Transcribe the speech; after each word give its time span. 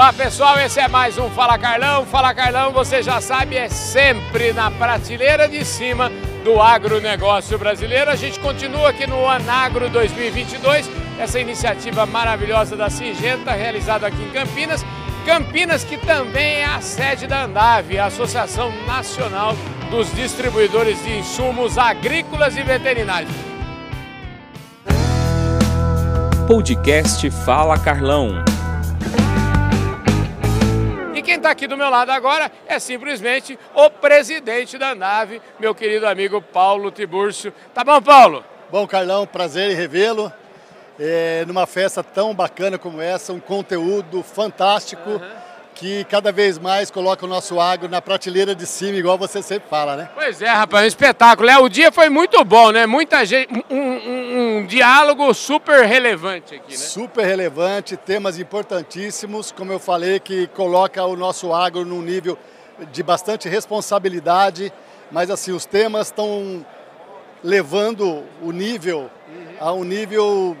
Olá 0.00 0.14
pessoal, 0.14 0.58
esse 0.58 0.80
é 0.80 0.88
mais 0.88 1.18
um 1.18 1.28
Fala 1.28 1.58
Carlão. 1.58 2.06
Fala 2.06 2.32
Carlão, 2.32 2.72
você 2.72 3.02
já 3.02 3.20
sabe, 3.20 3.54
é 3.54 3.68
sempre 3.68 4.50
na 4.50 4.70
prateleira 4.70 5.46
de 5.46 5.62
cima 5.62 6.10
do 6.42 6.58
agronegócio 6.58 7.58
brasileiro. 7.58 8.10
A 8.10 8.16
gente 8.16 8.40
continua 8.40 8.88
aqui 8.88 9.06
no 9.06 9.28
Anagro 9.28 9.90
2022, 9.90 10.90
essa 11.18 11.38
iniciativa 11.38 12.06
maravilhosa 12.06 12.74
da 12.76 12.88
Singenta, 12.88 13.52
realizada 13.52 14.06
aqui 14.06 14.22
em 14.22 14.30
Campinas. 14.30 14.82
Campinas, 15.26 15.84
que 15.84 15.98
também 15.98 16.60
é 16.60 16.64
a 16.64 16.80
sede 16.80 17.26
da 17.26 17.44
Andave, 17.44 17.98
a 17.98 18.06
Associação 18.06 18.72
Nacional 18.86 19.54
dos 19.90 20.10
Distribuidores 20.14 20.98
de 21.04 21.18
Insumos 21.18 21.76
Agrícolas 21.76 22.56
e 22.56 22.62
Veterinários. 22.62 23.30
Podcast 26.48 27.30
Fala 27.44 27.78
Carlão. 27.78 28.42
E 31.20 31.22
quem 31.22 31.34
está 31.34 31.50
aqui 31.50 31.66
do 31.66 31.76
meu 31.76 31.90
lado 31.90 32.08
agora 32.08 32.50
é 32.66 32.78
simplesmente 32.78 33.58
o 33.74 33.90
presidente 33.90 34.78
da 34.78 34.94
nave, 34.94 35.42
meu 35.58 35.74
querido 35.74 36.06
amigo 36.06 36.40
Paulo 36.40 36.90
Tibúrcio. 36.90 37.52
Tá 37.74 37.84
bom, 37.84 38.00
Paulo? 38.00 38.42
Bom, 38.70 38.86
Carlão, 38.86 39.26
prazer 39.26 39.70
em 39.70 39.74
revê-lo. 39.74 40.32
É, 40.98 41.44
numa 41.46 41.66
festa 41.66 42.02
tão 42.02 42.34
bacana 42.34 42.78
como 42.78 43.02
essa, 43.02 43.34
um 43.34 43.38
conteúdo 43.38 44.22
fantástico 44.22 45.10
uhum. 45.10 45.20
Que 45.80 46.04
cada 46.04 46.30
vez 46.30 46.58
mais 46.58 46.90
coloca 46.90 47.24
o 47.24 47.28
nosso 47.28 47.58
agro 47.58 47.88
na 47.88 48.02
prateleira 48.02 48.54
de 48.54 48.66
cima, 48.66 48.98
igual 48.98 49.16
você 49.16 49.40
sempre 49.40 49.66
fala, 49.70 49.96
né? 49.96 50.10
Pois 50.14 50.42
é, 50.42 50.46
rapaz, 50.46 50.84
um 50.84 50.86
espetáculo. 50.86 51.48
É, 51.48 51.58
o 51.58 51.70
dia 51.70 51.90
foi 51.90 52.10
muito 52.10 52.44
bom, 52.44 52.70
né? 52.70 52.84
Muita 52.84 53.24
gente, 53.24 53.50
um, 53.70 53.78
um, 53.78 54.58
um 54.58 54.66
diálogo 54.66 55.32
super 55.32 55.86
relevante 55.86 56.54
aqui, 56.54 56.72
né? 56.72 56.76
Super 56.76 57.24
relevante, 57.24 57.96
temas 57.96 58.38
importantíssimos, 58.38 59.52
como 59.52 59.72
eu 59.72 59.78
falei, 59.78 60.20
que 60.20 60.48
coloca 60.48 61.02
o 61.02 61.16
nosso 61.16 61.50
agro 61.50 61.82
num 61.86 62.02
nível 62.02 62.36
de 62.92 63.02
bastante 63.02 63.48
responsabilidade, 63.48 64.70
mas 65.10 65.30
assim, 65.30 65.50
os 65.50 65.64
temas 65.64 66.08
estão 66.08 66.62
levando 67.42 68.22
o 68.42 68.52
nível 68.52 69.10
a 69.58 69.72
um 69.72 69.84
nível 69.84 70.54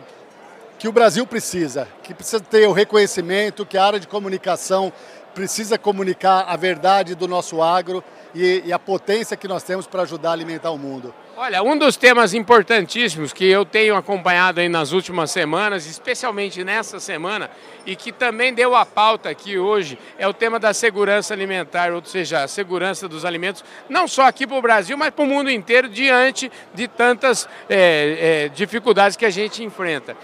que 0.80 0.88
o 0.88 0.92
Brasil 0.92 1.26
precisa, 1.26 1.86
que 2.02 2.14
precisa 2.14 2.40
ter 2.40 2.66
o 2.66 2.72
reconhecimento, 2.72 3.66
que 3.66 3.76
a 3.76 3.84
área 3.84 4.00
de 4.00 4.08
comunicação 4.08 4.90
precisa 5.34 5.76
comunicar 5.76 6.46
a 6.48 6.56
verdade 6.56 7.14
do 7.14 7.28
nosso 7.28 7.62
agro 7.62 8.02
e, 8.34 8.62
e 8.64 8.72
a 8.72 8.78
potência 8.78 9.36
que 9.36 9.46
nós 9.46 9.62
temos 9.62 9.86
para 9.86 10.02
ajudar 10.02 10.30
a 10.30 10.32
alimentar 10.32 10.70
o 10.70 10.78
mundo. 10.78 11.14
Olha, 11.36 11.62
um 11.62 11.76
dos 11.76 11.98
temas 11.98 12.32
importantíssimos 12.32 13.30
que 13.30 13.44
eu 13.44 13.64
tenho 13.64 13.94
acompanhado 13.94 14.60
aí 14.60 14.70
nas 14.70 14.92
últimas 14.92 15.30
semanas, 15.30 15.86
especialmente 15.86 16.64
nessa 16.64 16.98
semana, 16.98 17.50
e 17.84 17.94
que 17.94 18.10
também 18.10 18.54
deu 18.54 18.74
a 18.74 18.86
pauta 18.86 19.28
aqui 19.28 19.58
hoje, 19.58 19.98
é 20.18 20.26
o 20.26 20.32
tema 20.32 20.58
da 20.58 20.72
segurança 20.72 21.34
alimentar, 21.34 21.92
ou 21.92 22.02
seja, 22.02 22.42
a 22.42 22.48
segurança 22.48 23.06
dos 23.06 23.26
alimentos, 23.26 23.62
não 23.86 24.08
só 24.08 24.22
aqui 24.22 24.46
para 24.46 24.56
o 24.56 24.62
Brasil, 24.62 24.96
mas 24.96 25.10
para 25.10 25.24
o 25.24 25.28
mundo 25.28 25.50
inteiro, 25.50 25.90
diante 25.90 26.50
de 26.72 26.88
tantas 26.88 27.46
é, 27.68 28.46
é, 28.46 28.48
dificuldades 28.48 29.14
que 29.14 29.26
a 29.26 29.30
gente 29.30 29.62
enfrenta 29.62 30.16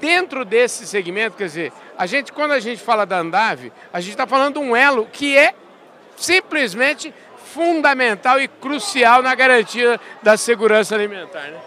dentro 0.00 0.44
desse 0.44 0.86
segmento, 0.86 1.36
quer 1.36 1.44
dizer, 1.44 1.72
a 1.96 2.06
gente, 2.06 2.32
quando 2.32 2.52
a 2.52 2.60
gente 2.60 2.82
fala 2.82 3.04
da 3.04 3.18
Andave, 3.18 3.72
a 3.92 4.00
gente 4.00 4.12
está 4.12 4.26
falando 4.26 4.54
de 4.54 4.60
um 4.60 4.74
elo 4.74 5.06
que 5.12 5.36
é 5.36 5.54
simplesmente 6.16 7.14
fundamental 7.52 8.40
e 8.40 8.48
crucial 8.48 9.22
na 9.22 9.34
garantia 9.34 10.00
da 10.22 10.36
segurança 10.36 10.94
alimentar. 10.94 11.42
Né? 11.50 11.58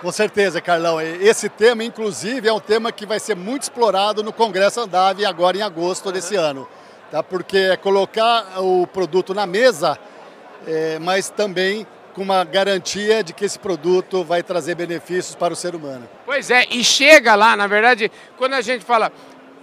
Com 0.00 0.10
certeza, 0.10 0.60
Carlão. 0.60 1.00
Esse 1.00 1.48
tema, 1.48 1.84
inclusive, 1.84 2.48
é 2.48 2.52
um 2.52 2.60
tema 2.60 2.90
que 2.90 3.06
vai 3.06 3.20
ser 3.20 3.36
muito 3.36 3.62
explorado 3.62 4.22
no 4.22 4.32
Congresso 4.32 4.80
Andave 4.80 5.24
agora 5.24 5.56
em 5.56 5.62
agosto 5.62 6.06
uhum. 6.06 6.12
desse 6.12 6.36
ano. 6.36 6.68
Tá? 7.10 7.22
Porque 7.22 7.56
é 7.58 7.76
colocar 7.76 8.60
o 8.60 8.86
produto 8.86 9.34
na 9.34 9.46
mesa, 9.46 9.98
é, 10.66 10.98
mas 10.98 11.28
também 11.28 11.86
com 12.14 12.22
uma 12.22 12.44
garantia 12.44 13.22
de 13.22 13.32
que 13.32 13.44
esse 13.44 13.58
produto 13.58 14.24
vai 14.24 14.42
trazer 14.42 14.74
benefícios 14.74 15.34
para 15.34 15.52
o 15.52 15.56
ser 15.56 15.74
humano. 15.74 16.08
Pois 16.26 16.50
é, 16.50 16.66
e 16.70 16.82
chega 16.82 17.34
lá, 17.34 17.56
na 17.56 17.66
verdade, 17.66 18.10
quando 18.36 18.54
a 18.54 18.60
gente 18.60 18.84
fala, 18.84 19.12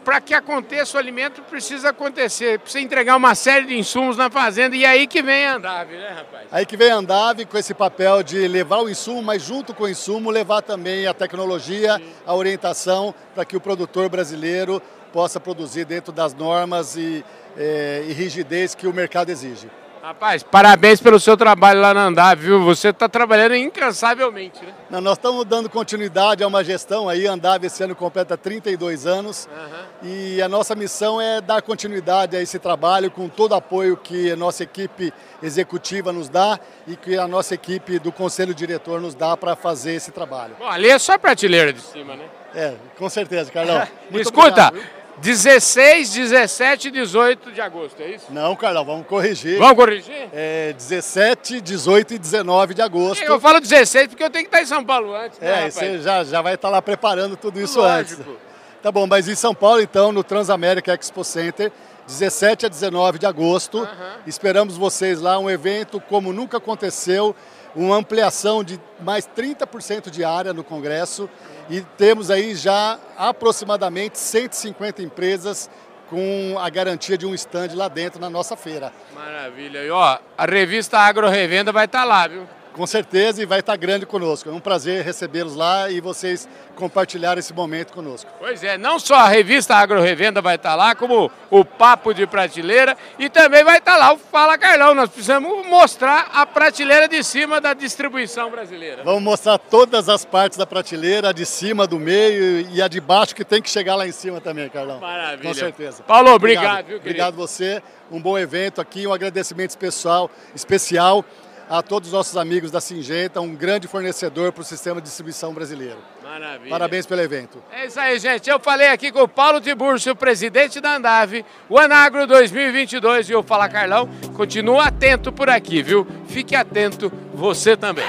para 0.07 0.21
que 0.21 0.33
aconteça 0.33 0.95
o 0.95 0.99
alimento 1.01 1.41
precisa 1.41 1.89
acontecer, 1.89 2.59
precisa 2.59 2.81
entregar 2.81 3.17
uma 3.17 3.35
série 3.35 3.65
de 3.65 3.77
insumos 3.77 4.15
na 4.15 4.29
fazenda 4.29 4.73
e 4.73 4.85
é 4.85 4.87
aí 4.87 5.05
que 5.05 5.21
vem 5.21 5.45
a 5.45 5.55
Andave, 5.55 5.97
né, 5.97 6.13
rapaz? 6.15 6.47
Aí 6.49 6.65
que 6.65 6.77
vem 6.77 6.89
a 6.89 6.95
Andave 6.95 7.45
com 7.45 7.57
esse 7.57 7.73
papel 7.73 8.23
de 8.23 8.47
levar 8.47 8.77
o 8.77 8.89
insumo, 8.89 9.21
mas 9.21 9.41
junto 9.41 9.73
com 9.73 9.83
o 9.83 9.89
insumo 9.89 10.31
levar 10.31 10.61
também 10.61 11.07
a 11.07 11.13
tecnologia, 11.13 11.97
Sim. 11.97 12.13
a 12.25 12.33
orientação 12.33 13.13
para 13.35 13.43
que 13.43 13.57
o 13.57 13.59
produtor 13.59 14.07
brasileiro 14.07 14.81
possa 15.11 15.41
produzir 15.41 15.83
dentro 15.83 16.13
das 16.13 16.33
normas 16.33 16.95
e, 16.95 17.25
é, 17.57 18.05
e 18.07 18.13
rigidez 18.13 18.73
que 18.73 18.87
o 18.87 18.93
mercado 18.93 19.29
exige. 19.29 19.69
Rapaz, 20.07 20.41
parabéns 20.41 21.01
pelo 21.01 21.19
seu 21.19 21.35
trabalho 21.35 21.81
lá 21.81 21.93
na 21.93 22.05
Andave, 22.05 22.43
viu? 22.43 22.63
Você 22.63 22.91
está 22.91 23.09
trabalhando 23.09 23.55
incansavelmente, 23.57 24.63
né? 24.63 24.73
Não, 24.89 25.01
nós 25.01 25.17
estamos 25.17 25.43
dando 25.43 25.69
continuidade 25.69 26.41
a 26.41 26.47
uma 26.47 26.63
gestão 26.63 27.09
aí, 27.09 27.27
a 27.27 27.33
Andave 27.33 27.67
esse 27.67 27.83
ano 27.83 27.93
completa 27.93 28.37
32 28.37 29.05
anos 29.05 29.49
uhum. 29.51 30.07
e 30.09 30.41
a 30.41 30.47
nossa 30.47 30.75
missão 30.75 31.19
é 31.19 31.41
dar 31.41 31.61
continuidade 31.61 32.37
a 32.37 32.41
esse 32.41 32.57
trabalho 32.57 33.11
com 33.11 33.27
todo 33.27 33.51
o 33.51 33.55
apoio 33.55 33.97
que 33.97 34.31
a 34.31 34.37
nossa 34.37 34.63
equipe 34.63 35.13
executiva 35.43 36.13
nos 36.13 36.29
dá 36.29 36.57
e 36.87 36.95
que 36.95 37.17
a 37.17 37.27
nossa 37.27 37.53
equipe 37.53 37.99
do 37.99 38.13
conselho 38.13 38.55
diretor 38.55 39.01
nos 39.01 39.13
dá 39.13 39.35
para 39.35 39.57
fazer 39.57 39.95
esse 39.95 40.11
trabalho. 40.11 40.55
Bom, 40.57 40.69
ali 40.69 40.87
é 40.87 40.97
só 40.97 41.17
prateleira 41.17 41.73
de 41.73 41.81
cima, 41.81 42.15
né? 42.15 42.23
É, 42.55 42.75
com 42.97 43.09
certeza, 43.09 43.51
Carlão. 43.51 43.85
Escuta, 44.13 44.69
obrigado, 44.69 44.96
16, 45.19 46.13
17 46.13 46.87
e 46.89 46.91
18 46.91 47.51
de 47.51 47.59
agosto, 47.59 48.01
é 48.01 48.11
isso? 48.11 48.25
Não, 48.29 48.55
Carlão, 48.55 48.85
vamos 48.85 49.07
corrigir. 49.07 49.57
Vamos 49.57 49.75
corrigir? 49.75 50.29
É 50.31 50.73
17, 50.73 51.59
18 51.59 52.13
e 52.13 52.17
19 52.19 52.73
de 52.75 52.81
agosto. 52.81 53.23
Eu 53.23 53.39
falo 53.39 53.59
16 53.59 54.09
porque 54.09 54.23
eu 54.23 54.29
tenho 54.29 54.45
que 54.45 54.49
estar 54.49 54.61
em 54.61 54.65
São 54.65 54.83
Paulo 54.83 55.15
antes, 55.15 55.39
né, 55.39 55.65
É, 55.65 55.71
você 55.71 55.99
já, 55.99 56.23
já 56.23 56.41
vai 56.41 56.53
estar 56.53 56.69
lá 56.69 56.81
preparando 56.81 57.35
tudo 57.35 57.59
isso 57.59 57.79
Lógico. 57.79 58.21
antes. 58.21 58.47
Tá 58.81 58.91
bom, 58.91 59.07
mas 59.07 59.27
em 59.27 59.35
São 59.35 59.55
Paulo, 59.55 59.81
então, 59.81 60.11
no 60.11 60.23
Transamérica 60.23 60.93
Expo 60.93 61.23
Center, 61.23 61.71
17 62.05 62.67
a 62.67 62.69
19 62.69 63.19
de 63.19 63.25
agosto. 63.25 63.79
Uhum. 63.79 63.87
Esperamos 64.25 64.77
vocês 64.77 65.19
lá, 65.19 65.37
um 65.39 65.49
evento 65.49 65.99
como 65.99 66.31
nunca 66.31 66.57
aconteceu, 66.57 67.35
uma 67.75 67.95
ampliação 67.95 68.63
de 68.63 68.79
mais 68.99 69.27
30% 69.27 70.09
de 70.09 70.23
área 70.23 70.53
no 70.53 70.63
Congresso 70.63 71.29
e 71.69 71.81
temos 71.97 72.31
aí 72.31 72.55
já 72.55 72.99
aproximadamente 73.17 74.17
150 74.17 75.01
empresas 75.01 75.69
com 76.09 76.55
a 76.59 76.69
garantia 76.69 77.17
de 77.17 77.25
um 77.25 77.33
stand 77.33 77.69
lá 77.73 77.87
dentro 77.87 78.19
na 78.19 78.29
nossa 78.29 78.55
feira. 78.55 78.93
Maravilha. 79.13 79.83
E 79.83 79.89
ó, 79.89 80.19
a 80.37 80.45
revista 80.45 80.97
Agro 80.97 81.27
Revenda 81.27 81.71
vai 81.71 81.85
estar 81.85 81.99
tá 81.99 82.05
lá, 82.05 82.27
viu? 82.27 82.47
Com 82.77 82.85
certeza 82.85 83.41
e 83.41 83.45
vai 83.45 83.59
estar 83.59 83.75
grande 83.75 84.05
conosco. 84.05 84.47
É 84.47 84.53
um 84.53 84.59
prazer 84.59 85.03
recebê-los 85.03 85.55
lá 85.55 85.89
e 85.89 85.99
vocês 85.99 86.47
compartilhar 86.75 87.35
esse 87.35 87.51
momento 87.51 87.91
conosco. 87.91 88.29
Pois 88.37 88.63
é, 88.63 88.77
não 88.77 88.99
só 88.99 89.15
a 89.15 89.27
revista 89.27 89.75
Agro 89.75 89.99
Revenda 89.99 90.43
vai 90.43 90.57
estar 90.57 90.75
lá, 90.75 90.93
como 90.93 91.31
o 91.49 91.65
Papo 91.65 92.13
de 92.13 92.27
Prateleira 92.27 92.95
e 93.17 93.29
também 93.29 93.63
vai 93.63 93.79
estar 93.79 93.97
lá 93.97 94.13
o 94.13 94.17
Fala 94.19 94.59
Carlão. 94.59 94.93
Nós 94.93 95.09
precisamos 95.09 95.65
mostrar 95.65 96.29
a 96.31 96.45
prateleira 96.45 97.07
de 97.07 97.23
cima 97.23 97.59
da 97.59 97.73
distribuição 97.73 98.51
brasileira. 98.51 99.03
Vamos 99.03 99.23
mostrar 99.23 99.57
todas 99.57 100.07
as 100.07 100.23
partes 100.23 100.55
da 100.55 100.67
prateleira, 100.67 101.29
a 101.29 101.33
de 101.33 101.47
cima, 101.47 101.87
do 101.87 101.99
meio 101.99 102.69
e 102.69 102.79
a 102.79 102.87
de 102.87 103.01
baixo 103.01 103.33
que 103.33 103.43
tem 103.43 103.59
que 103.59 103.71
chegar 103.71 103.95
lá 103.95 104.07
em 104.07 104.11
cima 104.11 104.39
também, 104.39 104.69
Carlão. 104.69 104.99
Maravilha. 104.99 105.49
Com 105.49 105.53
certeza. 105.55 106.03
Paulo, 106.03 106.31
obrigado. 106.31 106.65
Obrigado, 106.65 106.85
viu, 106.85 106.97
obrigado 106.97 107.35
você. 107.35 107.81
Um 108.11 108.21
bom 108.21 108.37
evento 108.37 108.79
aqui, 108.79 109.07
um 109.07 109.11
agradecimento 109.11 109.71
especial, 109.71 110.29
especial 110.53 111.25
a 111.69 111.81
todos 111.81 112.09
os 112.09 112.13
nossos 112.13 112.37
amigos 112.37 112.71
da 112.71 112.79
Singenta, 112.79 113.41
um 113.41 113.53
grande 113.53 113.87
fornecedor 113.87 114.51
para 114.51 114.61
o 114.61 114.65
sistema 114.65 115.01
de 115.01 115.07
distribuição 115.07 115.53
brasileiro. 115.53 115.97
Maravilha. 116.23 116.69
Parabéns 116.69 117.05
pelo 117.05 117.21
evento. 117.21 117.61
É 117.71 117.85
isso 117.85 117.99
aí, 117.99 118.19
gente. 118.19 118.49
Eu 118.49 118.59
falei 118.59 118.87
aqui 118.87 119.11
com 119.11 119.21
o 119.21 119.27
Paulo 119.27 119.59
Tiburcio, 119.59 120.15
presidente 120.15 120.79
da 120.79 120.95
Andave, 120.95 121.45
o 121.69 121.77
Anagro 121.77 122.25
2022 122.27 123.29
e 123.29 123.35
o 123.35 123.43
Fala 123.43 123.67
Carlão. 123.67 124.09
Continua 124.35 124.85
atento 124.85 125.31
por 125.31 125.49
aqui, 125.49 125.81
viu? 125.81 126.07
Fique 126.27 126.55
atento 126.55 127.11
você 127.33 127.75
também. 127.75 128.05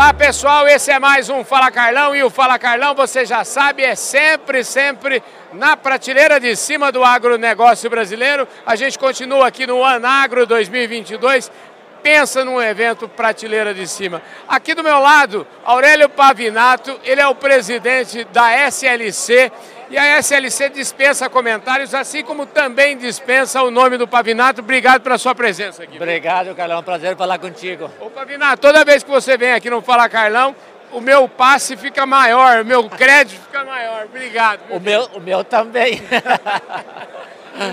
Olá 0.00 0.14
pessoal, 0.14 0.66
esse 0.66 0.90
é 0.90 0.98
mais 0.98 1.28
um 1.28 1.44
Fala 1.44 1.70
Carlão 1.70 2.16
e 2.16 2.22
o 2.22 2.30
Fala 2.30 2.58
Carlão, 2.58 2.94
você 2.94 3.26
já 3.26 3.44
sabe, 3.44 3.82
é 3.82 3.94
sempre, 3.94 4.64
sempre 4.64 5.22
na 5.52 5.76
prateleira 5.76 6.40
de 6.40 6.56
cima 6.56 6.90
do 6.90 7.04
agronegócio 7.04 7.90
brasileiro. 7.90 8.48
A 8.64 8.74
gente 8.76 8.98
continua 8.98 9.48
aqui 9.48 9.66
no 9.66 9.84
Anagro 9.84 10.46
2022. 10.46 11.52
Pensa 12.02 12.46
num 12.46 12.62
evento 12.62 13.10
prateleira 13.10 13.74
de 13.74 13.86
cima. 13.86 14.22
Aqui 14.48 14.72
do 14.72 14.82
meu 14.82 14.98
lado, 15.00 15.46
Aurélio 15.66 16.08
Pavinato, 16.08 16.98
ele 17.04 17.20
é 17.20 17.28
o 17.28 17.34
presidente 17.34 18.24
da 18.32 18.50
SLC 18.68 19.52
e 19.90 19.98
a 19.98 20.18
SLC 20.18 20.68
dispensa 20.68 21.28
comentários, 21.28 21.92
assim 21.94 22.22
como 22.22 22.46
também 22.46 22.96
dispensa 22.96 23.60
o 23.62 23.72
nome 23.72 23.98
do 23.98 24.06
Pavinato. 24.06 24.60
Obrigado 24.60 25.02
pela 25.02 25.18
sua 25.18 25.34
presença 25.34 25.82
aqui. 25.82 25.96
Obrigado, 25.96 26.54
Carlão. 26.54 26.76
É 26.76 26.80
um 26.80 26.84
prazer 26.84 27.16
falar 27.16 27.38
contigo. 27.40 27.90
Ô, 27.98 28.08
Pavinato, 28.08 28.62
toda 28.62 28.84
vez 28.84 29.02
que 29.02 29.10
você 29.10 29.36
vem 29.36 29.52
aqui 29.52 29.68
no 29.68 29.82
Fala 29.82 30.08
Carlão, 30.08 30.54
o 30.92 31.00
meu 31.00 31.28
passe 31.28 31.76
fica 31.76 32.06
maior, 32.06 32.60
o 32.60 32.64
meu 32.64 32.88
crédito 32.88 33.40
fica 33.40 33.64
maior. 33.64 34.04
Obrigado. 34.04 34.60
O 34.70 34.78
meu, 34.78 35.02
o 35.14 35.20
meu 35.20 35.42
também. 35.42 36.00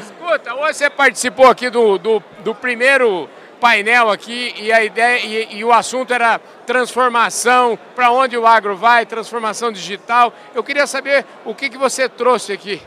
Escuta, 0.02 0.56
hoje 0.56 0.74
você 0.74 0.90
participou 0.90 1.48
aqui 1.48 1.70
do, 1.70 2.00
do, 2.00 2.24
do 2.40 2.56
primeiro 2.56 3.30
painel 3.59 4.09
aqui 4.09 4.54
e 4.57 4.71
a 4.71 4.83
ideia 4.83 5.19
e, 5.25 5.57
e 5.57 5.63
o 5.63 5.71
assunto 5.71 6.13
era 6.13 6.39
transformação, 6.65 7.77
para 7.95 8.12
onde 8.12 8.38
o 8.38 8.45
agro 8.45 8.75
vai, 8.75 9.06
transformação 9.06 9.71
digital. 9.71 10.33
Eu 10.54 10.63
queria 10.63 10.88
saber 10.88 11.25
o 11.45 11.54
que, 11.54 11.69
que 11.69 11.77
você 11.77 12.07
trouxe 12.07 12.54
aqui. 12.54 12.81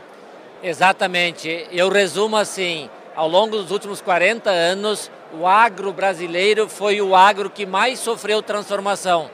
Exatamente. 0.63 1.67
Eu 1.71 1.89
resumo 1.89 2.37
assim, 2.37 2.89
ao 3.15 3.27
longo 3.27 3.57
dos 3.57 3.71
últimos 3.71 4.01
40 4.01 4.49
anos, 4.49 5.11
o 5.33 5.47
agro 5.47 5.91
brasileiro 5.93 6.67
foi 6.67 7.01
o 7.01 7.15
agro 7.15 7.49
que 7.49 7.65
mais 7.65 7.99
sofreu 7.99 8.41
transformação. 8.41 9.29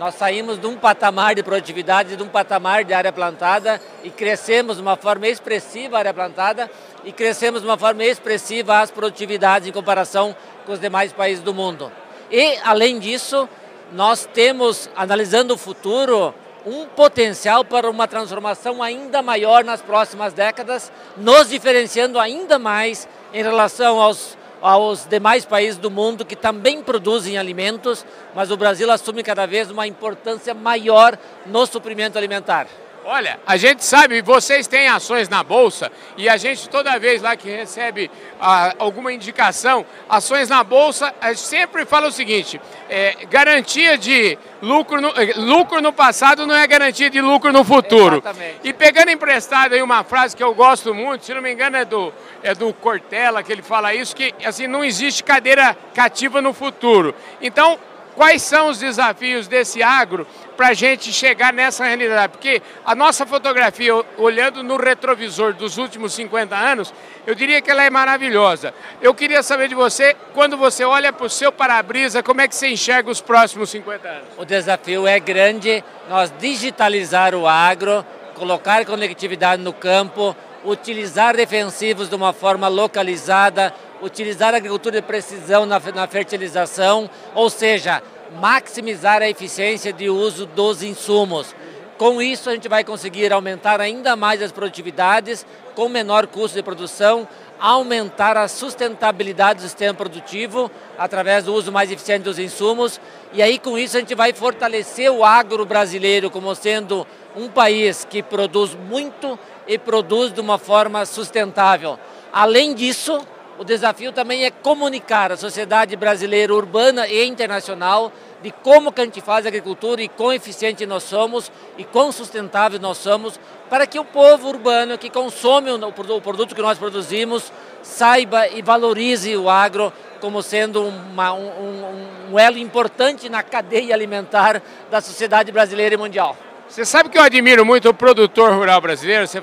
Nós 0.00 0.14
saímos 0.14 0.58
de 0.58 0.66
um 0.66 0.78
patamar 0.78 1.34
de 1.34 1.42
produtividade, 1.42 2.16
de 2.16 2.22
um 2.22 2.26
patamar 2.26 2.84
de 2.84 2.94
área 2.94 3.12
plantada 3.12 3.78
e 4.02 4.08
crescemos 4.08 4.76
de 4.76 4.82
uma 4.82 4.96
forma 4.96 5.28
expressiva 5.28 5.96
a 5.96 5.98
área 5.98 6.14
plantada 6.14 6.70
e 7.04 7.12
crescemos 7.12 7.60
de 7.60 7.68
uma 7.68 7.76
forma 7.76 8.02
expressiva 8.02 8.78
as 8.78 8.90
produtividades 8.90 9.68
em 9.68 9.72
comparação 9.72 10.34
com 10.64 10.72
os 10.72 10.80
demais 10.80 11.12
países 11.12 11.44
do 11.44 11.52
mundo. 11.52 11.92
E, 12.30 12.56
além 12.64 12.98
disso, 12.98 13.46
nós 13.92 14.26
temos, 14.32 14.88
analisando 14.96 15.52
o 15.52 15.58
futuro, 15.58 16.34
um 16.64 16.86
potencial 16.86 17.62
para 17.62 17.90
uma 17.90 18.08
transformação 18.08 18.82
ainda 18.82 19.20
maior 19.20 19.62
nas 19.62 19.82
próximas 19.82 20.32
décadas, 20.32 20.90
nos 21.14 21.50
diferenciando 21.50 22.18
ainda 22.18 22.58
mais 22.58 23.06
em 23.34 23.42
relação 23.42 24.00
aos 24.00 24.39
aos 24.60 25.06
demais 25.06 25.44
países 25.44 25.78
do 25.78 25.90
mundo 25.90 26.24
que 26.24 26.36
também 26.36 26.82
produzem 26.82 27.38
alimentos, 27.38 28.04
mas 28.34 28.50
o 28.50 28.56
Brasil 28.56 28.90
assume 28.90 29.22
cada 29.22 29.46
vez 29.46 29.70
uma 29.70 29.86
importância 29.86 30.54
maior 30.54 31.18
no 31.46 31.66
suprimento 31.66 32.18
alimentar. 32.18 32.66
Olha, 33.12 33.40
a 33.44 33.56
gente 33.56 33.84
sabe, 33.84 34.22
vocês 34.22 34.68
têm 34.68 34.86
ações 34.86 35.28
na 35.28 35.42
Bolsa 35.42 35.90
e 36.16 36.28
a 36.28 36.36
gente 36.36 36.68
toda 36.68 36.96
vez 36.96 37.20
lá 37.20 37.34
que 37.34 37.50
recebe 37.50 38.08
ah, 38.40 38.72
alguma 38.78 39.12
indicação, 39.12 39.84
ações 40.08 40.48
na 40.48 40.62
Bolsa, 40.62 41.12
a 41.20 41.32
gente 41.32 41.40
sempre 41.40 41.84
fala 41.84 42.06
o 42.06 42.12
seguinte, 42.12 42.60
é, 42.88 43.16
garantia 43.28 43.98
de 43.98 44.38
lucro 44.62 45.00
no, 45.00 45.08
eh, 45.08 45.32
lucro 45.36 45.80
no 45.80 45.92
passado 45.92 46.46
não 46.46 46.54
é 46.54 46.64
garantia 46.68 47.10
de 47.10 47.20
lucro 47.20 47.52
no 47.52 47.64
futuro. 47.64 48.18
Exatamente. 48.18 48.60
E 48.62 48.72
pegando 48.72 49.10
emprestado 49.10 49.72
aí 49.72 49.82
uma 49.82 50.04
frase 50.04 50.36
que 50.36 50.44
eu 50.44 50.54
gosto 50.54 50.94
muito, 50.94 51.24
se 51.24 51.34
não 51.34 51.42
me 51.42 51.52
engano 51.52 51.78
é 51.78 51.84
do, 51.84 52.14
é 52.44 52.54
do 52.54 52.72
Cortella 52.72 53.42
que 53.42 53.50
ele 53.50 53.62
fala 53.62 53.92
isso, 53.92 54.14
que 54.14 54.32
assim, 54.44 54.68
não 54.68 54.84
existe 54.84 55.24
cadeira 55.24 55.76
cativa 55.96 56.40
no 56.40 56.52
futuro. 56.52 57.12
Então, 57.42 57.76
quais 58.14 58.42
são 58.42 58.68
os 58.68 58.78
desafios 58.78 59.46
desse 59.48 59.82
agro 59.82 60.26
para 60.56 60.68
a 60.68 60.74
gente 60.74 61.12
chegar 61.12 61.52
nessa 61.52 61.84
realidade? 61.84 62.32
Porque 62.32 62.62
a 62.84 62.94
nossa 62.94 63.24
fotografia, 63.26 63.94
olhando 64.18 64.62
no 64.62 64.76
retrovisor 64.76 65.54
dos 65.54 65.78
últimos 65.78 66.12
50 66.14 66.54
anos, 66.54 66.92
eu 67.26 67.34
diria 67.34 67.60
que 67.60 67.70
ela 67.70 67.84
é 67.84 67.90
maravilhosa. 67.90 68.74
Eu 69.00 69.14
queria 69.14 69.42
saber 69.42 69.68
de 69.68 69.74
você, 69.74 70.16
quando 70.34 70.56
você 70.56 70.84
olha 70.84 71.12
para 71.12 71.26
o 71.26 71.30
seu 71.30 71.52
para-brisa, 71.52 72.22
como 72.22 72.40
é 72.40 72.48
que 72.48 72.54
você 72.54 72.68
enxerga 72.68 73.10
os 73.10 73.20
próximos 73.20 73.70
50 73.70 74.08
anos? 74.08 74.28
O 74.36 74.44
desafio 74.44 75.06
é 75.06 75.18
grande, 75.18 75.82
nós 76.08 76.32
digitalizar 76.38 77.34
o 77.34 77.46
agro, 77.46 78.04
colocar 78.34 78.84
conectividade 78.84 79.62
no 79.62 79.72
campo, 79.72 80.34
utilizar 80.64 81.36
defensivos 81.36 82.08
de 82.08 82.14
uma 82.14 82.32
forma 82.32 82.68
localizada, 82.68 83.72
utilizar 84.02 84.54
a 84.54 84.56
agricultura 84.56 85.00
de 85.00 85.06
precisão 85.06 85.66
na, 85.66 85.78
na 85.78 86.06
fertilização, 86.06 87.08
ou 87.34 87.50
seja, 87.50 88.02
maximizar 88.40 89.22
a 89.22 89.28
eficiência 89.28 89.92
de 89.92 90.08
uso 90.08 90.46
dos 90.46 90.82
insumos. 90.82 91.54
Com 91.98 92.22
isso, 92.22 92.48
a 92.48 92.54
gente 92.54 92.68
vai 92.68 92.82
conseguir 92.82 93.30
aumentar 93.30 93.80
ainda 93.80 94.16
mais 94.16 94.40
as 94.40 94.50
produtividades, 94.50 95.44
com 95.74 95.88
menor 95.88 96.26
custo 96.26 96.56
de 96.56 96.62
produção, 96.62 97.28
aumentar 97.60 98.38
a 98.38 98.48
sustentabilidade 98.48 99.58
do 99.58 99.62
sistema 99.64 99.92
produtivo 99.92 100.70
através 100.96 101.44
do 101.44 101.52
uso 101.52 101.70
mais 101.70 101.92
eficiente 101.92 102.22
dos 102.22 102.38
insumos. 102.38 102.98
E 103.34 103.42
aí, 103.42 103.58
com 103.58 103.76
isso, 103.76 103.98
a 103.98 104.00
gente 104.00 104.14
vai 104.14 104.32
fortalecer 104.32 105.12
o 105.12 105.22
agro 105.22 105.66
brasileiro 105.66 106.30
como 106.30 106.54
sendo 106.54 107.06
um 107.36 107.48
país 107.48 108.06
que 108.08 108.22
produz 108.22 108.74
muito 108.74 109.38
e 109.68 109.76
produz 109.76 110.32
de 110.32 110.40
uma 110.40 110.56
forma 110.56 111.04
sustentável. 111.04 111.98
Além 112.32 112.74
disso, 112.74 113.20
o 113.60 113.64
desafio 113.64 114.10
também 114.10 114.46
é 114.46 114.50
comunicar 114.50 115.30
a 115.30 115.36
sociedade 115.36 115.94
brasileira 115.94 116.54
urbana 116.54 117.06
e 117.06 117.26
internacional 117.26 118.10
de 118.42 118.50
como 118.50 118.90
que 118.90 119.02
a 119.02 119.04
gente 119.04 119.20
faz 119.20 119.44
agricultura 119.44 120.00
e 120.00 120.08
quão 120.08 120.32
eficiente 120.32 120.86
nós 120.86 121.02
somos 121.02 121.52
e 121.76 121.84
quão 121.84 122.10
sustentável 122.10 122.80
nós 122.80 122.96
somos, 122.96 123.38
para 123.68 123.86
que 123.86 123.98
o 123.98 124.04
povo 124.04 124.48
urbano 124.48 124.96
que 124.96 125.10
consome 125.10 125.70
o 125.70 126.20
produto 126.22 126.54
que 126.54 126.62
nós 126.62 126.78
produzimos 126.78 127.52
saiba 127.82 128.48
e 128.48 128.62
valorize 128.62 129.36
o 129.36 129.50
agro 129.50 129.92
como 130.22 130.42
sendo 130.42 130.82
uma, 130.82 131.34
um, 131.34 131.46
um, 131.46 132.32
um 132.32 132.38
elo 132.38 132.56
importante 132.56 133.28
na 133.28 133.42
cadeia 133.42 133.92
alimentar 133.92 134.62
da 134.90 135.02
sociedade 135.02 135.52
brasileira 135.52 135.96
e 135.96 135.98
mundial. 135.98 136.34
Você 136.66 136.86
sabe 136.86 137.10
que 137.10 137.18
eu 137.18 137.22
admiro 137.22 137.66
muito 137.66 137.90
o 137.90 137.92
produtor 137.92 138.54
rural 138.54 138.80
brasileiro, 138.80 139.26
você 139.26 139.42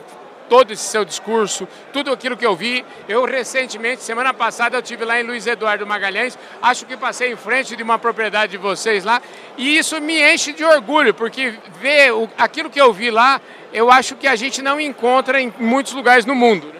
todo 0.49 0.71
esse 0.71 0.83
seu 0.83 1.05
discurso, 1.05 1.67
tudo 1.93 2.11
aquilo 2.11 2.37
que 2.37 2.45
eu 2.45 2.55
vi. 2.55 2.85
Eu 3.07 3.25
recentemente, 3.25 4.03
semana 4.03 4.33
passada, 4.33 4.77
eu 4.77 4.81
tive 4.81 5.05
lá 5.05 5.19
em 5.19 5.23
Luiz 5.23 5.45
Eduardo 5.45 5.85
Magalhães, 5.85 6.37
acho 6.61 6.85
que 6.85 6.97
passei 6.97 7.31
em 7.31 7.35
frente 7.35 7.75
de 7.75 7.83
uma 7.83 7.99
propriedade 7.99 8.51
de 8.51 8.57
vocês 8.57 9.03
lá, 9.03 9.21
e 9.57 9.77
isso 9.77 9.99
me 10.01 10.21
enche 10.21 10.53
de 10.53 10.63
orgulho, 10.63 11.13
porque 11.13 11.53
ver 11.79 12.13
o, 12.13 12.29
aquilo 12.37 12.69
que 12.69 12.81
eu 12.81 12.91
vi 12.91 13.11
lá, 13.11 13.41
eu 13.73 13.91
acho 13.91 14.15
que 14.15 14.27
a 14.27 14.35
gente 14.35 14.61
não 14.61 14.79
encontra 14.79 15.41
em 15.41 15.53
muitos 15.59 15.93
lugares 15.93 16.25
no 16.25 16.35
mundo. 16.35 16.67
Né? 16.67 16.79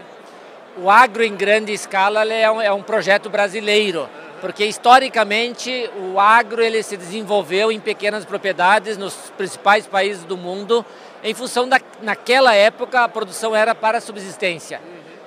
O 0.78 0.90
agro 0.90 1.24
em 1.24 1.36
grande 1.36 1.74
escala 1.74 2.26
é 2.32 2.50
um, 2.50 2.62
é 2.62 2.72
um 2.72 2.82
projeto 2.82 3.30
brasileiro 3.30 4.08
porque 4.40 4.66
historicamente 4.66 5.90
o 6.14 6.20
agro 6.20 6.64
ele 6.64 6.84
se 6.84 6.96
desenvolveu 6.96 7.72
em 7.72 7.80
pequenas 7.80 8.24
propriedades 8.24 8.98
nos 8.98 9.14
principais 9.36 9.88
países 9.88 10.24
do 10.24 10.38
mundo 10.38 10.86
em 11.28 11.34
função 11.34 11.68
da 11.68 11.78
naquela 12.02 12.56
época 12.56 13.04
a 13.04 13.10
produção 13.10 13.54
era 13.54 13.76
para 13.76 14.00
subsistência. 14.00 14.80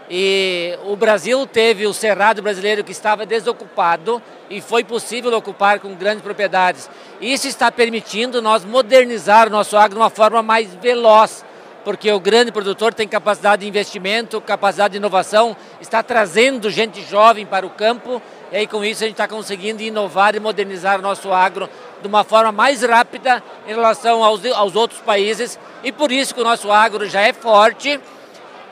E 0.09 0.77
o 0.87 0.97
Brasil 0.97 1.47
teve 1.47 1.87
o 1.87 1.93
cerrado 1.93 2.41
brasileiro 2.41 2.83
que 2.83 2.91
estava 2.91 3.27
desocupado 3.27 4.21
e 4.49 4.63
foi 4.63 4.83
possível 4.83 5.33
ocupar 5.37 5.79
com 5.79 5.95
grandes 5.95 6.23
propriedades. 6.23 6.89
Isso 7.21 7.47
está 7.47 7.71
permitindo 7.71 8.41
nós 8.41 8.65
modernizar 8.65 9.47
o 9.47 9.51
nosso 9.51 9.77
agro 9.77 9.97
de 9.97 10.01
uma 10.01 10.11
forma 10.11 10.43
mais 10.43 10.75
veloz, 10.75 11.45
porque 11.85 12.11
o 12.11 12.19
grande 12.19 12.51
produtor 12.51 12.95
tem 12.95 13.07
capacidade 13.07 13.63
de 13.63 13.69
investimento, 13.69 14.41
capacidade 14.41 14.93
de 14.93 14.99
inovação, 14.99 15.55
está 15.83 16.03
trazendo 16.03 16.71
gente 16.71 17.03
jovem 17.03 17.45
para 17.45 17.67
o 17.67 17.71
campo 17.71 18.23
e 18.53 18.57
aí 18.57 18.67
com 18.67 18.85
isso 18.85 19.05
a 19.05 19.07
gente 19.07 19.15
está 19.15 19.29
conseguindo 19.29 19.83
inovar 19.83 20.35
e 20.35 20.41
modernizar 20.41 20.99
o 20.99 21.03
nosso 21.03 21.33
agro 21.33 21.69
de 22.01 22.09
uma 22.09 22.25
forma 22.25 22.51
mais 22.51 22.83
rápida 22.83 23.43
em 23.67 23.71
relação 23.71 24.25
aos, 24.25 24.45
aos 24.47 24.75
outros 24.75 25.01
países 25.01 25.59
e 25.85 25.93
por 25.93 26.11
isso 26.11 26.35
que 26.35 26.41
o 26.41 26.45
nosso 26.45 26.71
agro 26.71 27.09
já 27.09 27.21
é 27.21 27.33
forte 27.33 28.01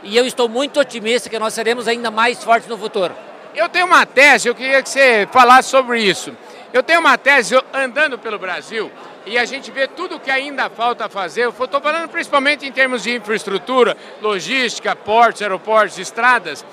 e 0.03 0.17
eu 0.17 0.27
estou 0.27 0.49
muito 0.49 0.81
otimista 0.81 1.29
que 1.29 1.39
nós 1.39 1.55
seremos 1.55 1.89
ainda 1.89 2.11
mais 2.11 2.43
fortes 2.43 2.69
no 2.69 2.79
futuro. 2.79 3.15
Eu 3.55 3.69
tenho 3.69 3.87
uma 3.87 4.07
tese, 4.07 4.49
eu 4.49 4.55
queria 4.55 4.83
que 4.83 4.89
você 4.89 5.29
falasse 5.33 5.69
sobre 5.69 6.01
isso. 6.01 6.33
Eu 6.73 6.83
tenho 6.83 7.01
uma 7.01 7.17
tese 7.17 7.55
eu, 7.55 7.63
andando 7.73 8.19
pelo 8.19 8.39
Brasil 8.39 8.91
e 9.27 9.39
a 9.39 9.45
gente 9.45 9.71
vê 9.71 9.87
tudo 9.87 10.21
que 10.21 10.31
ainda 10.31 10.71
falta 10.71 11.09
fazer. 11.09 11.45
Eu 11.45 11.51
estou 11.51 11.81
falando 11.81 12.09
principalmente 12.09 12.67
em 12.67 12.73
termos 12.73 13.03
de 13.03 13.15
infraestrutura, 13.15 13.97
logística, 14.23 14.95
portos, 14.95 15.43
aeroportos, 15.43 15.99
estradas. 15.99 16.65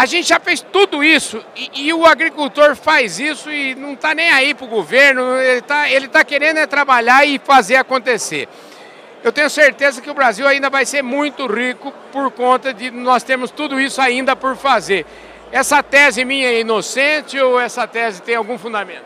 A 0.00 0.06
gente 0.06 0.30
já 0.30 0.40
fez 0.40 0.62
tudo 0.62 1.04
isso 1.04 1.44
e, 1.54 1.88
e 1.88 1.92
o 1.92 2.06
agricultor 2.06 2.74
faz 2.74 3.20
isso 3.20 3.50
e 3.50 3.74
não 3.74 3.92
está 3.92 4.14
nem 4.14 4.30
aí 4.30 4.54
para 4.54 4.64
o 4.64 4.66
governo, 4.66 5.36
ele 5.36 5.58
está 5.58 5.90
ele 5.90 6.08
tá 6.08 6.24
querendo 6.24 6.56
é 6.56 6.66
trabalhar 6.66 7.26
e 7.26 7.38
fazer 7.38 7.76
acontecer. 7.76 8.48
Eu 9.22 9.30
tenho 9.30 9.50
certeza 9.50 10.00
que 10.00 10.08
o 10.08 10.14
Brasil 10.14 10.48
ainda 10.48 10.70
vai 10.70 10.86
ser 10.86 11.02
muito 11.02 11.46
rico 11.46 11.92
por 12.10 12.30
conta 12.30 12.72
de 12.72 12.90
nós 12.90 13.22
termos 13.22 13.50
tudo 13.50 13.78
isso 13.78 14.00
ainda 14.00 14.34
por 14.34 14.56
fazer. 14.56 15.04
Essa 15.52 15.82
tese 15.82 16.24
minha 16.24 16.48
é 16.48 16.60
inocente 16.60 17.38
ou 17.38 17.60
essa 17.60 17.86
tese 17.86 18.22
tem 18.22 18.36
algum 18.36 18.56
fundamento? 18.56 19.04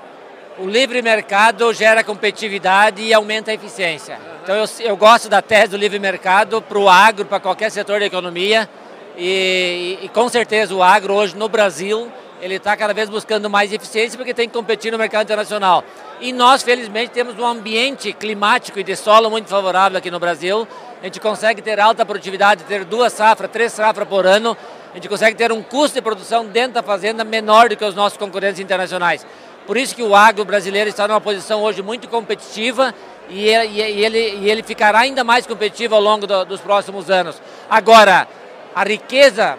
O 0.59 0.69
livre 0.69 1.03
mercado 1.03 1.75
gera 1.75 2.05
competitividade 2.05 3.03
e 3.03 3.13
aumenta 3.13 3.51
a 3.51 3.55
eficiência. 3.55 4.17
Então 4.45 4.55
eu, 4.55 4.67
eu 4.79 4.97
gosto 4.97 5.29
da 5.29 5.43
tese 5.43 5.73
do 5.73 5.77
livre 5.77 5.99
mercado 5.99 6.63
para 6.63 6.79
o 6.79 6.89
agro, 6.89 7.25
para 7.25 7.41
qualquer 7.41 7.73
setor 7.73 7.99
da 7.99 8.07
economia. 8.07 8.71
E, 9.17 9.99
e, 10.01 10.07
e, 10.07 10.09
com 10.09 10.29
certeza 10.29 10.75
o 10.75 10.83
agro 10.83 11.15
hoje 11.15 11.37
no 11.37 11.49
Brasil 11.49 12.11
ele 12.45 12.57
está 12.57 12.77
cada 12.77 12.93
vez 12.93 13.09
buscando 13.09 13.49
mais 13.49 13.73
eficiência 13.73 14.19
porque 14.19 14.35
tem 14.35 14.47
que 14.47 14.55
competir 14.55 14.93
no 14.93 14.99
mercado 14.99 15.23
internacional. 15.23 15.83
E 16.21 16.31
nós, 16.31 16.63
felizmente, 16.63 17.11
temos 17.11 17.39
um 17.39 17.47
ambiente 17.47 18.13
climático 18.13 18.79
e 18.79 18.83
de 18.83 18.95
solo 18.97 19.31
muito 19.31 19.49
favorável 19.49 19.97
aqui 19.97 20.11
no 20.11 20.21
Brasil. 20.21 20.69
A 21.01 21.05
gente 21.05 21.21
consegue 21.21 21.63
ter 21.63 21.81
alta 21.81 22.05
produtividade, 22.05 22.65
ter 22.65 22.85
duas 22.85 23.15
safras, 23.15 23.51
três 23.51 23.73
safras 23.73 24.07
por 24.07 24.27
ano. 24.27 24.55
A 24.93 24.97
gente 24.97 25.09
consegue 25.09 25.37
ter 25.37 25.53
um 25.53 25.63
custo 25.63 25.95
de 25.95 26.03
produção 26.03 26.45
dentro 26.45 26.75
da 26.75 26.83
fazenda 26.83 27.25
menor 27.25 27.71
do 27.71 27.77
que 27.77 27.85
os 27.85 27.95
nossos 27.95 28.19
concorrentes 28.19 28.61
internacionais. 28.61 29.27
Por 29.67 29.79
isso 29.79 29.95
que 29.95 30.03
o 30.03 30.15
agro 30.15 30.45
brasileiro 30.45 30.91
está 30.91 31.09
numa 31.09 31.23
posição 31.23 31.63
hoje 31.63 31.81
muito 31.81 32.09
competitiva 32.09 32.95
e 33.31 33.49
ele, 33.49 33.81
e 33.81 34.05
ele, 34.05 34.19
e 34.43 34.51
ele 34.51 34.63
ficará 34.63 34.99
ainda 34.99 35.25
mais 35.25 35.47
competitivo 35.47 35.95
ao 35.95 36.01
longo 36.03 36.27
do, 36.27 36.45
dos 36.45 36.61
próximos 36.61 37.11
anos. 37.11 37.41
Agora, 37.71 38.29
a 38.75 38.83
riqueza 38.83 39.59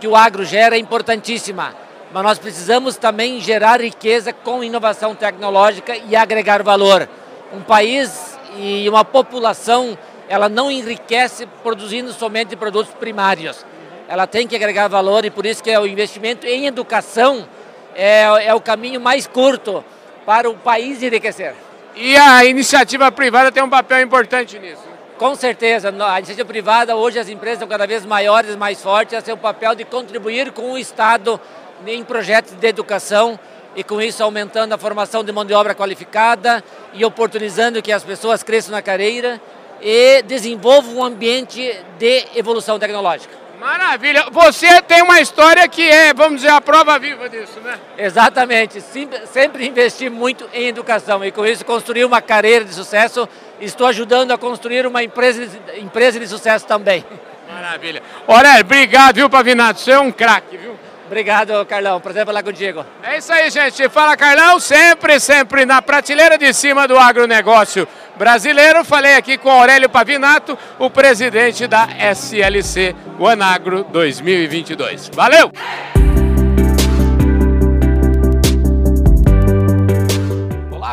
que 0.00 0.08
o 0.08 0.16
agro 0.16 0.44
gera 0.44 0.76
é 0.76 0.78
importantíssima, 0.78 1.74
mas 2.12 2.22
nós 2.22 2.38
precisamos 2.38 2.96
também 2.96 3.40
gerar 3.40 3.80
riqueza 3.80 4.32
com 4.32 4.64
inovação 4.64 5.14
tecnológica 5.14 5.96
e 5.96 6.16
agregar 6.16 6.62
valor. 6.62 7.08
Um 7.52 7.60
país 7.60 8.36
e 8.58 8.88
uma 8.88 9.04
população, 9.04 9.96
ela 10.28 10.48
não 10.48 10.70
enriquece 10.70 11.46
produzindo 11.62 12.12
somente 12.12 12.56
produtos 12.56 12.92
primários. 12.94 13.64
Ela 14.08 14.26
tem 14.26 14.46
que 14.46 14.56
agregar 14.56 14.88
valor 14.88 15.24
e 15.24 15.30
por 15.30 15.46
isso 15.46 15.62
que 15.62 15.70
é 15.70 15.78
o 15.78 15.86
investimento 15.86 16.46
em 16.46 16.66
educação 16.66 17.46
é, 17.94 18.22
é 18.46 18.54
o 18.54 18.60
caminho 18.60 19.00
mais 19.00 19.26
curto 19.26 19.84
para 20.24 20.50
o 20.50 20.54
país 20.54 21.02
enriquecer. 21.02 21.54
E 21.94 22.16
a 22.16 22.44
iniciativa 22.44 23.10
privada 23.10 23.50
tem 23.50 23.62
um 23.62 23.70
papel 23.70 24.02
importante 24.02 24.58
nisso. 24.58 24.95
Com 25.18 25.34
certeza, 25.34 25.88
a 25.88 26.18
iniciativa 26.18 26.46
privada, 26.46 26.94
hoje 26.94 27.18
as 27.18 27.28
empresas 27.30 27.60
são 27.60 27.68
cada 27.68 27.86
vez 27.86 28.04
maiores, 28.04 28.54
mais 28.54 28.82
fortes, 28.82 29.16
esse 29.16 29.30
é 29.30 29.34
o 29.34 29.38
papel 29.38 29.74
de 29.74 29.82
contribuir 29.82 30.52
com 30.52 30.72
o 30.72 30.78
Estado 30.78 31.40
em 31.86 32.04
projetos 32.04 32.52
de 32.52 32.66
educação 32.66 33.38
e 33.74 33.82
com 33.82 34.00
isso 34.00 34.22
aumentando 34.22 34.74
a 34.74 34.78
formação 34.78 35.24
de 35.24 35.32
mão 35.32 35.44
de 35.44 35.54
obra 35.54 35.74
qualificada 35.74 36.62
e 36.92 37.02
oportunizando 37.02 37.80
que 37.80 37.92
as 37.92 38.04
pessoas 38.04 38.42
cresçam 38.42 38.72
na 38.72 38.82
carreira 38.82 39.40
e 39.80 40.20
desenvolvam 40.22 40.96
um 40.96 41.04
ambiente 41.04 41.74
de 41.98 42.26
evolução 42.34 42.78
tecnológica. 42.78 43.34
Maravilha. 43.58 44.26
Você 44.30 44.82
tem 44.82 45.02
uma 45.02 45.18
história 45.18 45.66
que 45.66 45.82
é, 45.82 46.12
vamos 46.12 46.42
dizer, 46.42 46.50
a 46.50 46.60
prova 46.60 46.98
viva 46.98 47.26
disso, 47.26 47.58
né? 47.60 47.78
Exatamente. 47.96 48.82
Sempre 49.24 49.66
investi 49.66 50.10
muito 50.10 50.46
em 50.52 50.68
educação 50.68 51.24
e 51.24 51.32
com 51.32 51.44
isso 51.44 51.64
construir 51.64 52.04
uma 52.04 52.20
carreira 52.20 52.66
de 52.66 52.74
sucesso. 52.74 53.26
Estou 53.60 53.86
ajudando 53.86 54.32
a 54.32 54.38
construir 54.38 54.86
uma 54.86 55.02
empresa, 55.02 55.48
empresa 55.76 56.20
de 56.20 56.26
sucesso 56.26 56.66
também. 56.66 57.04
Maravilha. 57.50 58.02
Aurélio, 58.26 58.60
obrigado, 58.60 59.16
viu, 59.16 59.30
Pavinato? 59.30 59.80
Você 59.80 59.92
é 59.92 59.98
um 59.98 60.12
craque, 60.12 60.56
viu? 60.56 60.76
Obrigado, 61.06 61.64
Carlão. 61.66 62.00
Prazer 62.00 62.26
falar 62.26 62.42
contigo. 62.42 62.84
É 63.02 63.18
isso 63.18 63.32
aí, 63.32 63.48
gente. 63.48 63.88
Fala, 63.88 64.16
Carlão, 64.16 64.58
sempre, 64.58 65.20
sempre 65.20 65.64
na 65.64 65.80
prateleira 65.80 66.36
de 66.36 66.52
cima 66.52 66.88
do 66.88 66.98
agronegócio 66.98 67.86
brasileiro. 68.16 68.84
Falei 68.84 69.14
aqui 69.14 69.38
com 69.38 69.48
Aurélio 69.48 69.88
Pavinato, 69.88 70.58
o 70.78 70.90
presidente 70.90 71.68
da 71.68 71.88
SLC 72.12 72.94
Guanagro 73.16 73.84
2022. 73.84 75.08
Valeu! 75.14 75.52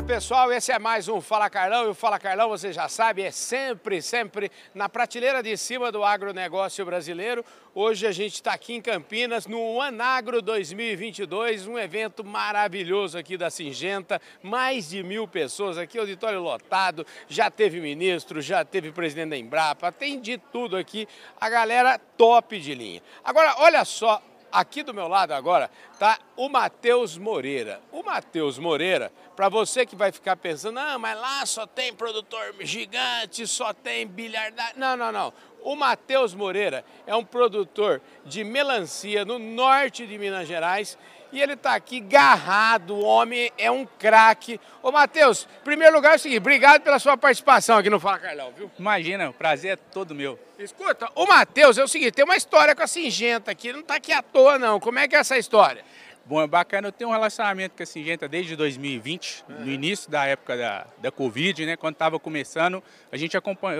Pessoal, 0.01 0.51
esse 0.51 0.71
é 0.71 0.79
mais 0.79 1.07
um 1.07 1.21
Fala 1.21 1.49
Carlão 1.49 1.85
e 1.85 1.89
o 1.89 1.93
Fala 1.93 2.17
Carlão, 2.17 2.49
você 2.49 2.73
já 2.73 2.89
sabe, 2.89 3.21
é 3.21 3.29
sempre, 3.29 4.01
sempre 4.01 4.51
na 4.73 4.89
prateleira 4.89 5.43
de 5.43 5.55
cima 5.55 5.91
do 5.91 6.03
agronegócio 6.03 6.83
brasileiro. 6.83 7.45
Hoje 7.75 8.07
a 8.07 8.11
gente 8.11 8.33
está 8.33 8.53
aqui 8.53 8.73
em 8.73 8.81
Campinas 8.81 9.45
no 9.45 9.79
Anagro 9.79 10.41
2022, 10.41 11.67
um 11.67 11.77
evento 11.77 12.23
maravilhoso 12.23 13.17
aqui 13.17 13.37
da 13.37 13.51
Singenta, 13.51 14.19
mais 14.41 14.89
de 14.89 15.03
mil 15.03 15.27
pessoas 15.27 15.77
aqui, 15.77 15.99
auditório 15.99 16.41
lotado, 16.41 17.05
já 17.27 17.51
teve 17.51 17.79
ministro, 17.79 18.41
já 18.41 18.65
teve 18.65 18.91
presidente 18.91 19.29
da 19.29 19.37
Embrapa, 19.37 19.91
tem 19.91 20.19
de 20.19 20.37
tudo 20.37 20.75
aqui, 20.75 21.07
a 21.39 21.49
galera 21.49 21.99
top 22.17 22.59
de 22.59 22.73
linha. 22.73 23.01
Agora, 23.23 23.55
olha 23.59 23.85
só, 23.85 24.21
Aqui 24.53 24.83
do 24.83 24.93
meu 24.93 25.07
lado 25.07 25.31
agora 25.31 25.67
está 25.91 26.19
o 26.37 26.47
Matheus 26.47 27.17
Moreira. 27.17 27.81
O 27.91 28.03
Matheus 28.03 28.59
Moreira, 28.59 29.11
para 29.35 29.49
você 29.49 29.83
que 29.83 29.95
vai 29.95 30.11
ficar 30.11 30.35
pensando, 30.35 30.77
ah, 30.77 30.99
mas 30.99 31.19
lá 31.19 31.43
só 31.47 31.65
tem 31.65 31.91
produtor 31.91 32.53
gigante, 32.59 33.47
só 33.47 33.73
tem 33.73 34.05
bilhardagem. 34.05 34.75
Não, 34.77 34.95
não, 34.95 35.11
não. 35.11 35.33
O 35.63 35.75
Matheus 35.75 36.35
Moreira 36.35 36.85
é 37.07 37.15
um 37.15 37.25
produtor 37.25 37.99
de 38.25 38.43
melancia 38.43 39.25
no 39.25 39.39
norte 39.39 40.05
de 40.05 40.19
Minas 40.19 40.47
Gerais 40.47 40.99
e 41.33 41.41
ele 41.41 41.53
está 41.53 41.73
aqui 41.73 41.99
garrado, 41.99 42.93
o 42.93 43.01
homem 43.01 43.51
é 43.57 43.69
um 43.71 43.87
craque. 43.87 44.61
Ô 44.83 44.91
Matheus, 44.91 45.47
em 45.61 45.63
primeiro 45.63 45.95
lugar 45.95 46.13
é 46.13 46.15
o 46.15 46.19
seguinte, 46.19 46.37
obrigado 46.37 46.83
pela 46.83 46.99
sua 46.99 47.17
participação 47.17 47.75
aqui 47.75 47.89
no 47.89 47.99
Fala 47.99 48.19
Carlão, 48.19 48.53
viu? 48.55 48.71
Imagina, 48.77 49.31
o 49.31 49.33
prazer 49.33 49.71
é 49.71 49.75
todo 49.75 50.13
meu. 50.13 50.39
Escuta, 50.59 51.09
o 51.15 51.25
Matheus 51.25 51.79
é 51.79 51.83
o 51.83 51.87
seguinte, 51.87 52.11
tem 52.11 52.23
uma 52.23 52.37
história 52.37 52.75
com 52.75 52.83
a 52.83 52.87
Singenta 52.87 53.49
aqui, 53.49 53.69
ele 53.69 53.77
não 53.77 53.81
está 53.81 53.95
aqui 53.95 54.13
à 54.13 54.21
toa 54.21 54.59
não, 54.59 54.79
como 54.79 54.99
é 54.99 55.07
que 55.07 55.15
é 55.15 55.19
essa 55.19 55.35
história? 55.35 55.83
Bom, 56.23 56.39
é 56.39 56.45
bacana, 56.45 56.89
eu 56.89 56.91
tenho 56.91 57.09
um 57.09 57.13
relacionamento 57.13 57.75
com 57.75 57.81
a 57.81 57.85
Singenta 57.85 58.27
desde 58.27 58.55
2020, 58.55 59.43
uhum. 59.49 59.65
no 59.65 59.71
início 59.71 60.11
da 60.11 60.25
época 60.27 60.55
da, 60.55 60.85
da 60.99 61.11
Covid, 61.11 61.65
né, 61.65 61.75
quando 61.75 61.95
estava 61.95 62.19
começando, 62.19 62.81
a 63.11 63.17
gente 63.17 63.35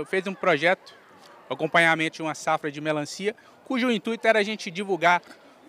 fez 0.07 0.25
um 0.25 0.33
projeto, 0.33 0.95
acompanhamento 1.48 2.15
de 2.15 2.24
uma 2.24 2.33
safra 2.33 2.72
de 2.72 2.81
melancia, 2.81 3.36
cujo 3.63 3.91
intuito 3.91 4.27
era 4.27 4.39
a 4.39 4.43
gente 4.43 4.72
divulgar 4.72 5.22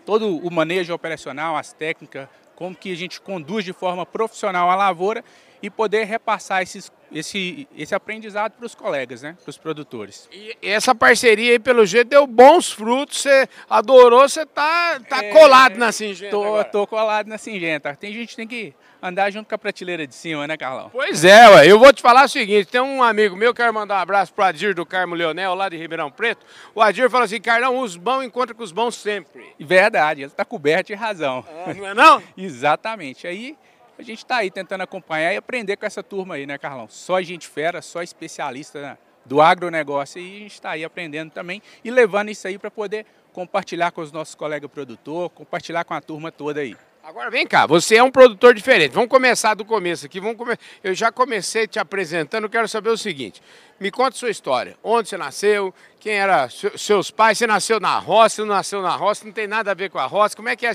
todo 0.05 0.37
o 0.37 0.51
manejo 0.51 0.93
operacional, 0.93 1.57
as 1.57 1.73
técnicas, 1.73 2.27
como 2.55 2.75
que 2.75 2.91
a 2.91 2.95
gente 2.95 3.19
conduz 3.19 3.65
de 3.65 3.73
forma 3.73 4.05
profissional 4.05 4.69
a 4.69 4.75
lavoura 4.75 5.23
e 5.61 5.69
poder 5.69 6.05
repassar 6.05 6.61
esses, 6.61 6.91
esse, 7.11 7.67
esse 7.75 7.95
aprendizado 7.95 8.53
para 8.53 8.65
os 8.65 8.75
colegas, 8.75 9.21
né, 9.21 9.35
para 9.41 9.49
os 9.49 9.57
produtores. 9.57 10.29
E 10.31 10.55
essa 10.61 10.93
parceria 10.93 11.53
aí, 11.53 11.59
pelo 11.59 11.85
jeito, 11.85 12.09
deu 12.09 12.27
bons 12.27 12.71
frutos, 12.71 13.21
você 13.21 13.47
adorou, 13.69 14.27
você 14.27 14.43
está 14.43 14.99
tá 14.99 15.23
é, 15.23 15.31
colado 15.31 15.77
na 15.77 15.91
Singenta 15.91 16.31
tô, 16.31 16.43
agora. 16.43 16.63
tô 16.65 16.87
colado 16.87 17.27
na 17.27 17.37
Singenta. 17.37 17.95
Tem 17.95 18.13
gente 18.13 18.29
que 18.29 18.35
tem 18.35 18.47
que 18.47 18.73
andar 19.07 19.31
junto 19.31 19.47
com 19.47 19.55
a 19.55 19.57
prateleira 19.57 20.07
de 20.07 20.15
cima, 20.15 20.47
né, 20.47 20.57
Carlão? 20.57 20.89
Pois 20.91 21.23
é, 21.23 21.47
ué. 21.49 21.67
eu 21.67 21.77
vou 21.77 21.93
te 21.93 22.01
falar 22.01 22.25
o 22.25 22.27
seguinte, 22.27 22.67
tem 22.67 22.81
um 22.81 23.03
amigo 23.03 23.35
meu, 23.35 23.53
quero 23.53 23.73
mandar 23.73 23.95
um 23.95 24.01
abraço 24.01 24.33
pro 24.33 24.43
Adir 24.43 24.73
do 24.73 24.85
Carmo 24.85 25.15
Leonel, 25.15 25.53
lá 25.53 25.69
de 25.69 25.77
Ribeirão 25.77 26.09
Preto. 26.09 26.45
O 26.73 26.81
Adir 26.81 27.09
falou 27.09 27.25
assim, 27.25 27.39
Carlão, 27.39 27.79
os 27.79 27.95
bons 27.95 28.23
encontram 28.23 28.55
com 28.55 28.63
os 28.63 28.71
bons 28.71 28.95
sempre. 28.95 29.53
Verdade, 29.59 30.21
ele 30.21 30.27
está 30.27 30.43
coberto 30.43 30.87
de 30.87 30.93
razão. 30.95 31.45
É, 31.67 31.73
não 31.73 31.87
é 31.87 31.93
não? 31.93 32.23
Exatamente. 32.35 33.27
Aí 33.27 33.55
a 33.97 34.01
gente 34.01 34.19
está 34.19 34.37
aí 34.37 34.51
tentando 34.51 34.81
acompanhar 34.81 35.33
e 35.33 35.37
aprender 35.37 35.77
com 35.77 35.85
essa 35.85 36.03
turma 36.03 36.35
aí, 36.35 36.45
né, 36.45 36.57
Carlão? 36.57 36.87
Só 36.89 37.21
gente 37.21 37.47
fera, 37.47 37.81
só 37.81 38.01
especialista 38.01 38.81
né, 38.81 38.97
do 39.25 39.41
agronegócio 39.41 40.19
e 40.19 40.37
a 40.37 40.39
gente 40.39 40.53
está 40.53 40.71
aí 40.71 40.83
aprendendo 40.83 41.31
também 41.31 41.61
e 41.83 41.91
levando 41.91 42.29
isso 42.29 42.47
aí 42.47 42.57
para 42.57 42.71
poder 42.71 43.05
compartilhar 43.31 43.91
com 43.91 44.01
os 44.01 44.11
nossos 44.11 44.33
colegas 44.33 44.69
produtores, 44.71 45.31
compartilhar 45.35 45.83
com 45.83 45.93
a 45.93 46.01
turma 46.01 46.31
toda 46.31 46.61
aí. 46.61 46.75
Agora 47.05 47.29
vem 47.29 47.45
cá, 47.45 47.67
você 47.67 47.97
é 47.97 48.03
um 48.03 48.09
produtor 48.09 48.55
diferente. 48.55 48.91
Vamos 48.91 49.11
começar 49.11 49.53
do 49.53 49.63
começo 49.63 50.07
aqui. 50.07 50.19
Vamos 50.19 50.37
come... 50.37 50.57
Eu 50.83 50.95
já 50.95 51.11
comecei 51.11 51.67
te 51.67 51.77
apresentando, 51.77 52.49
quero 52.49 52.67
saber 52.67 52.89
o 52.89 52.97
seguinte. 52.97 53.43
Me 53.79 53.91
conta 53.91 54.17
sua 54.17 54.31
história. 54.31 54.75
Onde 54.83 55.09
você 55.09 55.15
nasceu? 55.15 55.71
Quem 55.99 56.13
eram 56.13 56.49
seus 56.49 57.11
pais? 57.11 57.37
Você 57.37 57.45
nasceu 57.45 57.79
na 57.79 57.99
roça, 57.99 58.43
não 58.43 58.55
nasceu 58.55 58.81
na 58.81 58.95
roça, 58.95 59.23
não 59.23 59.31
tem 59.31 59.45
nada 59.45 59.69
a 59.69 59.75
ver 59.75 59.91
com 59.91 59.99
a 59.99 60.07
roça. 60.07 60.35
Como 60.35 60.49
é 60.49 60.55
que 60.55 60.65
é? 60.65 60.71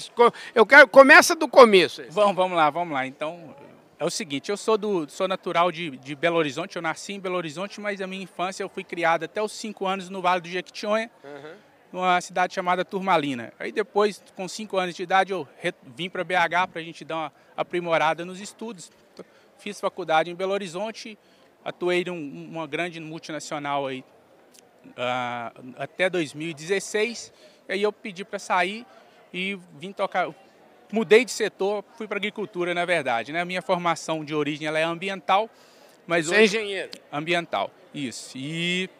Eu 0.54 0.64
quero. 0.64 0.86
Começa 0.86 1.34
do 1.34 1.48
começo. 1.48 2.00
Vamos, 2.10 2.36
vamos 2.36 2.56
lá, 2.56 2.70
vamos 2.70 2.94
lá. 2.94 3.04
Então, 3.04 3.52
é 3.98 4.04
o 4.04 4.10
seguinte, 4.10 4.52
eu 4.52 4.56
sou 4.56 4.78
do 4.78 5.10
sou 5.10 5.26
natural 5.26 5.72
de, 5.72 5.90
de 5.96 6.14
Belo 6.14 6.36
Horizonte, 6.36 6.76
eu 6.76 6.82
nasci 6.82 7.14
em 7.14 7.18
Belo 7.18 7.34
Horizonte, 7.34 7.80
mas 7.80 8.00
a 8.00 8.06
minha 8.06 8.22
infância 8.22 8.62
eu 8.62 8.68
fui 8.68 8.84
criado 8.84 9.24
até 9.24 9.42
os 9.42 9.50
cinco 9.50 9.84
anos 9.84 10.08
no 10.08 10.22
Vale 10.22 10.42
do 10.42 10.48
Jequitinhonha. 10.48 11.10
Uhum 11.24 11.69
numa 11.92 12.20
cidade 12.20 12.54
chamada 12.54 12.84
Turmalina. 12.84 13.52
Aí 13.58 13.72
depois, 13.72 14.22
com 14.36 14.46
cinco 14.46 14.76
anos 14.76 14.94
de 14.94 15.02
idade, 15.02 15.32
eu 15.32 15.46
vim 15.96 16.08
para 16.08 16.22
BH 16.22 16.68
para 16.70 16.80
a 16.80 16.84
gente 16.84 17.04
dar 17.04 17.16
uma 17.16 17.32
aprimorada 17.56 18.24
nos 18.24 18.40
estudos. 18.40 18.90
Fiz 19.58 19.80
faculdade 19.80 20.30
em 20.30 20.34
Belo 20.34 20.52
Horizonte, 20.52 21.18
atuei 21.64 22.02
em 22.06 22.10
uma 22.10 22.66
grande 22.66 22.98
multinacional 23.00 23.86
aí 23.86 24.04
uh, 24.86 25.74
até 25.76 26.08
2016. 26.08 27.32
E 27.68 27.72
aí 27.72 27.82
eu 27.82 27.92
pedi 27.92 28.24
para 28.24 28.38
sair 28.38 28.86
e 29.32 29.58
vim 29.78 29.92
tocar. 29.92 30.28
Mudei 30.92 31.24
de 31.24 31.30
setor, 31.30 31.84
fui 31.96 32.08
para 32.08 32.16
agricultura, 32.16 32.74
na 32.74 32.84
verdade. 32.84 33.32
Né? 33.32 33.40
A 33.40 33.44
minha 33.44 33.62
formação 33.62 34.24
de 34.24 34.34
origem 34.34 34.66
ela 34.66 34.78
é 34.78 34.82
ambiental, 34.82 35.48
mas 36.06 36.26
Você 36.26 36.34
é 36.34 36.42
hoje, 36.42 36.56
é 36.56 36.60
engenheiro? 36.60 36.90
Ambiental, 37.12 37.70
isso. 37.94 38.36
E 38.36 38.90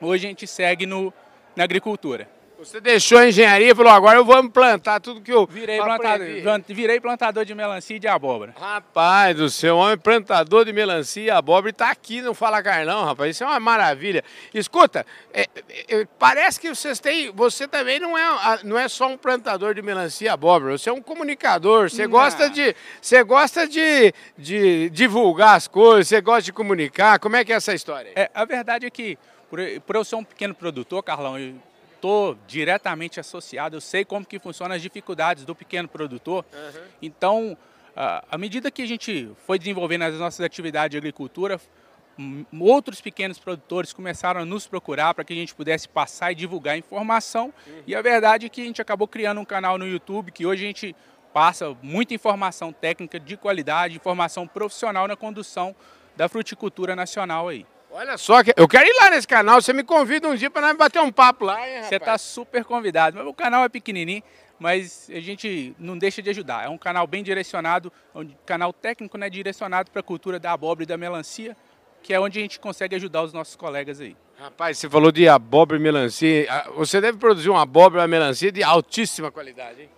hoje 0.00 0.26
a 0.26 0.28
gente 0.28 0.46
segue 0.46 0.84
no, 0.84 1.12
na 1.56 1.64
agricultura. 1.64 2.28
Você 2.58 2.80
deixou 2.80 3.18
a 3.18 3.28
engenharia 3.28 3.70
e 3.70 3.74
falou, 3.74 3.92
agora 3.92 4.18
eu 4.18 4.24
vou 4.24 4.48
plantar 4.48 4.98
tudo 4.98 5.20
que 5.20 5.30
eu 5.30 5.46
virei 5.46 5.78
plantador, 5.78 6.26
virei 6.68 7.00
plantador 7.00 7.44
de 7.44 7.54
melancia 7.54 7.96
e 7.96 7.98
de 7.98 8.08
abóbora. 8.08 8.54
Rapaz 8.58 9.36
do 9.36 9.50
céu, 9.50 9.76
homem 9.76 9.98
plantador 9.98 10.64
de 10.64 10.72
melancia 10.72 11.22
e 11.22 11.30
abóbora 11.30 11.68
e 11.68 11.72
tá 11.74 11.90
aqui 11.90 12.22
no 12.22 12.32
Fala 12.32 12.62
Carlão, 12.62 13.04
rapaz. 13.04 13.30
Isso 13.36 13.44
é 13.44 13.46
uma 13.46 13.60
maravilha. 13.60 14.24
Escuta, 14.54 15.04
é, 15.34 15.46
é, 15.86 16.06
parece 16.18 16.58
que 16.58 16.74
vocês 16.74 16.98
têm, 16.98 17.30
você 17.30 17.68
também 17.68 18.00
não 18.00 18.16
é, 18.16 18.60
não 18.64 18.78
é 18.78 18.88
só 18.88 19.06
um 19.06 19.18
plantador 19.18 19.74
de 19.74 19.82
melancia 19.82 20.26
e 20.26 20.28
abóbora, 20.30 20.78
você 20.78 20.88
é 20.88 20.92
um 20.92 21.02
comunicador, 21.02 21.90
você 21.90 22.04
não. 22.04 22.10
gosta 22.10 22.48
de, 22.48 22.74
você 23.02 23.22
gosta 23.22 23.68
de, 23.68 24.14
de 24.38 24.88
divulgar 24.90 25.56
as 25.56 25.68
coisas, 25.68 26.08
você 26.08 26.22
gosta 26.22 26.42
de 26.42 26.54
comunicar. 26.54 27.18
Como 27.18 27.36
é 27.36 27.44
que 27.44 27.52
é 27.52 27.56
essa 27.56 27.74
história? 27.74 28.12
É, 28.16 28.30
a 28.34 28.46
verdade 28.46 28.86
é 28.86 28.90
que 28.90 29.18
por, 29.50 29.60
por 29.86 29.96
eu 29.96 30.04
ser 30.04 30.16
um 30.16 30.24
pequeno 30.24 30.54
produtor, 30.54 31.02
Carlão, 31.02 31.38
eu 31.38 31.54
estou 31.94 32.36
diretamente 32.46 33.18
associado, 33.18 33.76
eu 33.76 33.80
sei 33.80 34.04
como 34.04 34.24
que 34.24 34.38
funcionam 34.38 34.76
as 34.76 34.82
dificuldades 34.82 35.44
do 35.44 35.54
pequeno 35.54 35.88
produtor. 35.88 36.44
Uhum. 36.52 36.82
Então, 37.02 37.56
à 37.96 38.36
medida 38.36 38.70
que 38.70 38.82
a 38.82 38.86
gente 38.86 39.30
foi 39.46 39.58
desenvolvendo 39.58 40.02
as 40.02 40.14
nossas 40.14 40.40
atividades 40.40 40.90
de 40.90 40.98
agricultura, 40.98 41.60
outros 42.58 43.00
pequenos 43.00 43.38
produtores 43.38 43.92
começaram 43.92 44.40
a 44.40 44.44
nos 44.44 44.66
procurar 44.66 45.14
para 45.14 45.24
que 45.24 45.32
a 45.32 45.36
gente 45.36 45.54
pudesse 45.54 45.88
passar 45.88 46.32
e 46.32 46.34
divulgar 46.34 46.76
informação. 46.76 47.52
Uhum. 47.66 47.82
E 47.86 47.94
a 47.94 48.02
verdade 48.02 48.46
é 48.46 48.48
que 48.48 48.60
a 48.60 48.64
gente 48.64 48.80
acabou 48.80 49.08
criando 49.08 49.40
um 49.40 49.44
canal 49.44 49.78
no 49.78 49.86
YouTube 49.86 50.32
que 50.32 50.46
hoje 50.46 50.64
a 50.64 50.66
gente 50.66 50.96
passa 51.32 51.76
muita 51.82 52.14
informação 52.14 52.72
técnica 52.72 53.20
de 53.20 53.36
qualidade, 53.36 53.94
informação 53.94 54.46
profissional 54.46 55.06
na 55.06 55.16
condução 55.16 55.74
da 56.16 56.28
fruticultura 56.28 56.96
nacional 56.96 57.48
aí. 57.48 57.66
Olha 57.96 58.18
só, 58.18 58.40
eu 58.58 58.68
quero 58.68 58.86
ir 58.86 58.94
lá 59.00 59.08
nesse 59.08 59.26
canal, 59.26 59.58
você 59.58 59.72
me 59.72 59.82
convida 59.82 60.28
um 60.28 60.34
dia 60.34 60.50
para 60.50 60.66
nós 60.66 60.76
bater 60.76 61.00
um 61.00 61.10
papo 61.10 61.46
lá, 61.46 61.66
hein, 61.66 61.82
Você 61.82 61.96
está 61.96 62.18
super 62.18 62.62
convidado, 62.62 63.16
mas 63.16 63.26
o 63.26 63.32
canal 63.32 63.64
é 63.64 63.70
pequenininho, 63.70 64.22
mas 64.58 65.08
a 65.10 65.18
gente 65.18 65.74
não 65.78 65.96
deixa 65.96 66.20
de 66.20 66.28
ajudar. 66.28 66.66
É 66.66 66.68
um 66.68 66.76
canal 66.76 67.06
bem 67.06 67.22
direcionado, 67.22 67.90
um 68.14 68.28
canal 68.44 68.70
técnico 68.70 69.16
né, 69.16 69.30
direcionado 69.30 69.90
para 69.90 70.00
a 70.00 70.02
cultura 70.02 70.38
da 70.38 70.52
abóbora 70.52 70.82
e 70.82 70.86
da 70.86 70.98
melancia, 70.98 71.56
que 72.02 72.12
é 72.12 72.20
onde 72.20 72.38
a 72.38 72.42
gente 72.42 72.60
consegue 72.60 72.94
ajudar 72.96 73.22
os 73.22 73.32
nossos 73.32 73.56
colegas 73.56 73.98
aí. 73.98 74.14
Rapaz, 74.38 74.76
você 74.76 74.90
falou 74.90 75.10
de 75.10 75.26
abóbora 75.26 75.80
e 75.80 75.82
melancia. 75.82 76.46
Ah, 76.50 76.68
você 76.76 77.00
deve 77.00 77.16
produzir 77.16 77.48
uma 77.48 77.62
abóbora 77.62 78.04
e 78.04 78.06
melancia 78.06 78.52
de 78.52 78.62
altíssima 78.62 79.32
qualidade, 79.32 79.80
hein? 79.80 79.88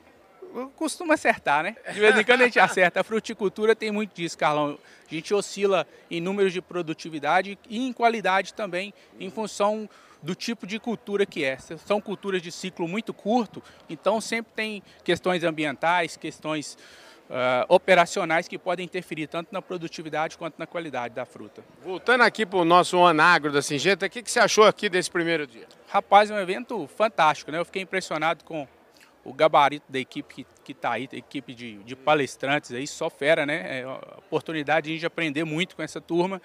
Costuma 0.77 1.15
acertar, 1.15 1.63
né? 1.63 1.77
De 1.93 2.01
vez 2.01 2.19
em 2.19 2.25
quando 2.25 2.43
a 2.43 2.45
gente 2.45 2.59
acerta. 2.59 3.01
A 3.01 3.05
fruticultura 3.05 3.75
tem 3.75 3.91
muito 3.91 4.15
disso, 4.15 4.37
Carlão. 4.37 4.79
A 5.11 5.15
gente 5.15 5.33
oscila 5.33 5.87
em 6.11 6.21
números 6.21 6.53
de 6.53 6.61
produtividade 6.61 7.59
e 7.69 7.87
em 7.87 7.93
qualidade 7.93 8.55
também, 8.55 8.93
em 9.19 9.31
função 9.31 9.89
do 10.23 10.35
tipo 10.35 10.67
de 10.67 10.79
cultura 10.79 11.25
que 11.25 11.45
é. 11.45 11.59
São 11.59 12.01
culturas 12.01 12.43
de 12.43 12.51
ciclo 12.51 12.89
muito 12.89 13.15
curto, 13.15 13.63
então 13.89 14.21
sempre 14.21 14.53
tem 14.55 14.83
questões 15.05 15.45
ambientais, 15.45 16.17
questões 16.17 16.77
uh, 17.29 17.65
operacionais 17.69 18.49
que 18.49 18.59
podem 18.59 18.85
interferir 18.85 19.27
tanto 19.27 19.49
na 19.53 19.63
produtividade 19.63 20.37
quanto 20.37 20.59
na 20.59 20.67
qualidade 20.67 21.15
da 21.15 21.25
fruta. 21.25 21.63
Voltando 21.85 22.23
aqui 22.23 22.45
para 22.45 22.59
o 22.59 22.65
nosso 22.65 22.99
Anagro 23.05 23.53
da 23.53 23.63
Singenta, 23.63 24.07
o 24.07 24.11
que, 24.11 24.23
que 24.23 24.31
você 24.31 24.41
achou 24.41 24.65
aqui 24.65 24.89
desse 24.89 25.11
primeiro 25.11 25.47
dia? 25.47 25.67
Rapaz, 25.89 26.31
é 26.31 26.35
um 26.35 26.41
evento 26.41 26.89
fantástico, 26.97 27.51
né? 27.51 27.59
Eu 27.59 27.65
fiquei 27.65 27.83
impressionado 27.83 28.45
com 28.45 28.67
o 29.29 29.33
gabarito 29.33 29.85
da 29.91 29.99
equipe 29.99 30.47
que 30.65 30.73
está 30.73 30.93
aí, 30.93 31.09
equipe 31.13 31.55
de, 31.55 31.75
de, 31.85 31.95
palestrantes 31.95 32.73
aí, 32.73 32.87
só 32.87 33.11
fera, 33.11 33.45
né? 33.45 33.81
É 33.81 33.87
oportunidade 34.19 34.87
de 34.87 34.93
a 34.93 34.95
gente 34.95 35.07
aprender 35.07 35.45
muito 35.45 35.77
com 35.77 35.83
essa 35.83 36.01
turma 36.01 36.41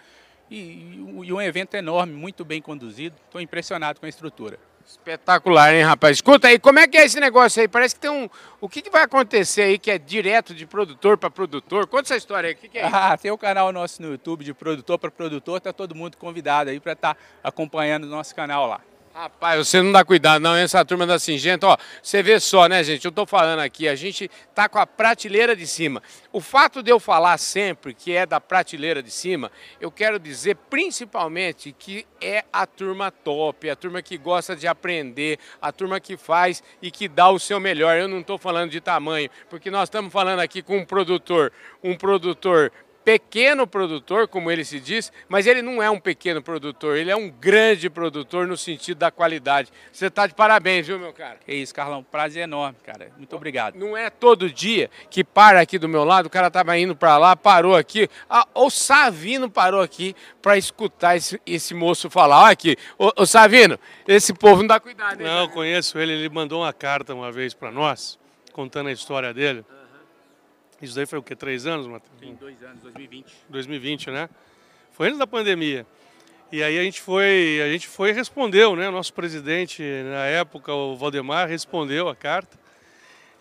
e, 0.50 0.58
e, 0.58 0.96
e 1.24 1.34
um 1.34 1.42
evento 1.42 1.76
enorme, 1.76 2.14
muito 2.14 2.44
bem 2.44 2.62
conduzido. 2.62 3.16
Estou 3.26 3.40
impressionado 3.40 4.00
com 4.00 4.06
a 4.06 4.10
estrutura. 4.10 4.60
Espetacular, 4.86 5.74
hein, 5.74 5.84
rapaz? 5.84 6.18
Escuta 6.18 6.50
aí, 6.50 6.60
como 6.60 6.78
é 6.78 6.88
que 6.88 6.98
é 6.98 7.06
esse 7.06 7.18
negócio 7.18 7.62
aí? 7.62 7.70
Parece 7.70 7.96
que 7.96 8.02
tem 8.02 8.12
um. 8.12 8.30
O 8.60 8.68
que, 8.68 8.82
que 8.82 8.90
vai 8.90 9.04
acontecer 9.04 9.62
aí 9.62 9.80
que 9.80 9.90
é 9.90 9.98
direto 9.98 10.54
de 10.54 10.66
produtor 10.66 11.18
para 11.18 11.30
produtor? 11.30 11.88
Conta 11.88 12.04
essa 12.04 12.18
história 12.18 12.50
aí. 12.50 12.54
O 12.54 12.58
que, 12.58 12.68
que 12.68 12.78
é 12.78 12.86
isso? 12.86 12.96
Ah, 12.96 13.18
tem 13.18 13.32
o 13.32 13.36
um 13.36 13.38
canal 13.38 13.72
nosso 13.72 14.02
no 14.02 14.12
YouTube 14.12 14.44
de 14.44 14.54
produtor 14.54 15.00
para 15.00 15.10
produtor, 15.10 15.62
tá 15.62 15.72
todo 15.72 15.96
mundo 15.96 16.18
convidado 16.18 16.70
aí 16.70 16.82
para 16.82 16.92
estar 16.92 17.14
tá 17.14 17.22
acompanhando 17.42 18.04
o 18.04 18.08
nosso 18.08 18.36
canal 18.36 18.68
lá. 18.68 18.82
Rapaz, 19.14 19.68
você 19.68 19.80
não 19.80 19.92
dá 19.92 20.04
cuidado 20.04 20.42
não, 20.42 20.56
essa 20.56 20.84
turma 20.84 21.06
da 21.06 21.20
Singenta, 21.20 21.68
ó, 21.68 21.78
você 22.02 22.24
vê 22.24 22.40
só, 22.40 22.68
né, 22.68 22.84
gente, 22.84 23.06
eu 23.06 23.12
tô 23.12 23.28
falando 23.28 23.60
aqui, 23.60 23.88
a 23.88 23.94
gente 23.94 24.28
tá 24.56 24.68
com 24.68 24.80
a 24.80 24.88
prateleira 24.88 25.56
de 25.56 25.68
cima. 25.68 26.02
O 26.32 26.42
fato 26.42 26.82
de 26.82 26.90
eu 26.90 27.00
falar 27.00 27.38
sempre 27.38 27.94
que 27.94 28.12
é 28.12 28.26
da 28.26 28.42
prateleira 28.42 29.04
de 29.04 29.12
cima, 29.12 29.52
eu 29.80 29.92
quero 29.92 30.18
dizer 30.18 30.56
principalmente 30.68 31.76
que 31.78 32.08
é 32.20 32.44
a 32.52 32.66
turma 32.66 33.12
top, 33.12 33.70
a 33.70 33.76
turma 33.76 34.02
que 34.02 34.18
gosta 34.18 34.56
de 34.56 34.66
aprender, 34.66 35.38
a 35.62 35.72
turma 35.72 36.00
que 36.00 36.18
faz 36.18 36.64
e 36.82 36.90
que 36.90 37.08
dá 37.08 37.30
o 37.30 37.38
seu 37.38 37.60
melhor. 37.60 37.96
Eu 37.96 38.08
não 38.08 38.22
estou 38.22 38.40
falando 38.40 38.72
de 38.72 38.82
tamanho, 38.82 39.30
porque 39.48 39.70
nós 39.70 39.90
estamos 39.90 40.12
falando 40.12 40.40
aqui 40.40 40.64
com 40.64 40.80
um 40.80 40.86
produtor, 40.86 41.52
um 41.84 41.96
produtor 41.96 42.72
pequeno 43.04 43.68
produtor, 43.68 44.28
como 44.28 44.50
ele 44.50 44.64
se 44.64 44.80
diz, 44.80 45.12
mas 45.28 45.46
ele 45.46 45.62
não 45.62 45.82
é 45.82 45.90
um 45.90 46.00
pequeno 46.00 46.42
produtor, 46.42 46.98
ele 46.98 47.12
é 47.12 47.16
um 47.16 47.30
grande 47.30 47.90
produtor 47.90 48.48
no 48.48 48.58
sentido 48.58 48.98
da 48.98 49.12
qualidade. 49.12 49.72
Você 49.92 50.08
está 50.08 50.26
de 50.26 50.34
parabéns, 50.34 50.88
viu, 50.88 50.98
meu 50.98 51.14
cara? 51.14 51.38
É 51.48 51.54
isso, 51.54 51.74
Carlão. 51.74 52.04
Prazer 52.04 52.44
enorme, 52.44 52.78
cara. 52.84 53.12
Muito 53.18 53.36
obrigado. 53.36 53.76
Não 53.76 53.96
é 53.96 54.10
todo 54.10 54.50
dia 54.50 54.90
que 55.10 55.24
para 55.24 55.62
aqui 55.62 55.78
do 55.78 55.90
meu 55.90 56.04
lado, 56.04 56.28
o 56.28 56.30
cara 56.30 56.48
estava 56.48 56.78
indo 56.78 56.96
para 56.96 57.18
lá, 57.18 57.36
parou 57.36 57.76
aqui. 57.76 58.10
Ah, 58.30 58.48
o 58.54 58.70
Savino 58.70 59.50
parou 59.50 59.82
aqui 59.82 60.16
para 60.42 60.58
escutar 60.58 61.16
esse, 61.16 61.40
esse, 61.46 61.74
moço 61.74 62.10
falar. 62.10 62.44
Olha 62.44 62.54
aqui, 62.54 62.78
ô, 62.98 63.26
Savino, 63.26 63.80
esse 64.08 64.34
povo 64.34 64.62
não 64.62 64.68
dá 64.68 64.80
cuidado. 64.80 65.20
Hein, 65.20 65.28
não, 65.28 65.42
eu 65.42 65.50
conheço 65.50 65.98
ele, 66.00 66.14
ele 66.14 66.30
mandou 66.30 66.62
uma 66.62 66.74
carta 66.74 67.14
uma 67.14 67.32
vez 67.32 67.54
para 67.54 67.72
nós, 67.72 68.18
contando 68.52 68.88
a 68.88 68.92
história 68.92 69.34
dele. 69.34 69.66
Isso 70.84 70.96
daí 70.96 71.06
foi 71.06 71.18
o 71.18 71.24
quê? 71.24 71.34
Três 71.34 71.66
anos, 71.66 71.88
Matheus? 71.88 72.12
Sim, 72.20 72.36
dois 72.38 72.62
anos, 72.62 72.82
2020. 72.82 73.26
2020, 73.48 74.12
né? 74.12 74.30
Foi 74.92 75.08
antes 75.08 75.18
da 75.18 75.26
pandemia. 75.26 75.88
E 76.52 76.62
aí 76.62 76.78
a 76.78 76.84
gente 76.84 77.00
foi, 77.00 77.62
a 77.64 77.72
gente 77.72 77.88
foi 77.88 78.10
e 78.10 78.12
respondeu, 78.12 78.76
né? 78.76 78.90
O 78.90 78.92
nosso 78.92 79.14
presidente, 79.14 79.82
na 79.82 80.26
época, 80.26 80.74
o 80.74 80.98
Valdemar, 80.98 81.48
respondeu 81.48 82.10
a 82.10 82.16
carta. 82.16 82.60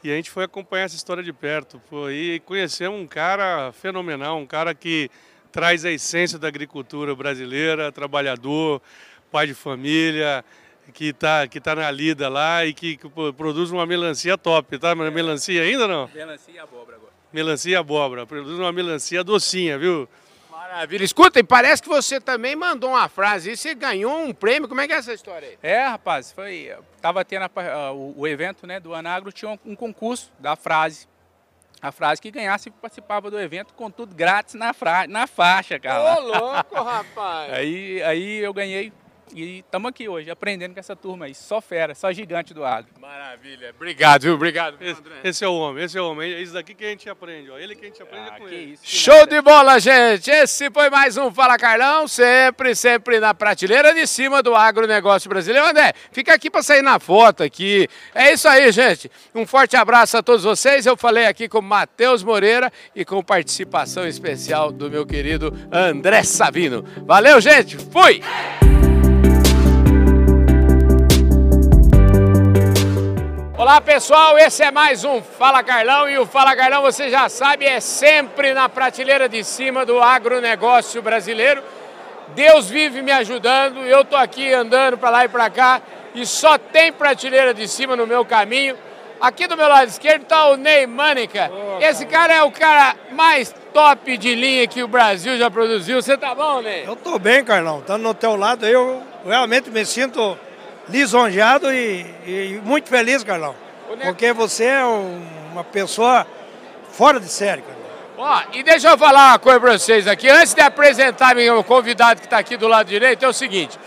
E 0.05 0.11
a 0.13 0.15
gente 0.15 0.31
foi 0.31 0.45
acompanhar 0.45 0.85
essa 0.85 0.95
história 0.95 1.21
de 1.21 1.33
perto. 1.33 1.83
Pô, 1.91 2.09
e 2.09 2.39
conhecemos 2.47 3.01
um 3.01 3.09
cara 3.09 3.73
fenomenal, 3.73 4.39
um 4.39 4.47
cara 4.47 4.73
que 4.73 5.11
traz 5.51 5.85
a 5.85 5.91
essência 5.91 6.39
da 6.39 6.47
agricultura 6.47 7.13
brasileira, 7.13 7.91
trabalhador, 7.91 8.81
pai 9.33 9.49
de 9.49 9.55
família, 9.55 10.45
que 10.95 11.07
está 11.07 11.49
que 11.49 11.61
tá 11.61 11.75
na 11.75 11.91
lida 11.91 12.29
lá 12.29 12.65
e 12.65 12.73
que, 12.73 12.97
que 12.97 13.09
produz 13.37 13.73
uma 13.73 13.85
melancia 13.85 14.39
top, 14.39 14.79
tá? 14.79 14.95
Melancia 14.95 15.63
ainda 15.63 15.89
não? 15.89 16.09
Melancia 16.15 16.55
e 16.55 16.59
abóbora 16.61 16.97
agora. 16.97 17.12
Melancia 17.33 17.81
abóbora. 17.81 18.27
Produz 18.27 18.59
uma 18.59 18.73
melancia 18.73 19.25
docinha, 19.25 19.79
viu? 19.79 20.09
Maravilha. 20.51 21.05
Escuta, 21.05 21.39
e 21.39 21.43
parece 21.43 21.83
que 21.83 21.89
você 21.89 22.19
também 22.19 22.57
mandou 22.57 22.91
uma 22.91 23.09
frase 23.09 23.51
e 23.51 23.57
você 23.57 23.75
ganhou 23.75 24.25
um 24.25 24.33
prêmio. 24.33 24.69
Como 24.69 24.81
é 24.81 24.87
que 24.87 24.93
é 24.93 24.97
essa 24.97 25.13
história 25.13 25.49
aí? 25.49 25.59
É, 25.63 25.87
rapaz, 25.87 26.33
foi. 26.33 26.75
Tava 27.01 27.25
tendo 27.25 27.45
a, 27.45 27.93
o, 27.93 28.21
o, 28.21 28.27
evento 28.27 28.67
né, 28.67 28.81
do 28.81 28.95
Anagro, 28.95 29.31
tinha 29.31 29.51
um, 29.51 29.59
um, 29.73 29.77
concurso 29.77 30.33
da 30.39 30.57
frase. 30.57 31.07
A 31.81 31.93
frase 31.93 32.23
que 32.23 32.31
ganhasse 32.31 32.71
participava 32.71 33.31
do 33.31 33.39
evento 33.39 33.75
com 33.75 33.91
tudo 33.91 34.15
grátis 34.15 34.55
na, 34.55 34.73
fra, 34.73 35.07
na 35.07 35.27
faixa, 35.27 35.79
cara. 35.79 36.21
Ô, 36.21 36.21
louco, 36.21 36.75
rapaz! 36.83 37.53
aí, 37.53 38.03
aí 38.03 38.39
eu 38.39 38.55
ganhei 38.55 38.93
e 39.35 39.59
estamos 39.61 39.89
aqui 39.89 40.09
hoje, 40.09 40.31
aprendendo 40.31 40.75
com 40.75 40.81
essa 40.81 40.95
turma 40.95 41.27
aí. 41.27 41.35
Só 41.35 41.61
fera, 41.61 41.95
só 41.95 42.13
gigante 42.13 42.53
do 42.53 42.65
agro. 42.65 42.91
Maravilha. 43.01 43.73
Obrigado, 43.75 44.23
viu? 44.23 44.35
Obrigado. 44.35 44.77
Esse, 44.81 45.03
esse, 45.25 45.45
é 45.45 45.49
o 45.49 45.55
homem, 45.55 45.85
esse 45.85 45.97
é 45.97 46.01
o 46.01 46.11
homem. 46.11 46.33
É 46.33 46.41
isso 46.41 46.53
daqui 46.53 46.75
que 46.75 46.85
a 46.85 46.89
gente 46.89 47.09
aprende, 47.09 47.51
ó. 47.51 47.59
Ele 47.59 47.75
que 47.75 47.85
a 47.85 47.89
gente 47.89 48.03
aprende 48.03 48.31
ah, 48.31 48.35
é 48.35 48.39
com 48.39 48.49
ele. 48.49 48.73
Isso, 48.73 48.83
Show 48.85 49.15
nada. 49.15 49.27
de 49.27 49.41
bola, 49.41 49.79
gente! 49.79 50.31
Esse 50.31 50.71
foi 50.71 50.91
mais 50.91 51.17
um 51.17 51.33
Fala 51.33 51.57
Carlão, 51.57 52.07
sempre, 52.07 52.75
sempre 52.75 53.21
na 53.21 53.35
prateleira 53.35 53.95
de 53.95 54.07
cima 54.07 54.43
do 54.43 54.55
agronegócio 54.55 55.29
brasileiro. 55.29 55.67
André, 55.67 55.93
fica 56.13 56.35
aqui 56.35 56.51
para 56.51 56.63
sair 56.63 56.83
na 56.83 56.99
foto 56.99 57.43
aqui. 57.43 57.89
É 58.15 58.33
isso 58.33 58.49
aí, 58.49 58.71
gente. 58.71 59.11
Um 59.35 59.47
forte 59.47 59.77
abraço 59.77 60.17
a 60.17 60.23
todos 60.23 60.45
vocês. 60.45 60.87
Eu 60.87 60.97
falei 60.97 61.27
aqui 61.27 61.49
com 61.49 61.61
Matheus 61.61 62.23
Moreira 62.23 62.73
e 62.95 63.05
com 63.05 63.23
participação 63.23 64.07
especial 64.07 64.71
do 64.71 64.91
meu 64.91 65.07
querido 65.07 65.53
André 65.71 66.23
Savino. 66.23 66.85
Valeu, 67.07 67.41
gente! 67.41 67.77
Fui! 67.77 68.21
Olá 73.63 73.81
pessoal, 73.81 74.37
esse 74.37 74.61
é 74.61 74.73
mais 74.73 75.05
um 75.05 75.23
Fala 75.23 75.63
Carlão 75.63 76.11
e 76.11 76.19
o 76.19 76.27
Fala 76.27 76.57
Carlão, 76.57 76.83
você 76.83 77.09
já 77.09 77.29
sabe, 77.29 77.65
é 77.65 77.79
sempre 77.79 78.53
na 78.53 78.69
prateleira 78.69 79.29
de 79.29 79.45
cima 79.45 79.87
do 79.87 80.03
agronegócio 80.03 81.01
brasileiro. 81.01 81.63
Deus 82.35 82.69
vive 82.69 83.03
me 83.03 83.13
ajudando, 83.13 83.79
eu 83.87 84.05
tô 84.05 84.17
aqui 84.17 84.53
andando 84.53 84.99
para 84.99 85.11
lá 85.11 85.25
e 85.27 85.29
para 85.29 85.49
cá 85.49 85.81
e 86.13 86.27
só 86.27 86.59
tem 86.59 86.93
prateleira 86.93 87.55
de 87.55 87.69
cima 87.69 87.95
no 87.95 88.05
meu 88.05 88.25
caminho. 88.25 88.77
Aqui 89.21 89.47
do 89.47 89.57
meu 89.57 89.69
lado 89.69 89.87
esquerdo 89.87 90.23
está 90.23 90.49
o 90.49 90.57
Ney 90.57 90.85
Mânica. 90.89 91.49
Esse 91.81 92.05
cara 92.05 92.35
é 92.35 92.43
o 92.43 92.51
cara 92.51 92.97
mais 93.13 93.55
top 93.73 94.17
de 94.19 94.35
linha 94.35 94.67
que 94.67 94.83
o 94.83 94.89
Brasil 94.89 95.39
já 95.39 95.49
produziu. 95.49 96.03
Você 96.03 96.19
tá 96.19 96.35
bom, 96.35 96.63
Ney? 96.63 96.83
Eu 96.85 96.97
tô 96.97 97.17
bem, 97.17 97.45
Carlão. 97.45 97.79
Estando 97.79 98.03
no 98.03 98.13
teu 98.13 98.35
lado, 98.35 98.67
eu 98.67 99.05
realmente 99.25 99.71
me 99.71 99.87
sinto 99.87 100.37
lisonjeado 100.89 101.73
e, 101.73 102.07
e 102.27 102.61
muito 102.65 102.89
feliz, 102.89 103.23
Carlão. 103.23 103.55
Porque 104.03 104.33
você 104.33 104.65
é 104.65 104.85
uma 104.85 105.65
pessoa 105.65 106.27
fora 106.91 107.21
de 107.21 107.29
série, 107.29 107.63
Carlão. 107.63 107.83
Ó, 108.19 108.43
e 108.53 108.63
deixa 108.63 108.89
eu 108.89 108.99
falar 108.99 109.33
uma 109.33 109.39
coisa 109.39 109.61
para 109.61 109.73
vocês 109.73 110.07
aqui. 110.07 110.29
Antes 110.29 110.55
de 110.55 110.61
apresentar 110.61 111.35
meu 111.35 111.63
convidado 111.65 112.21
que 112.21 112.27
está 112.27 112.39
aqui 112.39 112.57
do 112.57 112.69
lado 112.69 112.87
direito, 112.87 113.25
é 113.25 113.29
o 113.29 113.33
seguinte. 113.33 113.79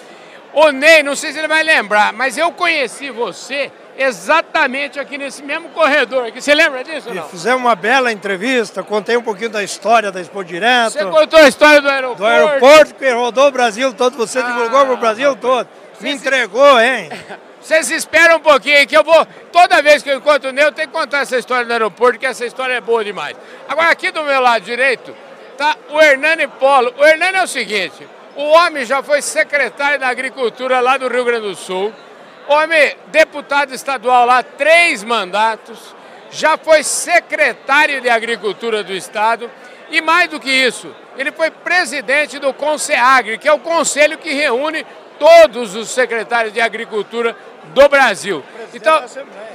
O 0.53 0.71
Ney, 0.71 1.03
não 1.03 1.15
sei 1.15 1.33
se 1.33 1.39
ele 1.39 1.47
vai 1.47 1.63
lembrar, 1.63 2.13
mas 2.13 2.37
eu 2.37 2.51
conheci 2.51 3.09
você 3.11 3.71
exatamente 3.97 4.99
aqui 4.99 5.17
nesse 5.17 5.43
mesmo 5.43 5.69
corredor 5.69 6.27
aqui. 6.27 6.41
Você 6.41 6.53
lembra 6.53 6.83
disso 6.83 7.13
não? 7.13 7.27
Fizemos 7.29 7.61
uma 7.61 7.75
bela 7.75 8.11
entrevista, 8.11 8.83
contei 8.83 9.17
um 9.17 9.21
pouquinho 9.21 9.49
da 9.49 9.63
história 9.63 10.11
da 10.11 10.21
Expo 10.21 10.43
Direto. 10.43 10.93
Você 10.93 11.05
contou 11.05 11.39
a 11.39 11.47
história 11.47 11.81
do 11.81 11.89
aeroporto. 11.89 12.21
Do 12.21 12.25
aeroporto 12.25 12.95
que 12.95 13.09
rodou 13.11 13.47
o 13.47 13.51
Brasil 13.51 13.93
todo, 13.93 14.17
você 14.17 14.39
ah, 14.39 14.43
divulgou 14.43 14.85
para 14.85 14.93
o 14.93 14.97
Brasil 14.97 15.35
todo. 15.35 15.67
Me 15.99 16.11
entregou, 16.11 16.79
hein? 16.79 17.09
Vocês 17.61 17.89
esperam 17.89 18.37
um 18.37 18.41
pouquinho 18.41 18.85
que 18.85 18.95
eu 18.95 19.03
vou. 19.03 19.25
Toda 19.51 19.81
vez 19.81 20.03
que 20.03 20.09
eu 20.09 20.17
encontro 20.17 20.49
o 20.49 20.53
Ney, 20.53 20.65
eu 20.65 20.71
tenho 20.71 20.87
que 20.87 20.93
contar 20.93 21.21
essa 21.21 21.37
história 21.37 21.65
do 21.65 21.71
aeroporto, 21.73 22.19
que 22.19 22.25
essa 22.25 22.45
história 22.45 22.73
é 22.75 22.81
boa 22.81 23.03
demais. 23.03 23.35
Agora, 23.67 23.89
aqui 23.89 24.11
do 24.11 24.23
meu 24.23 24.39
lado 24.39 24.63
direito, 24.63 25.15
tá 25.57 25.75
o 25.89 25.99
Hernani 25.99 26.47
Polo. 26.47 26.93
O 26.97 27.03
Hernani 27.03 27.37
é 27.37 27.43
o 27.43 27.47
seguinte: 27.47 28.07
o 28.35 28.43
homem 28.43 28.85
já 28.85 29.01
foi 29.01 29.21
secretário 29.21 29.99
da 29.99 30.07
Agricultura 30.07 30.79
lá 30.79 30.97
do 30.97 31.07
Rio 31.07 31.25
Grande 31.25 31.47
do 31.47 31.55
Sul. 31.55 31.91
Homem, 32.47 32.95
deputado 33.07 33.73
estadual 33.73 34.27
lá, 34.27 34.43
três 34.43 35.03
mandatos. 35.03 35.95
Já 36.29 36.57
foi 36.57 36.83
secretário 36.83 37.99
de 38.01 38.09
Agricultura 38.09 38.83
do 38.83 38.93
Estado. 38.93 39.49
E 39.89 40.01
mais 40.01 40.29
do 40.29 40.39
que 40.39 40.49
isso, 40.49 40.93
ele 41.17 41.31
foi 41.31 41.49
presidente 41.49 42.37
do 42.39 42.53
Conselagre, 42.53 43.37
que 43.37 43.47
é 43.47 43.53
o 43.53 43.59
conselho 43.59 44.17
que 44.17 44.33
reúne 44.33 44.85
todos 45.19 45.75
os 45.75 45.89
secretários 45.89 46.53
de 46.53 46.61
Agricultura 46.61 47.35
do 47.73 47.89
Brasil. 47.89 48.43
Então, 48.73 49.03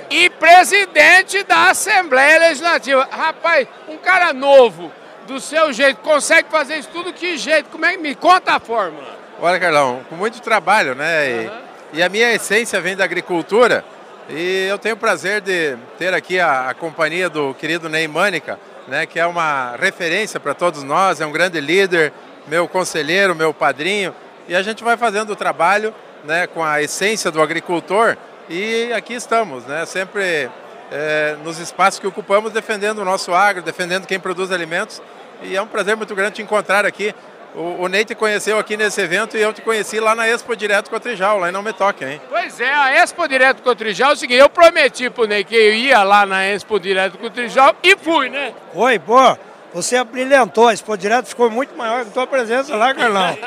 e 0.09 0.29
presidente 0.31 1.43
da 1.45 1.71
Assembleia 1.71 2.39
Legislativa. 2.41 3.09
Rapaz, 3.11 3.69
um 3.89 3.97
cara 3.97 4.33
novo, 4.33 4.91
do 5.27 5.39
seu 5.41 5.73
jeito, 5.73 6.01
consegue 6.01 6.51
fazer 6.51 6.77
isso 6.77 6.89
tudo? 6.93 7.13
Que 7.13 7.37
jeito? 7.37 7.69
Como 7.71 7.85
é 7.85 7.93
que 7.93 7.99
me 7.99 8.15
conta 8.15 8.55
a 8.55 8.61
fórmula? 8.61 9.19
Olha, 9.41 9.61
Carlão, 9.61 10.05
com 10.09 10.17
muito 10.17 10.41
trabalho, 10.41 10.95
né? 10.95 11.31
E, 11.31 11.47
uhum. 11.47 11.59
e 11.95 12.03
a 12.03 12.09
minha 12.09 12.33
essência 12.33 12.81
vem 12.81 12.97
da 12.97 13.05
agricultura. 13.05 13.85
E 14.29 14.67
eu 14.69 14.79
tenho 14.79 14.95
o 14.95 14.99
prazer 14.99 15.41
de 15.41 15.77
ter 15.99 16.15
aqui 16.15 16.39
a, 16.39 16.71
a 16.71 16.75
companhia 16.75 17.29
do 17.29 17.55
querido 17.55 17.89
Ney 17.89 18.07
Mânica, 18.07 18.59
né, 18.87 19.07
que 19.07 19.19
é 19.19 19.27
uma 19.27 19.77
referência 19.77 20.39
para 20.39 20.55
todos 20.55 20.83
nós, 20.83 21.21
é 21.21 21.27
um 21.27 21.33
grande 21.33 21.61
líder, 21.61 22.13
meu 22.47 22.69
conselheiro, 22.69 23.35
meu 23.35 23.53
padrinho, 23.53 24.15
e 24.51 24.57
a 24.57 24.63
gente 24.63 24.83
vai 24.83 24.97
fazendo 24.97 25.31
o 25.31 25.37
trabalho 25.37 25.95
né, 26.25 26.45
com 26.49 26.65
a 26.65 26.83
essência 26.83 27.31
do 27.31 27.41
agricultor 27.41 28.17
e 28.49 28.93
aqui 28.93 29.15
estamos, 29.15 29.65
né, 29.65 29.87
sempre 29.87 30.51
é, 30.91 31.37
nos 31.45 31.61
espaços 31.61 32.01
que 32.01 32.07
ocupamos 32.09 32.53
defendendo 32.53 32.99
o 32.99 33.05
nosso 33.05 33.33
agro, 33.33 33.63
defendendo 33.63 34.09
quem 34.09 34.19
produz 34.19 34.51
alimentos 34.51 35.01
e 35.41 35.57
é 35.57 35.63
um 35.63 35.69
prazer 35.69 35.97
muito 35.97 36.17
grande 36.17 36.33
te 36.33 36.43
encontrar 36.43 36.85
aqui. 36.85 37.15
O, 37.55 37.85
o 37.85 37.89
Ney 37.89 38.05
te 38.05 38.17
conheceu 38.17 38.59
aqui 38.59 38.77
nesse 38.77 39.01
evento 39.01 39.37
e 39.37 39.41
eu 39.41 39.53
te 39.53 39.63
conheci 39.63 40.01
lá 40.01 40.17
na 40.17 40.27
Expo 40.27 40.57
Direto 40.57 40.91
Cotrijal, 40.91 41.39
lá 41.39 41.49
em 41.49 41.53
Não 41.53 41.63
Me 41.63 41.73
Toque, 41.73 42.05
hein? 42.05 42.21
Pois 42.29 42.59
é, 42.59 42.75
a 42.75 42.93
Expo 43.05 43.29
Direto 43.29 43.63
Cotrijal 43.63 44.11
é 44.11 44.15
o 44.15 44.17
seguinte, 44.17 44.41
eu 44.41 44.51
prometi 44.51 45.09
pro 45.11 45.29
Ney 45.29 45.45
que 45.45 45.55
eu 45.55 45.75
ia 45.75 46.03
lá 46.03 46.27
na 46.27 46.45
Expo 46.45 46.81
Direto 46.81 47.19
Cotrijal 47.19 47.77
e 47.85 47.97
fui, 47.97 48.29
né? 48.29 48.53
Foi, 48.75 48.99
pô. 48.99 49.39
Você 49.73 49.97
abrilhantou, 49.97 50.69
a 50.69 50.73
Expo 50.73 50.97
Direto 50.97 51.27
ficou 51.27 51.49
muito 51.49 51.77
maior 51.77 52.03
que 52.03 52.11
a 52.11 52.13
tua 52.13 52.27
presença 52.27 52.75
lá, 52.75 52.93
Carlão. 52.93 53.39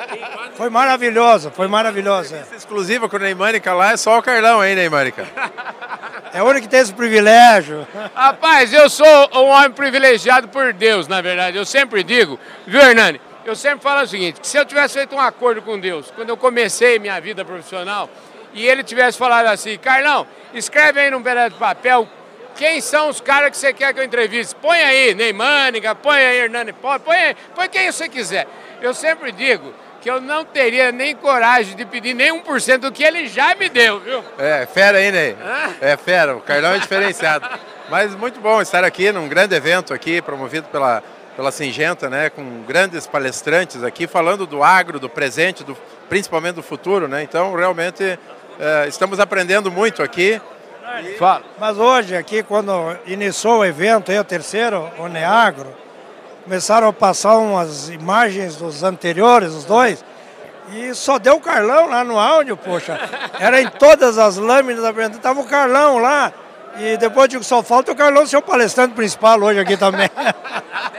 Foi 0.54 0.68
maravilhosa, 0.68 1.50
foi 1.50 1.68
maravilhosa. 1.68 2.36
Essa 2.36 2.54
exclusiva 2.54 3.08
com 3.08 3.16
o 3.16 3.18
Neymânica 3.18 3.72
lá 3.72 3.92
é 3.92 3.96
só 3.96 4.18
o 4.18 4.22
Carlão, 4.22 4.62
hein, 4.62 4.74
Neymânica? 4.74 5.26
É 6.34 6.42
o 6.42 6.46
único 6.46 6.62
que 6.62 6.68
tem 6.68 6.80
esse 6.80 6.92
privilégio. 6.92 7.86
Rapaz, 8.14 8.70
eu 8.70 8.90
sou 8.90 9.06
um 9.34 9.48
homem 9.48 9.70
privilegiado 9.70 10.48
por 10.48 10.74
Deus, 10.74 11.08
na 11.08 11.22
verdade. 11.22 11.56
Eu 11.56 11.64
sempre 11.64 12.02
digo, 12.02 12.38
viu, 12.66 12.80
Hernani? 12.80 13.20
Eu 13.44 13.56
sempre 13.56 13.80
falo 13.80 14.02
o 14.02 14.06
seguinte, 14.06 14.38
que 14.38 14.46
se 14.46 14.58
eu 14.58 14.66
tivesse 14.66 14.94
feito 14.94 15.14
um 15.14 15.20
acordo 15.20 15.62
com 15.62 15.78
Deus, 15.78 16.12
quando 16.14 16.28
eu 16.28 16.36
comecei 16.36 16.98
minha 16.98 17.18
vida 17.20 17.42
profissional, 17.42 18.10
e 18.52 18.66
ele 18.66 18.84
tivesse 18.84 19.16
falado 19.16 19.46
assim, 19.46 19.78
Carlão, 19.78 20.26
escreve 20.52 21.00
aí 21.00 21.10
num 21.10 21.22
pedaço 21.22 21.50
de 21.50 21.58
papel 21.58 22.06
quem 22.60 22.78
são 22.82 23.08
os 23.08 23.22
caras 23.22 23.48
que 23.48 23.56
você 23.56 23.72
quer 23.72 23.94
que 23.94 24.00
eu 24.00 24.04
entreviste. 24.04 24.54
Põe 24.54 24.78
aí 24.82 25.14
Neymânica, 25.14 25.94
põe 25.94 26.18
aí 26.18 26.40
Hernani 26.40 26.74
Paulo, 26.74 27.00
põe 27.00 27.16
aí, 27.16 27.36
põe 27.54 27.66
quem 27.70 27.90
você 27.90 28.06
quiser. 28.06 28.46
Eu 28.82 28.92
sempre 28.92 29.32
digo 29.32 29.72
que 30.02 30.10
eu 30.10 30.20
não 30.20 30.44
teria 30.44 30.92
nem 30.92 31.16
coragem 31.16 31.74
de 31.74 31.86
pedir 31.86 32.12
nem 32.12 32.30
1% 32.38 32.76
do 32.76 32.92
que 32.92 33.02
ele 33.02 33.26
já 33.28 33.54
me 33.54 33.70
deu, 33.70 33.98
viu? 34.00 34.22
É, 34.38 34.66
fera 34.66 34.98
aí, 34.98 35.10
Ney. 35.10 35.36
É 35.80 35.96
fera, 35.96 36.36
o 36.36 36.42
Carlão 36.42 36.74
é 36.74 36.78
diferenciado. 36.78 37.48
Mas 37.88 38.14
muito 38.14 38.38
bom 38.40 38.60
estar 38.60 38.84
aqui 38.84 39.10
num 39.10 39.26
grande 39.26 39.54
evento 39.54 39.94
aqui, 39.94 40.20
promovido 40.20 40.68
pela, 40.68 41.02
pela 41.34 41.50
Singenta, 41.50 42.10
né, 42.10 42.28
com 42.28 42.62
grandes 42.64 43.06
palestrantes 43.06 43.82
aqui, 43.82 44.06
falando 44.06 44.46
do 44.46 44.62
agro, 44.62 45.00
do 45.00 45.08
presente, 45.08 45.64
do, 45.64 45.74
principalmente 46.10 46.56
do 46.56 46.62
futuro, 46.62 47.08
né? 47.08 47.22
Então, 47.22 47.54
realmente, 47.54 48.18
é, 48.58 48.86
estamos 48.86 49.18
aprendendo 49.18 49.70
muito 49.70 50.02
aqui. 50.02 50.38
Fala. 51.18 51.42
Mas 51.58 51.78
hoje, 51.78 52.16
aqui, 52.16 52.42
quando 52.42 52.72
iniciou 53.06 53.58
o 53.58 53.64
evento, 53.64 54.10
aí, 54.10 54.18
o 54.18 54.24
terceiro, 54.24 54.90
o 54.98 55.08
Neagro, 55.08 55.74
começaram 56.44 56.88
a 56.88 56.92
passar 56.92 57.36
umas 57.36 57.88
imagens 57.88 58.56
dos 58.56 58.82
anteriores, 58.82 59.52
os 59.52 59.64
dois, 59.64 60.04
e 60.72 60.94
só 60.94 61.18
deu 61.18 61.36
o 61.36 61.40
Carlão 61.40 61.88
lá 61.88 62.04
no 62.04 62.18
áudio, 62.18 62.56
poxa. 62.56 62.98
Era 63.38 63.60
em 63.60 63.68
todas 63.68 64.18
as 64.18 64.36
lâminas 64.36 64.82
da 64.82 64.90
apresentação, 64.90 65.22
tava 65.22 65.40
o 65.40 65.48
Carlão 65.48 65.98
lá. 65.98 66.32
E 66.78 66.96
depois 66.96 67.28
digo, 67.28 67.42
só 67.42 67.62
falta 67.62 67.90
o 67.90 67.96
Carlão 67.96 68.24
ser 68.26 68.36
o 68.36 68.42
palestrante 68.42 68.94
principal 68.94 69.40
hoje 69.40 69.58
aqui 69.58 69.76
também. 69.76 70.08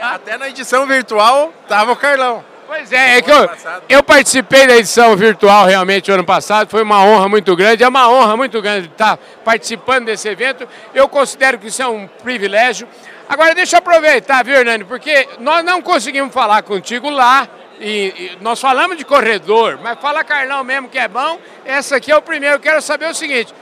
Até 0.00 0.36
na 0.36 0.48
edição 0.48 0.86
virtual 0.86 1.52
tava 1.66 1.92
o 1.92 1.96
Carlão. 1.96 2.44
Pois 2.74 2.90
é, 2.90 3.18
é 3.18 3.22
que 3.22 3.30
eu, 3.30 3.50
eu 3.86 4.02
participei 4.02 4.66
da 4.66 4.78
edição 4.78 5.14
virtual 5.14 5.66
realmente 5.66 6.10
ano 6.10 6.24
passado, 6.24 6.70
foi 6.70 6.82
uma 6.82 7.04
honra 7.04 7.28
muito 7.28 7.54
grande, 7.54 7.84
é 7.84 7.88
uma 7.88 8.10
honra 8.10 8.34
muito 8.34 8.62
grande 8.62 8.86
estar 8.86 9.18
participando 9.44 10.06
desse 10.06 10.26
evento. 10.26 10.66
Eu 10.94 11.06
considero 11.06 11.58
que 11.58 11.66
isso 11.66 11.82
é 11.82 11.86
um 11.86 12.06
privilégio. 12.06 12.88
Agora 13.28 13.54
deixa 13.54 13.76
eu 13.76 13.78
aproveitar, 13.78 14.42
viu, 14.42 14.54
Hernani, 14.54 14.84
porque 14.84 15.28
nós 15.38 15.62
não 15.62 15.82
conseguimos 15.82 16.32
falar 16.32 16.62
contigo 16.62 17.10
lá, 17.10 17.46
e, 17.78 17.88
e, 17.88 18.38
nós 18.40 18.58
falamos 18.58 18.96
de 18.96 19.04
corredor, 19.04 19.78
mas 19.82 20.00
fala 20.00 20.24
Carlão 20.24 20.64
mesmo 20.64 20.88
que 20.88 20.98
é 20.98 21.08
bom, 21.08 21.38
essa 21.66 21.96
aqui 21.96 22.10
é 22.10 22.16
o 22.16 22.22
primeiro. 22.22 22.56
Eu 22.56 22.60
quero 22.60 22.80
saber 22.80 23.04
o 23.04 23.14
seguinte, 23.14 23.52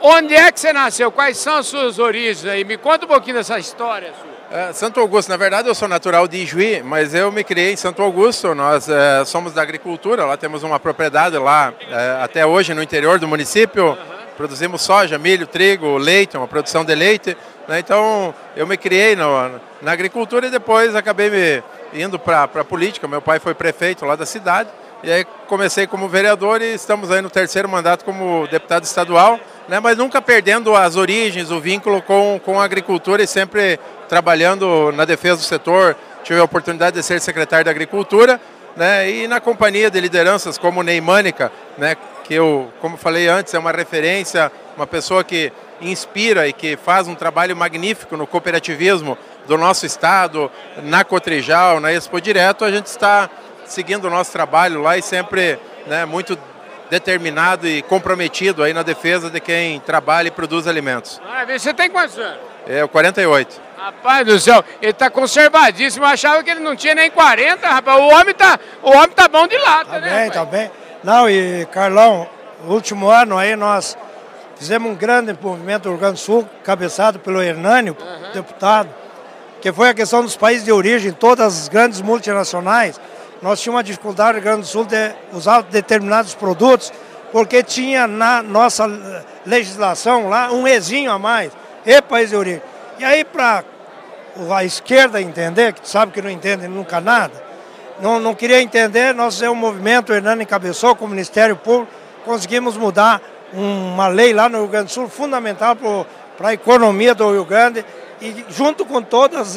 onde 0.00 0.32
é 0.32 0.52
que 0.52 0.60
você 0.60 0.72
nasceu? 0.72 1.10
Quais 1.10 1.38
são 1.38 1.56
as 1.56 1.66
suas 1.66 1.98
origens 1.98 2.46
aí? 2.46 2.62
Me 2.62 2.76
conta 2.76 3.04
um 3.04 3.08
pouquinho 3.08 3.34
dessa 3.34 3.58
história 3.58 4.12
sua. 4.22 4.33
É, 4.50 4.72
Santo 4.72 5.00
Augusto, 5.00 5.28
na 5.28 5.36
verdade 5.36 5.68
eu 5.68 5.74
sou 5.74 5.88
natural 5.88 6.28
de 6.28 6.36
Ijuí, 6.38 6.82
mas 6.82 7.14
eu 7.14 7.32
me 7.32 7.42
criei 7.42 7.72
em 7.72 7.76
Santo 7.76 8.02
Augusto, 8.02 8.54
nós 8.54 8.88
é, 8.88 9.24
somos 9.24 9.52
da 9.52 9.62
agricultura, 9.62 10.24
lá 10.24 10.36
temos 10.36 10.62
uma 10.62 10.78
propriedade 10.78 11.36
lá 11.38 11.72
é, 11.90 12.22
até 12.22 12.44
hoje 12.44 12.74
no 12.74 12.82
interior 12.82 13.18
do 13.18 13.26
município, 13.26 13.96
produzimos 14.36 14.82
soja, 14.82 15.18
milho, 15.18 15.46
trigo, 15.46 15.96
leite, 15.96 16.36
uma 16.36 16.46
produção 16.46 16.84
de 16.84 16.94
leite, 16.94 17.36
né? 17.66 17.78
então 17.78 18.34
eu 18.54 18.66
me 18.66 18.76
criei 18.76 19.16
no, 19.16 19.60
na 19.80 19.92
agricultura 19.92 20.46
e 20.46 20.50
depois 20.50 20.94
acabei 20.94 21.30
me 21.30 21.62
indo 21.92 22.18
para 22.18 22.44
a 22.44 22.64
política, 22.64 23.08
meu 23.08 23.22
pai 23.22 23.40
foi 23.40 23.54
prefeito 23.54 24.04
lá 24.04 24.14
da 24.14 24.26
cidade, 24.26 24.68
e 25.04 25.12
aí 25.12 25.24
comecei 25.46 25.86
como 25.86 26.08
vereador 26.08 26.62
e 26.62 26.74
estamos 26.74 27.10
aí 27.10 27.20
no 27.20 27.28
terceiro 27.28 27.68
mandato 27.68 28.04
como 28.04 28.46
deputado 28.48 28.84
estadual, 28.84 29.38
né? 29.68 29.78
mas 29.78 29.98
nunca 29.98 30.22
perdendo 30.22 30.74
as 30.74 30.96
origens, 30.96 31.50
o 31.50 31.60
vínculo 31.60 32.00
com, 32.00 32.40
com 32.42 32.58
a 32.58 32.64
agricultura 32.64 33.22
e 33.22 33.26
sempre 33.26 33.78
trabalhando 34.08 34.90
na 34.92 35.04
defesa 35.04 35.36
do 35.36 35.42
setor, 35.42 35.94
tive 36.22 36.40
a 36.40 36.44
oportunidade 36.44 36.96
de 36.96 37.02
ser 37.02 37.20
secretário 37.20 37.66
da 37.66 37.70
Agricultura, 37.70 38.40
né, 38.74 39.08
e 39.08 39.28
na 39.28 39.40
companhia 39.40 39.90
de 39.90 40.00
lideranças 40.00 40.56
como 40.56 40.82
Neymânica, 40.82 41.52
né, 41.76 41.96
que 42.24 42.34
eu, 42.34 42.72
como 42.80 42.96
falei 42.96 43.28
antes, 43.28 43.52
é 43.52 43.58
uma 43.58 43.70
referência, 43.70 44.50
uma 44.76 44.86
pessoa 44.86 45.22
que 45.22 45.52
inspira 45.80 46.48
e 46.48 46.52
que 46.52 46.76
faz 46.76 47.06
um 47.06 47.14
trabalho 47.14 47.54
magnífico 47.54 48.16
no 48.16 48.26
cooperativismo 48.26 49.18
do 49.46 49.58
nosso 49.58 49.84
estado, 49.84 50.50
na 50.82 51.04
Cotrijal, 51.04 51.78
na 51.78 51.92
Expo 51.92 52.20
Direto, 52.20 52.64
a 52.64 52.70
gente 52.70 52.86
está 52.86 53.28
seguindo 53.66 54.06
o 54.06 54.10
nosso 54.10 54.32
trabalho 54.32 54.82
lá 54.82 54.96
e 54.96 55.02
sempre 55.02 55.58
né, 55.86 56.04
muito 56.04 56.38
determinado 56.90 57.66
e 57.66 57.82
comprometido 57.82 58.62
aí 58.62 58.72
na 58.72 58.82
defesa 58.82 59.30
de 59.30 59.40
quem 59.40 59.80
trabalha 59.80 60.28
e 60.28 60.30
produz 60.30 60.66
alimentos. 60.66 61.20
Ah, 61.26 61.44
você 61.44 61.72
tem 61.72 61.90
quantos 61.90 62.18
anos? 62.18 62.38
É, 62.66 62.86
48. 62.86 63.60
Rapaz 63.76 64.26
do 64.26 64.38
céu, 64.38 64.64
ele 64.80 64.92
tá 64.92 65.10
conservadíssimo. 65.10 66.04
Eu 66.04 66.08
achava 66.08 66.42
que 66.42 66.50
ele 66.50 66.60
não 66.60 66.74
tinha 66.74 66.94
nem 66.94 67.10
40, 67.10 67.66
rapaz. 67.66 68.00
O 68.00 68.08
homem 68.08 68.34
tá, 68.34 68.58
o 68.82 68.90
homem 68.90 69.10
tá 69.10 69.28
bom 69.28 69.46
de 69.46 69.58
lata, 69.58 69.90
tá 69.92 70.00
né? 70.00 70.20
Bem, 70.22 70.30
tá 70.30 70.44
bem. 70.44 70.70
Não, 71.02 71.28
e 71.28 71.66
Carlão, 71.66 72.26
o 72.66 72.72
último 72.72 73.08
ano 73.08 73.36
aí 73.36 73.56
nós 73.56 73.96
fizemos 74.56 74.90
um 74.90 74.94
grande 74.94 75.36
movimento 75.38 75.82
do 75.82 75.90
Rio 75.90 75.98
Grande 75.98 76.14
do 76.14 76.20
Sul, 76.20 76.48
cabeçado 76.62 77.18
pelo 77.18 77.42
Hernânio, 77.42 77.96
uhum. 78.00 78.32
deputado, 78.32 78.88
que 79.60 79.70
foi 79.72 79.90
a 79.90 79.94
questão 79.94 80.22
dos 80.22 80.36
países 80.36 80.64
de 80.64 80.72
origem, 80.72 81.12
todas 81.12 81.60
as 81.62 81.68
grandes 81.68 82.00
multinacionais. 82.00 82.98
Nós 83.44 83.60
tínhamos 83.60 83.76
uma 83.76 83.84
dificuldade 83.84 84.28
no 84.28 84.34
Rio 84.36 84.42
Grande 84.44 84.60
do 84.62 84.66
Sul 84.66 84.86
de 84.86 85.12
usar 85.30 85.60
determinados 85.64 86.32
produtos, 86.34 86.90
porque 87.30 87.62
tinha 87.62 88.06
na 88.06 88.42
nossa 88.42 88.86
legislação 89.44 90.30
lá 90.30 90.50
um 90.50 90.66
Ezinho 90.66 91.12
a 91.12 91.18
mais, 91.18 91.52
e 91.84 92.00
país. 92.00 92.30
E 92.32 93.04
aí, 93.04 93.22
para 93.22 93.62
a 94.50 94.64
esquerda 94.64 95.20
entender, 95.20 95.74
que 95.74 95.86
sabe 95.86 96.10
que 96.10 96.22
não 96.22 96.30
entende 96.30 96.66
nunca 96.68 97.02
nada, 97.02 97.34
não, 98.00 98.18
não 98.18 98.34
queria 98.34 98.62
entender, 98.62 99.14
nós 99.14 99.34
fizemos 99.34 99.58
um 99.58 99.60
movimento, 99.60 100.08
o 100.10 100.14
Hernani 100.14 100.44
encabeçou 100.44 100.96
com 100.96 101.04
o 101.04 101.08
Ministério 101.08 101.54
Público, 101.54 101.92
conseguimos 102.24 102.78
mudar 102.78 103.20
uma 103.52 104.08
lei 104.08 104.32
lá 104.32 104.48
no 104.48 104.60
Rio 104.60 104.68
Grande 104.68 104.86
do 104.86 104.92
Sul, 104.92 105.06
fundamental 105.06 105.76
para 106.38 106.48
a 106.48 106.54
economia 106.54 107.14
do 107.14 107.30
Rio 107.30 107.44
Grande, 107.44 107.84
e 108.22 108.42
junto 108.48 108.86
com 108.86 109.02
todas 109.02 109.54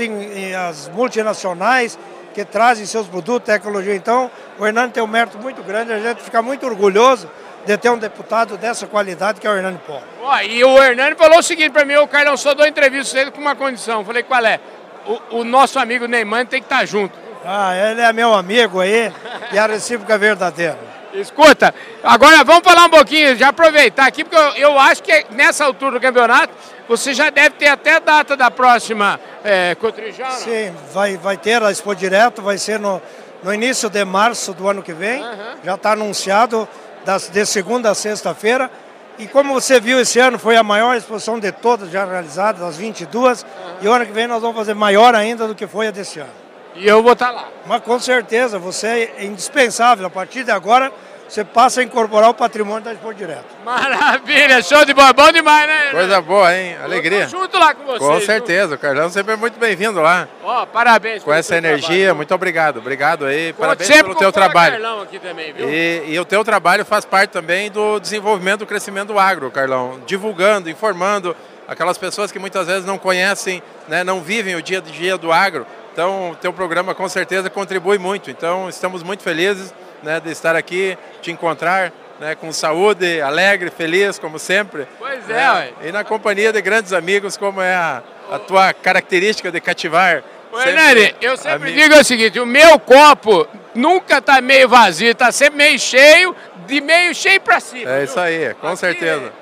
as 0.67 0.89
multinacionais 0.89 1.97
que 2.37 2.45
trazem 2.45 2.85
seus 2.85 3.07
produtos, 3.07 3.51
tecnologia. 3.51 3.95
Então, 3.95 4.29
o 4.59 4.67
Hernani 4.67 4.91
tem 4.91 5.01
um 5.01 5.07
mérito 5.07 5.39
muito 5.39 5.63
grande, 5.63 5.91
a 5.91 5.97
gente 5.97 6.21
fica 6.21 6.39
muito 6.39 6.67
orgulhoso 6.67 7.27
de 7.65 7.75
ter 7.77 7.89
um 7.89 7.97
deputado 7.97 8.55
dessa 8.57 8.85
qualidade 8.85 9.41
que 9.41 9.47
é 9.47 9.49
o 9.49 9.55
Hernani 9.55 9.79
Polo. 9.87 10.03
Ó, 10.21 10.39
e 10.41 10.63
o 10.63 10.77
Hernani 10.77 11.15
falou 11.15 11.39
o 11.39 11.41
seguinte 11.41 11.71
para 11.71 11.83
mim, 11.83 11.95
o 11.95 12.07
Carlão, 12.07 12.37
só 12.37 12.53
dou 12.53 12.67
entrevista 12.67 13.19
ele 13.19 13.31
com 13.31 13.41
uma 13.41 13.55
condição. 13.55 14.05
Falei, 14.05 14.21
qual 14.21 14.45
é? 14.45 14.59
O, 15.07 15.39
o 15.39 15.43
nosso 15.43 15.79
amigo 15.79 16.05
Neymar 16.05 16.45
tem 16.45 16.59
que 16.59 16.67
estar 16.67 16.81
tá 16.81 16.85
junto. 16.85 17.17
Ah, 17.43 17.75
ele 17.75 18.01
é 18.01 18.13
meu 18.13 18.31
amigo 18.35 18.79
aí 18.79 19.11
e 19.51 19.57
a 19.57 19.65
recíproca 19.65 20.13
é 20.13 20.17
verdadeira. 20.19 20.77
Escuta, 21.13 21.73
agora 22.03 22.43
vamos 22.43 22.63
falar 22.63 22.85
um 22.85 22.89
pouquinho, 22.89 23.35
já 23.35 23.49
aproveitar 23.49 24.05
aqui, 24.05 24.23
porque 24.23 24.35
eu, 24.35 24.71
eu, 24.71 24.79
acho 24.79 25.01
que 25.01 25.25
nessa 25.31 25.65
altura 25.65 25.93
do 25.93 26.01
campeonato 26.01 26.53
você 26.87 27.13
já 27.13 27.29
deve 27.29 27.51
ter 27.51 27.67
até 27.67 27.99
data 27.99 28.35
da 28.35 28.51
próxima 28.51 29.19
é, 29.43 29.75
Cotrijana. 29.75 30.31
Sim, 30.31 30.73
vai, 30.93 31.17
vai 31.17 31.37
ter 31.37 31.61
a 31.63 31.71
Expo 31.71 31.95
Direto, 31.95 32.41
vai 32.41 32.57
ser 32.57 32.79
no, 32.79 33.01
no 33.43 33.53
início 33.53 33.89
de 33.89 34.03
março 34.03 34.53
do 34.53 34.67
ano 34.67 34.83
que 34.83 34.93
vem, 34.93 35.23
uhum. 35.23 35.55
já 35.63 35.75
está 35.75 35.91
anunciado 35.93 36.67
das, 37.05 37.29
de 37.29 37.45
segunda 37.45 37.89
a 37.89 37.95
sexta-feira. 37.95 38.69
E 39.17 39.27
como 39.27 39.53
você 39.53 39.79
viu, 39.79 39.99
esse 39.99 40.19
ano 40.19 40.37
foi 40.37 40.57
a 40.57 40.63
maior 40.63 40.95
exposição 40.95 41.39
de 41.39 41.51
todas 41.51 41.89
já 41.89 42.05
realizadas, 42.05 42.61
das 42.61 42.77
22, 42.77 43.43
uhum. 43.43 43.47
e 43.81 43.87
o 43.87 43.93
ano 43.93 44.05
que 44.05 44.11
vem 44.11 44.27
nós 44.27 44.41
vamos 44.41 44.57
fazer 44.57 44.75
maior 44.75 45.15
ainda 45.15 45.47
do 45.47 45.55
que 45.55 45.65
foi 45.65 45.87
a 45.87 45.91
desse 45.91 46.19
ano. 46.19 46.46
E 46.77 46.87
eu 46.87 47.01
vou 47.01 47.13
estar 47.13 47.27
tá 47.27 47.31
lá. 47.31 47.47
Mas 47.65 47.81
com 47.81 47.99
certeza, 47.99 48.59
você 48.59 49.11
é 49.17 49.25
indispensável. 49.25 50.05
A 50.05 50.09
partir 50.09 50.43
de 50.43 50.51
agora, 50.51 50.91
você 51.27 51.43
passa 51.43 51.81
a 51.81 51.83
incorporar 51.83 52.29
o 52.29 52.33
patrimônio 52.33 52.83
da 52.83 52.93
Expo 52.93 53.13
Direto. 53.13 53.45
Maravilha, 53.65 54.61
show 54.61 54.85
de 54.85 54.93
bola, 54.93 55.11
bom 55.11 55.29
demais, 55.31 55.67
né? 55.67 55.91
Coisa 55.91 56.21
boa, 56.21 56.55
hein? 56.55 56.77
Alegria. 56.81 57.23
Eu 57.23 57.29
junto 57.29 57.57
lá 57.57 57.73
com 57.73 57.83
vocês. 57.83 57.99
Com 57.99 58.21
certeza, 58.21 58.75
o 58.75 58.77
Carlão 58.77 59.09
sempre 59.09 59.33
é 59.33 59.35
muito 59.35 59.59
bem-vindo 59.59 59.99
lá. 59.99 60.27
Ó, 60.43 60.63
oh, 60.63 60.67
parabéns. 60.67 61.23
Com 61.23 61.33
essa 61.33 61.57
energia, 61.57 61.87
trabalho. 61.87 62.15
muito 62.15 62.33
obrigado, 62.33 62.77
obrigado 62.77 63.25
aí, 63.25 63.51
Pô, 63.53 63.63
parabéns 63.63 63.89
pelo 63.89 64.15
teu 64.15 64.31
trabalho. 64.31 64.73
Carlão 64.73 65.01
aqui 65.01 65.19
também, 65.19 65.51
viu? 65.51 65.69
E, 65.69 66.03
e 66.07 66.19
o 66.19 66.23
teu 66.23 66.45
trabalho 66.45 66.85
faz 66.85 67.03
parte 67.03 67.31
também 67.31 67.69
do 67.69 67.99
desenvolvimento, 67.99 68.59
do 68.59 68.65
crescimento 68.65 69.07
do 69.07 69.19
agro, 69.19 69.51
Carlão, 69.51 69.99
divulgando, 70.05 70.69
informando 70.69 71.35
aquelas 71.67 71.97
pessoas 71.97 72.31
que 72.31 72.39
muitas 72.39 72.67
vezes 72.67 72.85
não 72.85 72.97
conhecem, 72.97 73.61
né, 73.89 74.03
não 74.03 74.21
vivem 74.21 74.55
o 74.55 74.61
dia 74.61 74.77
a 74.77 74.81
dia 74.81 75.17
do 75.17 75.31
agro. 75.33 75.65
Então, 75.97 76.29
o 76.29 76.35
teu 76.35 76.53
programa 76.53 76.93
com 76.93 77.09
certeza 77.09 77.49
contribui 77.49 77.97
muito. 77.97 78.29
Então, 78.29 78.69
estamos 78.69 79.01
muito 79.01 79.23
felizes 79.23 79.73
né, 80.03 80.19
de 80.19 80.29
estar 80.29 80.55
aqui, 80.55 80.95
te 81.23 81.31
encontrar 81.31 81.91
né, 82.19 82.35
com 82.35 82.51
saúde, 82.51 83.19
alegre, 83.19 83.71
feliz, 83.71 84.19
como 84.19 84.37
sempre. 84.37 84.87
Pois 84.99 85.27
é, 85.27 85.33
né? 85.33 85.69
E 85.85 85.91
na 85.91 86.03
companhia 86.03 86.53
de 86.53 86.61
grandes 86.61 86.93
amigos, 86.93 87.35
como 87.35 87.63
é 87.63 87.73
a, 87.73 88.03
a 88.31 88.37
tua 88.37 88.73
característica 88.73 89.51
de 89.51 89.59
cativar. 89.59 90.23
Ô, 90.51 90.61
Hernani, 90.61 91.15
eu 91.19 91.35
sempre 91.35 91.71
amigo. 91.71 91.75
digo 91.75 91.99
o 91.99 92.03
seguinte, 92.03 92.39
o 92.39 92.45
meu 92.45 92.77
copo 92.77 93.47
nunca 93.73 94.19
está 94.19 94.39
meio 94.39 94.69
vazio, 94.69 95.09
está 95.09 95.31
sempre 95.31 95.57
meio 95.57 95.79
cheio, 95.79 96.35
de 96.67 96.79
meio 96.79 97.15
cheio 97.15 97.41
para 97.41 97.59
cima. 97.59 97.89
É 97.89 97.95
viu? 97.95 98.03
isso 98.03 98.19
aí, 98.19 98.53
com 98.61 98.67
Aqui, 98.67 98.77
certeza. 98.77 99.33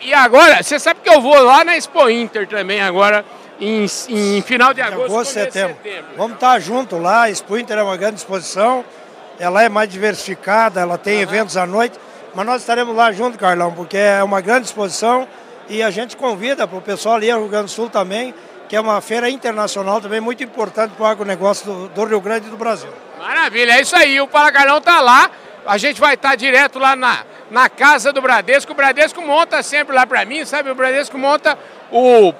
E 0.00 0.12
agora, 0.12 0.62
você 0.62 0.78
sabe 0.78 1.00
que 1.00 1.08
eu 1.08 1.22
vou 1.22 1.42
lá 1.42 1.64
na 1.64 1.78
Expo 1.78 2.10
Inter 2.10 2.46
também 2.46 2.82
agora, 2.82 3.24
em, 3.64 3.86
em 4.08 4.42
final 4.42 4.74
de 4.74 4.80
agosto, 4.80 5.04
agosto 5.04 5.32
setembro. 5.32 5.76
setembro. 5.82 6.10
Vamos 6.16 6.34
estar 6.34 6.58
junto 6.60 6.98
lá, 6.98 7.22
a 7.22 7.30
Expo 7.30 7.56
Inter 7.56 7.78
é 7.78 7.82
uma 7.82 7.96
grande 7.96 8.16
exposição 8.16 8.84
ela 9.38 9.62
é 9.62 9.68
mais 9.68 9.88
diversificada, 9.88 10.80
ela 10.80 10.98
tem 10.98 11.16
uhum. 11.16 11.22
eventos 11.22 11.56
à 11.56 11.66
noite, 11.66 11.98
mas 12.34 12.46
nós 12.46 12.60
estaremos 12.60 12.94
lá 12.94 13.12
junto, 13.12 13.38
Carlão, 13.38 13.72
porque 13.72 13.96
é 13.96 14.22
uma 14.22 14.40
grande 14.40 14.66
exposição 14.66 15.26
e 15.68 15.82
a 15.82 15.90
gente 15.90 16.16
convida 16.16 16.66
para 16.66 16.78
o 16.78 16.82
pessoal 16.82 17.16
ali, 17.16 17.26
Rio 17.26 17.48
Grande 17.48 17.66
do 17.66 17.70
Sul 17.70 17.88
também, 17.88 18.34
que 18.68 18.76
é 18.76 18.80
uma 18.80 19.00
feira 19.00 19.28
internacional 19.28 20.00
também 20.00 20.20
muito 20.20 20.42
importante 20.42 20.92
para 20.92 21.04
o 21.04 21.06
agronegócio 21.06 21.66
do, 21.66 21.88
do 21.88 22.04
Rio 22.04 22.20
Grande 22.20 22.46
e 22.46 22.50
do 22.50 22.56
Brasil. 22.56 22.90
Maravilha, 23.18 23.72
é 23.72 23.80
isso 23.80 23.96
aí, 23.96 24.20
o 24.20 24.28
Paracarlão 24.28 24.78
está 24.78 25.00
lá, 25.00 25.30
a 25.66 25.78
gente 25.78 26.00
vai 26.00 26.14
estar 26.14 26.30
tá 26.30 26.36
direto 26.36 26.78
lá 26.78 26.94
na, 26.94 27.24
na 27.50 27.68
casa 27.68 28.12
do 28.12 28.20
Bradesco, 28.20 28.72
o 28.72 28.74
Bradesco 28.74 29.22
monta 29.22 29.62
sempre 29.62 29.94
lá 29.94 30.06
para 30.06 30.24
mim, 30.24 30.44
sabe, 30.44 30.70
o 30.70 30.74
Bradesco 30.74 31.16
monta 31.16 31.58
o 31.90 32.34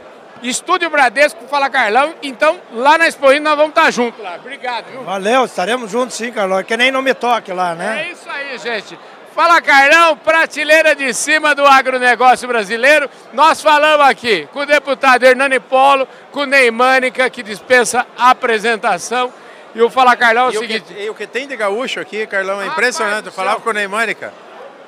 Estúdio 0.48 0.90
Bradesco, 0.90 1.46
fala 1.48 1.70
Carlão. 1.70 2.14
Então, 2.22 2.61
lá 2.72 2.98
na 2.98 3.07
Expo 3.07 3.33
nós 3.40 3.57
vamos 3.57 3.70
estar 3.70 3.90
juntos 3.90 4.22
lá. 4.22 4.37
Obrigado, 4.37 4.90
viu? 4.90 5.02
Valeu, 5.02 5.44
estaremos 5.44 5.90
juntos 5.90 6.16
sim, 6.16 6.30
Carlão. 6.30 6.59
É 6.59 6.64
que 6.64 6.76
nem 6.76 6.90
não 6.90 7.02
me 7.02 7.14
toque 7.14 7.52
lá, 7.52 7.74
né? 7.74 8.09
É 8.09 8.12
isso 8.12 8.28
aí, 8.28 8.59
gente. 8.59 8.98
Fala 9.35 9.61
Carlão, 9.61 10.16
prateleira 10.16 10.94
de 10.94 11.12
cima 11.12 11.54
do 11.54 11.66
agronegócio 11.66 12.46
brasileiro. 12.46 13.11
Nós 13.33 13.61
falamos 13.61 14.07
aqui 14.07 14.48
com 14.52 14.61
o 14.61 14.66
deputado 14.66 15.24
Hernani 15.24 15.59
Polo, 15.59 16.07
com 16.30 16.40
o 16.40 16.46
Neymânica, 16.46 17.28
que 17.28 17.42
dispensa 17.42 18.07
a 18.16 18.30
apresentação. 18.30 19.33
E 19.74 19.83
o 19.83 19.90
Fala 19.90 20.14
Carlão 20.14 20.44
é 20.44 20.48
o 20.50 20.52
e 20.52 20.59
seguinte. 20.59 20.92
O 20.92 20.94
que, 20.94 21.02
e 21.02 21.11
o 21.11 21.14
que 21.14 21.26
tem 21.26 21.48
de 21.48 21.57
gaúcho 21.57 21.98
aqui, 21.98 22.26
Carlão, 22.28 22.62
é 22.62 22.66
impressionante. 22.66 23.26
Eu 23.26 23.33
falava 23.33 23.61
com 23.61 23.70
o 23.70 23.72
Neymânica. 23.72 24.33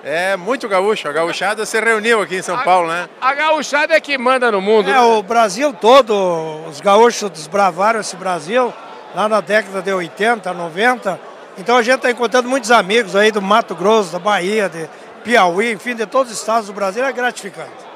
É 0.04 0.37
muito 0.37 0.68
gaúcho. 0.68 1.09
A 1.09 1.12
gauchada 1.12 1.66
se 1.66 1.80
reuniu 1.80 2.22
aqui 2.22 2.37
em 2.37 2.42
São 2.42 2.56
a, 2.56 2.62
Paulo, 2.62 2.88
né? 2.88 3.09
A 3.20 3.35
gauchada 3.35 3.94
é 3.94 4.00
que 4.00 4.16
manda 4.16 4.50
no 4.52 4.61
mundo. 4.61 4.88
É, 4.88 4.92
né? 4.92 5.00
o 5.00 5.22
Brasil 5.22 5.72
todo, 5.72 6.64
os 6.68 6.80
gaúchos 6.80 7.30
desbravaram 7.30 8.00
esse 8.00 8.16
Brasil 8.16 8.72
lá 9.14 9.28
na 9.28 9.40
década 9.40 9.82
de 9.82 9.92
80, 9.92 10.52
90. 10.52 11.20
Então 11.59 11.76
a 11.76 11.82
gente 11.82 11.96
está 11.96 12.11
encontrando 12.11 12.48
muitos 12.48 12.70
amigos 12.70 13.16
aí 13.16 13.32
do 13.32 13.40
Mato 13.42 13.74
Grosso, 13.74 14.12
da 14.12 14.18
Bahia, 14.18 14.68
de 14.68 14.88
Piauí, 15.24 15.72
enfim, 15.72 15.94
de 15.94 16.06
todos 16.06 16.32
os 16.32 16.38
estados 16.38 16.66
do 16.68 16.72
Brasil. 16.72 17.04
É 17.04 17.12
gratificante. 17.12 17.87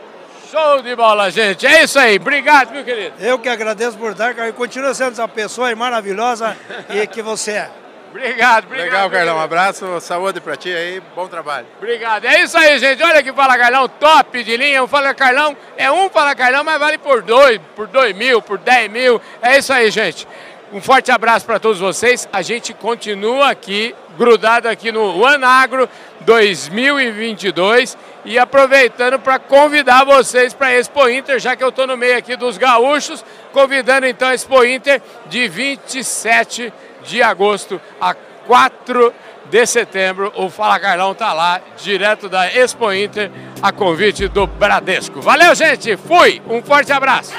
Show 0.50 0.82
de 0.82 0.96
bola, 0.96 1.30
gente. 1.30 1.64
É 1.64 1.84
isso 1.84 1.96
aí. 1.96 2.16
Obrigado, 2.16 2.72
meu 2.72 2.82
querido. 2.82 3.14
Eu 3.20 3.38
que 3.38 3.48
agradeço 3.48 3.96
por 3.96 4.14
dar, 4.14 4.36
e 4.48 4.52
continua 4.52 4.92
sendo 4.94 5.12
essa 5.12 5.28
pessoa 5.28 5.72
maravilhosa 5.76 6.56
e 6.88 7.06
que 7.06 7.22
você 7.22 7.52
é. 7.52 7.70
Obrigado, 8.11 8.64
obrigado. 8.64 8.87
Legal, 8.87 9.11
Carlão. 9.11 9.37
Um 9.37 9.40
abraço, 9.40 10.01
saúde 10.01 10.40
pra 10.40 10.57
ti 10.57 10.73
aí, 10.73 11.01
bom 11.14 11.29
trabalho. 11.29 11.66
Obrigado. 11.79 12.25
É 12.25 12.42
isso 12.42 12.59
aí, 12.59 12.79
gente. 12.79 13.03
Olha 13.03 13.23
que 13.23 13.33
Fala 13.33 13.57
Carlão, 13.57 13.88
top 13.88 14.42
de 14.42 14.57
linha. 14.57 14.83
O 14.83 14.88
Fala 14.88 15.14
Carlão 15.14 15.57
é 15.77 15.90
um 15.90 16.11
Fala 16.11 16.35
Carlão, 16.35 16.64
mas 16.64 16.79
vale 16.79 16.99
por 16.99 17.23
dois, 17.23 17.61
por 17.77 17.87
dois 17.87 18.14
mil, 18.14 18.42
por 18.42 18.59
dez 18.59 18.90
mil. 18.90 19.20
É 19.40 19.59
isso 19.59 19.73
aí, 19.73 19.90
gente. 19.90 20.27
Um 20.73 20.81
forte 20.81 21.11
abraço 21.11 21.46
para 21.46 21.59
todos 21.59 21.81
vocês. 21.81 22.29
A 22.33 22.42
gente 22.42 22.73
continua 22.73 23.51
aqui, 23.51 23.94
grudado 24.16 24.68
aqui 24.68 24.92
no 24.92 25.20
One 25.20 25.44
Agro 25.44 25.88
2022 26.20 27.99
e 28.25 28.38
aproveitando 28.38 29.18
para 29.18 29.38
convidar 29.38 30.05
vocês 30.05 30.55
para 30.55 30.68
a 30.68 30.75
Expo 30.75 31.09
Inter, 31.09 31.40
já 31.40 31.57
que 31.57 31.64
eu 31.64 31.70
estou 31.70 31.87
no 31.87 31.96
meio 31.96 32.16
aqui 32.16 32.37
dos 32.37 32.57
gaúchos, 32.57 33.25
convidando 33.53 34.07
então 34.07 34.29
a 34.29 34.35
Expo 34.35 34.64
Inter 34.64 35.03
de 35.27 35.49
27 35.49 36.62
de 36.62 36.73
agosto 37.22 37.80
a 38.00 38.14
4 38.14 39.12
de 39.50 39.66
setembro. 39.66 40.32
O 40.36 40.48
Fala 40.48 40.78
Carlão 40.78 41.14
tá 41.14 41.32
lá, 41.32 41.60
direto 41.76 42.28
da 42.28 42.46
Expo 42.46 42.92
Inter, 42.92 43.30
a 43.60 43.72
convite 43.72 44.28
do 44.28 44.46
Bradesco. 44.46 45.20
Valeu, 45.20 45.54
gente! 45.54 45.96
Fui! 45.96 46.40
Um 46.48 46.62
forte 46.62 46.92
abraço! 46.92 47.32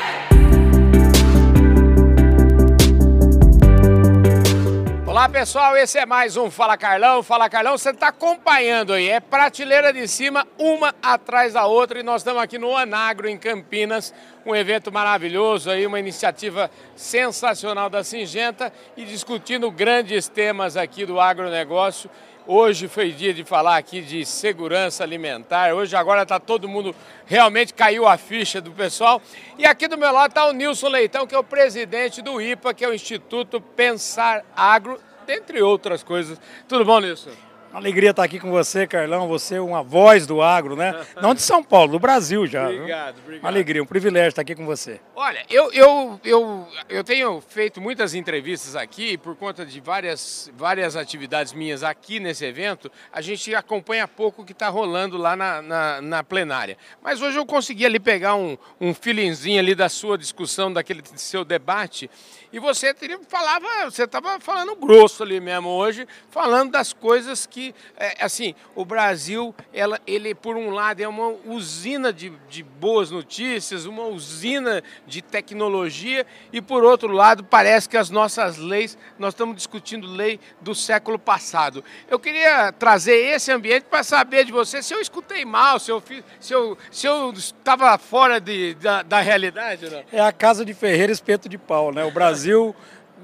Olá 5.11 5.27
pessoal, 5.27 5.75
esse 5.75 5.99
é 5.99 6.05
mais 6.05 6.37
um 6.37 6.49
Fala 6.49 6.77
Carlão. 6.77 7.21
Fala 7.21 7.49
Carlão, 7.49 7.77
você 7.77 7.89
está 7.89 8.07
acompanhando 8.07 8.93
aí, 8.93 9.09
é 9.09 9.19
prateleira 9.19 9.91
de 9.91 10.07
cima, 10.07 10.47
uma 10.57 10.95
atrás 11.03 11.51
da 11.51 11.65
outra, 11.65 11.99
e 11.99 12.03
nós 12.03 12.21
estamos 12.21 12.41
aqui 12.41 12.57
no 12.57 12.73
Anagro, 12.77 13.27
em 13.27 13.37
Campinas, 13.37 14.13
um 14.45 14.55
evento 14.55 14.89
maravilhoso 14.89 15.69
aí, 15.69 15.85
uma 15.85 15.99
iniciativa 15.99 16.71
sensacional 16.95 17.89
da 17.89 18.05
Singenta 18.05 18.71
e 18.95 19.03
discutindo 19.03 19.69
grandes 19.69 20.29
temas 20.29 20.77
aqui 20.77 21.05
do 21.05 21.19
agronegócio. 21.19 22.09
Hoje 22.53 22.89
foi 22.89 23.13
dia 23.13 23.33
de 23.33 23.45
falar 23.45 23.77
aqui 23.77 24.01
de 24.01 24.25
segurança 24.25 25.05
alimentar. 25.05 25.73
Hoje 25.73 25.95
agora 25.95 26.23
está 26.23 26.37
todo 26.37 26.67
mundo 26.67 26.93
realmente 27.25 27.73
caiu 27.73 28.05
a 28.05 28.17
ficha 28.17 28.59
do 28.59 28.71
pessoal. 28.71 29.21
E 29.57 29.65
aqui 29.65 29.87
do 29.87 29.97
meu 29.97 30.11
lado 30.11 30.31
está 30.31 30.45
o 30.45 30.51
Nilson 30.51 30.89
Leitão, 30.89 31.25
que 31.25 31.33
é 31.33 31.37
o 31.37 31.45
presidente 31.45 32.21
do 32.21 32.41
IPA, 32.41 32.73
que 32.73 32.83
é 32.83 32.89
o 32.89 32.93
Instituto 32.93 33.61
Pensar 33.61 34.43
Agro, 34.53 34.99
dentre 35.25 35.61
outras 35.61 36.03
coisas. 36.03 36.37
Tudo 36.67 36.83
bom, 36.83 36.99
Nilson? 36.99 37.31
Alegria 37.73 38.09
estar 38.09 38.23
aqui 38.23 38.37
com 38.37 38.51
você, 38.51 38.85
Carlão. 38.85 39.29
Você 39.29 39.55
é 39.55 39.61
uma 39.61 39.81
voz 39.81 40.27
do 40.27 40.41
agro, 40.41 40.75
né? 40.75 41.05
Não 41.21 41.33
de 41.33 41.41
São 41.41 41.63
Paulo, 41.63 41.93
do 41.93 41.99
Brasil 41.99 42.45
já. 42.45 42.65
Obrigado, 42.65 43.15
viu? 43.15 43.23
obrigado. 43.23 43.43
Uma 43.43 43.49
alegria, 43.49 43.81
um 43.81 43.85
privilégio 43.85 44.29
estar 44.29 44.41
aqui 44.41 44.55
com 44.55 44.65
você. 44.65 44.99
Olha, 45.15 45.45
eu, 45.49 45.71
eu, 45.71 46.19
eu, 46.23 46.67
eu 46.89 47.03
tenho 47.03 47.39
feito 47.39 47.79
muitas 47.79 48.13
entrevistas 48.13 48.75
aqui 48.75 49.17
por 49.17 49.37
conta 49.37 49.65
de 49.65 49.79
várias, 49.79 50.51
várias 50.55 50.97
atividades 50.97 51.53
minhas 51.53 51.81
aqui 51.81 52.19
nesse 52.19 52.43
evento. 52.43 52.91
A 53.11 53.21
gente 53.21 53.55
acompanha 53.55 54.05
pouco 54.05 54.41
o 54.41 54.45
que 54.45 54.51
está 54.51 54.67
rolando 54.67 55.17
lá 55.17 55.35
na, 55.37 55.61
na, 55.61 56.01
na, 56.01 56.23
plenária. 56.23 56.77
Mas 57.01 57.21
hoje 57.21 57.37
eu 57.37 57.45
consegui 57.45 57.85
ali 57.85 57.99
pegar 57.99 58.35
um, 58.35 58.57
um 58.81 58.93
feelingzinho 58.93 59.59
ali 59.59 59.73
da 59.73 59.87
sua 59.87 60.17
discussão, 60.17 60.73
daquele 60.73 61.01
seu 61.15 61.45
debate. 61.45 62.09
E 62.53 62.59
você 62.59 62.93
falava, 63.27 63.67
você 63.85 64.03
estava 64.03 64.39
falando 64.39 64.75
grosso 64.75 65.23
ali 65.23 65.39
mesmo 65.39 65.69
hoje, 65.69 66.07
falando 66.29 66.71
das 66.71 66.91
coisas 66.93 67.45
que 67.45 67.73
é, 67.97 68.23
assim, 68.23 68.53
o 68.75 68.83
Brasil, 68.83 69.55
ela, 69.73 69.99
ele, 70.05 70.35
por 70.35 70.57
um 70.57 70.69
lado, 70.71 71.01
é 71.01 71.07
uma 71.07 71.35
usina 71.45 72.11
de, 72.11 72.31
de 72.49 72.63
boas 72.63 73.09
notícias, 73.09 73.85
uma 73.85 74.05
usina 74.05 74.83
de 75.07 75.21
tecnologia, 75.21 76.25
e 76.51 76.61
por 76.61 76.83
outro 76.83 77.11
lado, 77.11 77.43
parece 77.43 77.87
que 77.87 77.97
as 77.97 78.09
nossas 78.09 78.57
leis, 78.57 78.97
nós 79.17 79.33
estamos 79.33 79.55
discutindo 79.55 80.07
lei 80.07 80.39
do 80.59 80.75
século 80.75 81.17
passado. 81.17 81.83
Eu 82.09 82.19
queria 82.19 82.71
trazer 82.71 83.15
esse 83.15 83.51
ambiente 83.51 83.83
para 83.83 84.03
saber 84.03 84.45
de 84.45 84.51
você 84.51 84.81
se 84.81 84.93
eu 84.93 84.99
escutei 84.99 85.45
mal, 85.45 85.79
se 85.79 85.91
eu 85.91 86.03
se 86.39 86.53
eu 86.53 86.77
se 86.89 87.07
eu 87.07 87.31
estava 87.31 87.97
fora 87.97 88.39
de, 88.39 88.73
da, 88.75 89.03
da 89.03 89.21
realidade. 89.21 89.89
Não? 89.89 90.03
É 90.11 90.19
a 90.19 90.31
casa 90.31 90.65
de 90.65 90.73
Ferreira 90.73 91.11
espeto 91.11 91.47
de 91.47 91.57
pau, 91.57 91.91
né? 91.91 92.03
O 92.03 92.11
Brasil, 92.11 92.40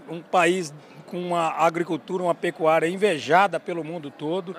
um 0.10 0.22
país 0.22 0.74
com 1.06 1.20
uma 1.20 1.50
agricultura, 1.52 2.24
uma 2.24 2.36
pecuária 2.36 2.88
invejada 2.88 3.60
pelo 3.60 3.84
mundo 3.84 4.12
todo, 4.12 4.50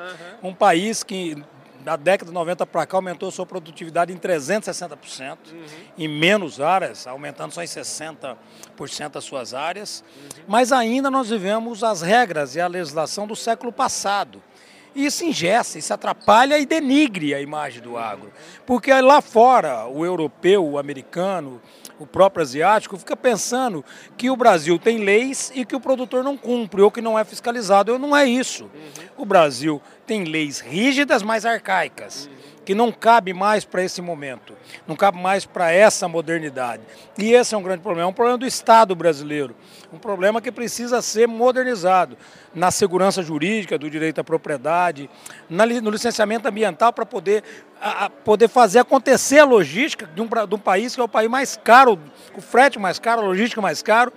uhum. 0.43 0.51
um 0.51 0.55
país 0.55 1.03
que 1.03 1.37
da 1.85 1.97
década 1.97 2.31
de 2.31 2.35
90 2.35 2.67
para 2.67 2.87
cá 2.87 2.97
aumentou 2.97 3.31
sua 3.31 3.47
produtividade 3.47 4.13
em 4.13 4.17
360%, 4.17 5.39
uhum. 5.53 5.65
em 5.97 6.09
menos 6.09 6.61
áreas, 6.61 7.07
aumentando 7.07 7.53
só 7.53 7.63
em 7.63 7.67
60% 7.67 8.37
as 9.15 9.25
suas 9.25 9.55
áreas. 9.55 10.05
Uhum. 10.15 10.45
Mas 10.49 10.73
ainda 10.73 11.11
nós 11.11 11.31
vivemos 11.31 11.85
as 11.85 12.03
regras 12.03 12.57
e 12.57 12.61
a 12.61 12.67
legislação 12.67 13.27
do 13.27 13.37
século 13.37 13.73
passado. 13.73 14.43
E 14.99 15.07
isso 15.07 15.25
ingessa, 15.25 15.79
isso 15.79 15.95
atrapalha 15.95 16.59
e 16.59 16.67
denigre 16.67 17.33
a 17.33 17.41
imagem 17.41 17.81
do 17.81 17.97
agro. 17.97 18.33
Porque 18.67 18.93
lá 19.01 19.23
fora, 19.23 19.87
o 19.87 20.05
europeu, 20.05 20.67
o 20.67 20.77
americano, 20.77 21.63
o 22.01 22.05
próprio 22.05 22.43
asiático, 22.43 22.99
fica 22.99 23.17
pensando 23.17 23.85
que 24.17 24.29
o 24.29 24.37
Brasil 24.37 24.77
tem 24.77 24.99
leis 24.99 25.53
e 25.55 25.65
que 25.65 25.77
o 25.77 25.81
produtor 25.81 26.25
não 26.25 26.37
cumpre 26.37 26.83
ou 26.83 26.91
que 26.91 27.01
não 27.01 27.17
é 27.17 27.25
fiscalizado. 27.25 27.97
Não 27.97 28.17
é 28.17 28.25
isso. 28.25 28.69
O 29.17 29.25
Brasil 29.25 29.81
tem 30.05 30.25
leis 30.25 30.59
rígidas, 30.59 31.23
mas 31.23 31.47
arcaicas 31.47 32.29
que 32.69 32.75
não 32.75 32.93
cabe 32.93 33.33
mais 33.33 33.65
para 33.65 33.83
esse 33.83 34.03
momento, 34.03 34.53
não 34.87 34.95
cabe 34.95 35.19
mais 35.19 35.47
para 35.47 35.73
essa 35.73 36.07
modernidade. 36.07 36.83
E 37.17 37.33
esse 37.33 37.55
é 37.55 37.57
um 37.57 37.63
grande 37.63 37.83
problema, 37.83 38.07
é 38.07 38.11
um 38.11 38.13
problema 38.13 38.37
do 38.37 38.45
Estado 38.45 38.95
brasileiro, 38.95 39.57
um 39.91 39.97
problema 39.97 40.39
que 40.39 40.53
precisa 40.53 41.01
ser 41.01 41.27
modernizado 41.27 42.15
na 42.55 42.71
segurança 42.71 43.23
jurídica, 43.23 43.79
do 43.79 43.89
direito 43.89 44.21
à 44.21 44.25
propriedade, 44.25 45.09
no 45.49 45.91
licenciamento 45.91 46.47
ambiental 46.47 46.93
para 46.93 47.07
poder, 47.07 47.43
poder 48.23 48.49
fazer 48.49 48.81
acontecer 48.81 49.39
a 49.39 49.47
logística 49.47 50.07
de 50.07 50.21
um, 50.21 50.29
de 50.29 50.55
um 50.55 50.59
país 50.59 50.95
que 50.95 51.01
é 51.01 51.05
o 51.05 51.09
país 51.09 51.31
mais 51.31 51.57
caro, 51.57 51.99
o 52.37 52.43
frete 52.43 52.79
mais 52.79 52.99
caro, 52.99 53.23
a 53.23 53.25
logística 53.25 53.63
mais 53.63 53.81
caro, 53.81 54.13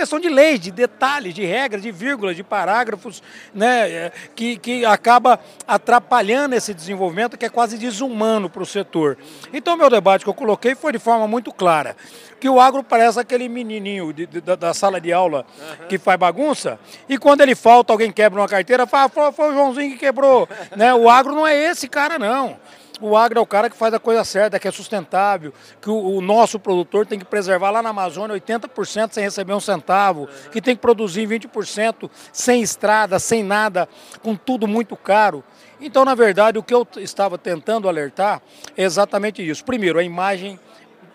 questão 0.00 0.18
de 0.18 0.30
leis, 0.30 0.58
de 0.58 0.70
detalhes, 0.70 1.34
de 1.34 1.44
regras, 1.44 1.82
de 1.82 1.92
vírgulas, 1.92 2.34
de 2.34 2.42
parágrafos, 2.42 3.22
né, 3.52 3.90
é, 3.90 4.12
que, 4.34 4.56
que 4.56 4.84
acaba 4.84 5.38
atrapalhando 5.68 6.54
esse 6.54 6.72
desenvolvimento 6.72 7.36
que 7.36 7.44
é 7.44 7.50
quase 7.50 7.76
desumano 7.76 8.48
para 8.48 8.62
o 8.62 8.66
setor. 8.66 9.18
Então, 9.52 9.76
meu 9.76 9.90
debate 9.90 10.24
que 10.24 10.30
eu 10.30 10.34
coloquei 10.34 10.74
foi 10.74 10.92
de 10.92 10.98
forma 10.98 11.28
muito 11.28 11.52
clara, 11.52 11.94
que 12.40 12.48
o 12.48 12.58
agro 12.58 12.82
parece 12.82 13.20
aquele 13.20 13.46
menininho 13.46 14.10
de, 14.10 14.26
de, 14.26 14.40
da, 14.40 14.72
sala 14.72 14.98
de 14.98 15.12
aula 15.12 15.44
uhum. 15.58 15.86
que 15.86 15.98
faz 15.98 16.18
bagunça, 16.18 16.78
e 17.06 17.18
quando 17.18 17.42
ele 17.42 17.54
falta, 17.54 17.92
alguém 17.92 18.10
quebra 18.10 18.40
uma 18.40 18.48
carteira, 18.48 18.86
fala, 18.86 19.10
foi, 19.10 19.30
foi 19.32 19.50
o 19.50 19.52
Joãozinho 19.52 19.90
que 19.92 19.98
quebrou. 19.98 20.48
né? 20.74 20.94
O 20.94 21.10
agro 21.10 21.34
não 21.34 21.46
é 21.46 21.54
esse 21.54 21.86
cara, 21.86 22.18
não. 22.18 22.56
O 23.00 23.16
agro 23.16 23.38
é 23.38 23.42
o 23.42 23.46
cara 23.46 23.70
que 23.70 23.76
faz 23.76 23.94
a 23.94 23.98
coisa 23.98 24.22
certa, 24.24 24.58
que 24.58 24.68
é 24.68 24.70
sustentável, 24.70 25.54
que 25.80 25.88
o, 25.88 26.16
o 26.16 26.20
nosso 26.20 26.58
produtor 26.58 27.06
tem 27.06 27.18
que 27.18 27.24
preservar 27.24 27.70
lá 27.70 27.82
na 27.82 27.90
Amazônia 27.90 28.36
80% 28.36 29.12
sem 29.12 29.24
receber 29.24 29.54
um 29.54 29.60
centavo, 29.60 30.28
que 30.52 30.60
tem 30.60 30.76
que 30.76 30.82
produzir 30.82 31.26
20% 31.26 32.10
sem 32.32 32.60
estrada, 32.60 33.18
sem 33.18 33.42
nada, 33.42 33.88
com 34.22 34.36
tudo 34.36 34.68
muito 34.68 34.96
caro. 34.96 35.42
Então, 35.80 36.04
na 36.04 36.14
verdade, 36.14 36.58
o 36.58 36.62
que 36.62 36.74
eu 36.74 36.86
estava 36.98 37.38
tentando 37.38 37.88
alertar 37.88 38.42
é 38.76 38.82
exatamente 38.82 39.46
isso. 39.48 39.64
Primeiro, 39.64 39.98
a 39.98 40.04
imagem 40.04 40.60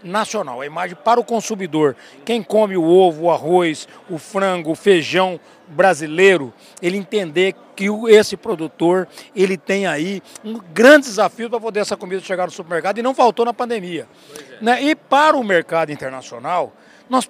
nacional, 0.06 0.62
a 0.62 0.66
imagem 0.66 0.96
para 1.04 1.20
o 1.20 1.24
consumidor. 1.24 1.96
Quem 2.24 2.42
come 2.42 2.78
o 2.78 2.84
ovo, 2.84 3.26
o 3.26 3.32
arroz, 3.32 3.88
o 4.10 4.18
frango, 4.18 4.72
o 4.72 4.76
feijão 4.76 5.40
brasileiro, 5.68 6.54
ele 6.82 6.98
entender 6.98 7.56
que 7.76 7.88
esse 8.08 8.38
produtor 8.38 9.08
ele 9.36 9.58
tem 9.58 9.86
aí 9.86 10.22
um 10.44 10.60
grande 10.74 11.08
desafio 11.08 11.50
para 11.50 11.60
poder 11.60 11.82
essa 11.82 11.98
comida 11.98 12.22
chegar 12.22 12.46
no 12.46 12.52
supermercado 12.52 12.98
e 12.98 13.02
não 13.02 13.14
faltou 13.14 13.46
na 13.46 13.54
pandemia. 13.54 14.08
É. 14.38 14.64
Né? 14.64 14.84
E 14.84 14.96
para 14.96 15.36
o 15.36 15.44
mercado 15.44 15.92
internacional, 15.92 16.74
nós 17.10 17.30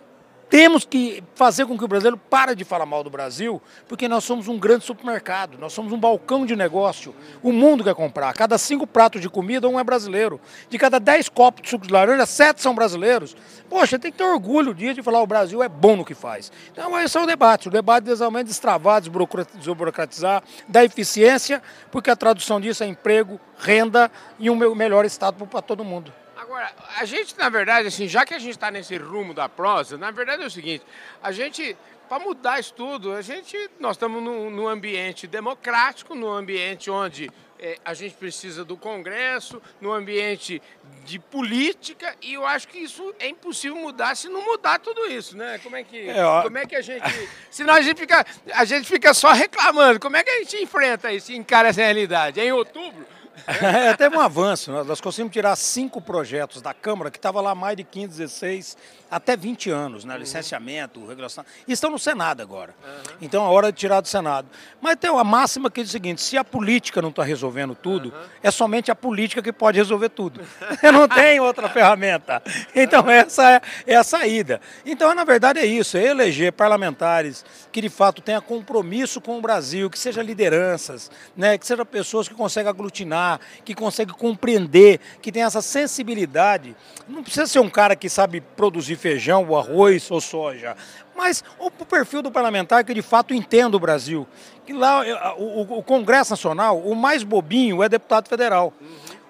temos 0.49 0.85
que 0.85 1.23
fazer 1.33 1.65
com 1.65 1.77
que 1.77 1.83
o 1.83 1.87
brasileiro 1.87 2.17
pare 2.17 2.55
de 2.55 2.63
falar 2.63 2.85
mal 2.85 3.03
do 3.03 3.09
Brasil, 3.09 3.61
porque 3.87 4.07
nós 4.07 4.23
somos 4.23 4.47
um 4.47 4.57
grande 4.57 4.85
supermercado, 4.85 5.57
nós 5.57 5.73
somos 5.73 5.91
um 5.91 5.97
balcão 5.97 6.45
de 6.45 6.55
negócio. 6.55 7.15
O 7.41 7.51
mundo 7.51 7.83
quer 7.83 7.95
comprar. 7.95 8.33
Cada 8.33 8.57
cinco 8.57 8.85
pratos 8.85 9.21
de 9.21 9.29
comida, 9.29 9.67
um 9.67 9.79
é 9.79 9.83
brasileiro. 9.83 10.39
De 10.69 10.77
cada 10.77 10.99
dez 10.99 11.27
copos 11.27 11.63
de 11.63 11.69
suco 11.69 11.87
de 11.87 11.91
laranja, 11.91 12.25
sete 12.25 12.61
são 12.61 12.75
brasileiros. 12.75 13.35
Poxa, 13.69 13.97
tem 13.97 14.11
que 14.11 14.17
ter 14.17 14.23
orgulho 14.23 14.73
dia 14.73 14.93
de 14.93 15.01
falar 15.01 15.21
o 15.21 15.27
Brasil 15.27 15.63
é 15.63 15.67
bom 15.67 15.95
no 15.95 16.05
que 16.05 16.13
faz. 16.13 16.51
Então, 16.71 16.99
esse 16.99 17.17
é 17.17 17.21
o 17.21 17.25
debate. 17.25 17.67
O 17.67 17.71
debate 17.71 18.03
desalmente 18.03 18.45
destravar, 18.45 19.01
desburocratizar, 19.01 20.43
da 20.67 20.83
eficiência, 20.83 21.61
porque 21.91 22.11
a 22.11 22.15
tradução 22.15 22.61
disso 22.61 22.83
é 22.83 22.87
emprego, 22.87 23.39
renda 23.57 24.11
e 24.39 24.49
um 24.49 24.75
melhor 24.75 25.05
estado 25.05 25.45
para 25.47 25.61
todo 25.61 25.83
mundo. 25.83 26.13
Agora, 26.45 26.71
a 26.99 27.05
gente, 27.05 27.35
na 27.39 27.49
verdade, 27.49 27.87
assim, 27.87 28.07
já 28.07 28.23
que 28.23 28.31
a 28.31 28.37
gente 28.37 28.51
está 28.51 28.69
nesse 28.69 28.95
rumo 28.97 29.33
da 29.33 29.49
prosa, 29.49 29.97
na 29.97 30.11
verdade 30.11 30.43
é 30.43 30.45
o 30.45 30.51
seguinte, 30.51 30.85
a 31.21 31.31
gente, 31.31 31.75
para 32.07 32.19
mudar 32.19 32.59
isso 32.59 32.71
tudo, 32.71 33.13
a 33.13 33.21
gente, 33.23 33.57
nós 33.79 33.95
estamos 33.95 34.21
num, 34.21 34.51
num 34.51 34.67
ambiente 34.67 35.25
democrático, 35.25 36.13
num 36.13 36.31
ambiente 36.31 36.91
onde 36.91 37.31
é, 37.59 37.79
a 37.83 37.95
gente 37.95 38.13
precisa 38.13 38.63
do 38.63 38.77
Congresso, 38.77 39.59
num 39.81 39.91
ambiente 39.91 40.61
de 41.03 41.17
política, 41.17 42.15
e 42.21 42.35
eu 42.35 42.45
acho 42.45 42.67
que 42.67 42.77
isso 42.77 43.11
é 43.17 43.27
impossível 43.27 43.77
mudar 43.77 44.15
se 44.15 44.29
não 44.29 44.45
mudar 44.45 44.77
tudo 44.77 45.07
isso, 45.07 45.35
né? 45.35 45.59
Como 45.63 45.75
é 45.75 45.83
que, 45.83 46.07
é, 46.07 46.41
como 46.43 46.57
é 46.59 46.65
que 46.67 46.75
a 46.75 46.81
gente. 46.81 47.09
Senão 47.49 47.73
a 47.73 47.81
gente, 47.81 47.97
fica, 47.97 48.23
a 48.53 48.65
gente 48.65 48.87
fica 48.87 49.15
só 49.15 49.31
reclamando. 49.31 49.99
Como 49.99 50.15
é 50.15 50.23
que 50.23 50.29
a 50.29 50.39
gente 50.39 50.57
enfrenta 50.57 51.11
isso 51.11 51.31
e 51.31 51.35
encara 51.35 51.69
essa 51.69 51.81
realidade? 51.81 52.39
É 52.39 52.45
em 52.45 52.51
outubro, 52.51 53.03
é, 53.47 53.93
teve 53.95 54.15
um 54.15 54.19
avanço. 54.19 54.71
Nós 54.83 55.01
conseguimos 55.01 55.33
tirar 55.33 55.55
cinco 55.55 56.01
projetos 56.01 56.61
da 56.61 56.73
Câmara, 56.73 57.11
que 57.11 57.17
estava 57.17 57.41
lá 57.41 57.53
mais 57.53 57.77
de 57.77 57.83
15, 57.83 58.07
16, 58.07 58.77
até 59.09 59.35
20 59.35 59.69
anos, 59.69 60.05
né? 60.05 60.13
Uhum. 60.13 60.19
Licenciamento, 60.19 61.05
regulação. 61.05 61.45
E 61.67 61.73
estão 61.73 61.89
no 61.89 61.99
Senado 61.99 62.41
agora. 62.41 62.75
Uhum. 62.83 63.17
Então 63.21 63.45
é 63.45 63.49
hora 63.49 63.71
de 63.71 63.77
tirar 63.77 64.01
do 64.01 64.07
Senado. 64.07 64.47
Mas 64.81 64.95
tem 64.95 65.09
uma 65.09 65.23
máxima 65.23 65.69
que 65.69 65.81
diz 65.81 65.89
o 65.89 65.91
seguinte: 65.91 66.21
se 66.21 66.37
a 66.37 66.43
política 66.43 67.01
não 67.01 67.09
está 67.09 67.23
resolvendo 67.23 67.75
tudo, 67.75 68.09
uhum. 68.09 68.25
é 68.41 68.51
somente 68.51 68.91
a 68.91 68.95
política 68.95 69.41
que 69.41 69.53
pode 69.53 69.77
resolver 69.77 70.09
tudo. 70.09 70.41
não 70.93 71.07
tem 71.07 71.39
outra 71.39 71.69
ferramenta. 71.69 72.41
Então 72.73 73.09
essa 73.09 73.51
é, 73.51 73.61
é 73.87 73.95
a 73.95 74.03
saída. 74.03 74.59
Então, 74.85 75.13
na 75.13 75.23
verdade, 75.23 75.59
é 75.59 75.65
isso: 75.65 75.97
é 75.97 76.05
eleger 76.05 76.51
parlamentares 76.51 77.45
que 77.71 77.81
de 77.81 77.89
fato 77.89 78.21
tenham 78.21 78.41
compromisso 78.41 79.19
com 79.19 79.37
o 79.37 79.41
Brasil, 79.41 79.89
que 79.89 79.99
sejam 79.99 80.23
lideranças, 80.23 81.11
né? 81.35 81.57
que 81.57 81.67
sejam 81.67 81.85
pessoas 81.85 82.27
que 82.27 82.33
conseguem 82.33 82.69
aglutinar 82.69 83.24
que 83.63 83.73
consegue 83.73 84.13
compreender, 84.13 84.99
que 85.21 85.31
tem 85.31 85.43
essa 85.43 85.61
sensibilidade. 85.61 86.75
Não 87.07 87.23
precisa 87.23 87.47
ser 87.47 87.59
um 87.59 87.69
cara 87.69 87.95
que 87.95 88.09
sabe 88.09 88.41
produzir 88.41 88.95
feijão, 88.95 89.45
ou 89.47 89.57
arroz 89.57 90.09
ou 90.09 90.21
soja, 90.21 90.75
mas 91.15 91.43
o 91.59 91.71
perfil 91.71 92.21
do 92.21 92.31
parlamentar 92.31 92.83
que 92.83 92.93
de 92.93 93.01
fato 93.01 93.33
entenda 93.33 93.77
o 93.77 93.79
Brasil. 93.79 94.27
Que 94.65 94.73
lá 94.73 95.07
eh, 95.07 95.35
o, 95.37 95.79
o 95.79 95.83
Congresso 95.83 96.31
Nacional, 96.31 96.79
o 96.79 96.95
mais 96.95 97.23
bobinho 97.23 97.81
é 97.81 97.87
deputado 97.87 98.27
federal. 98.27 98.73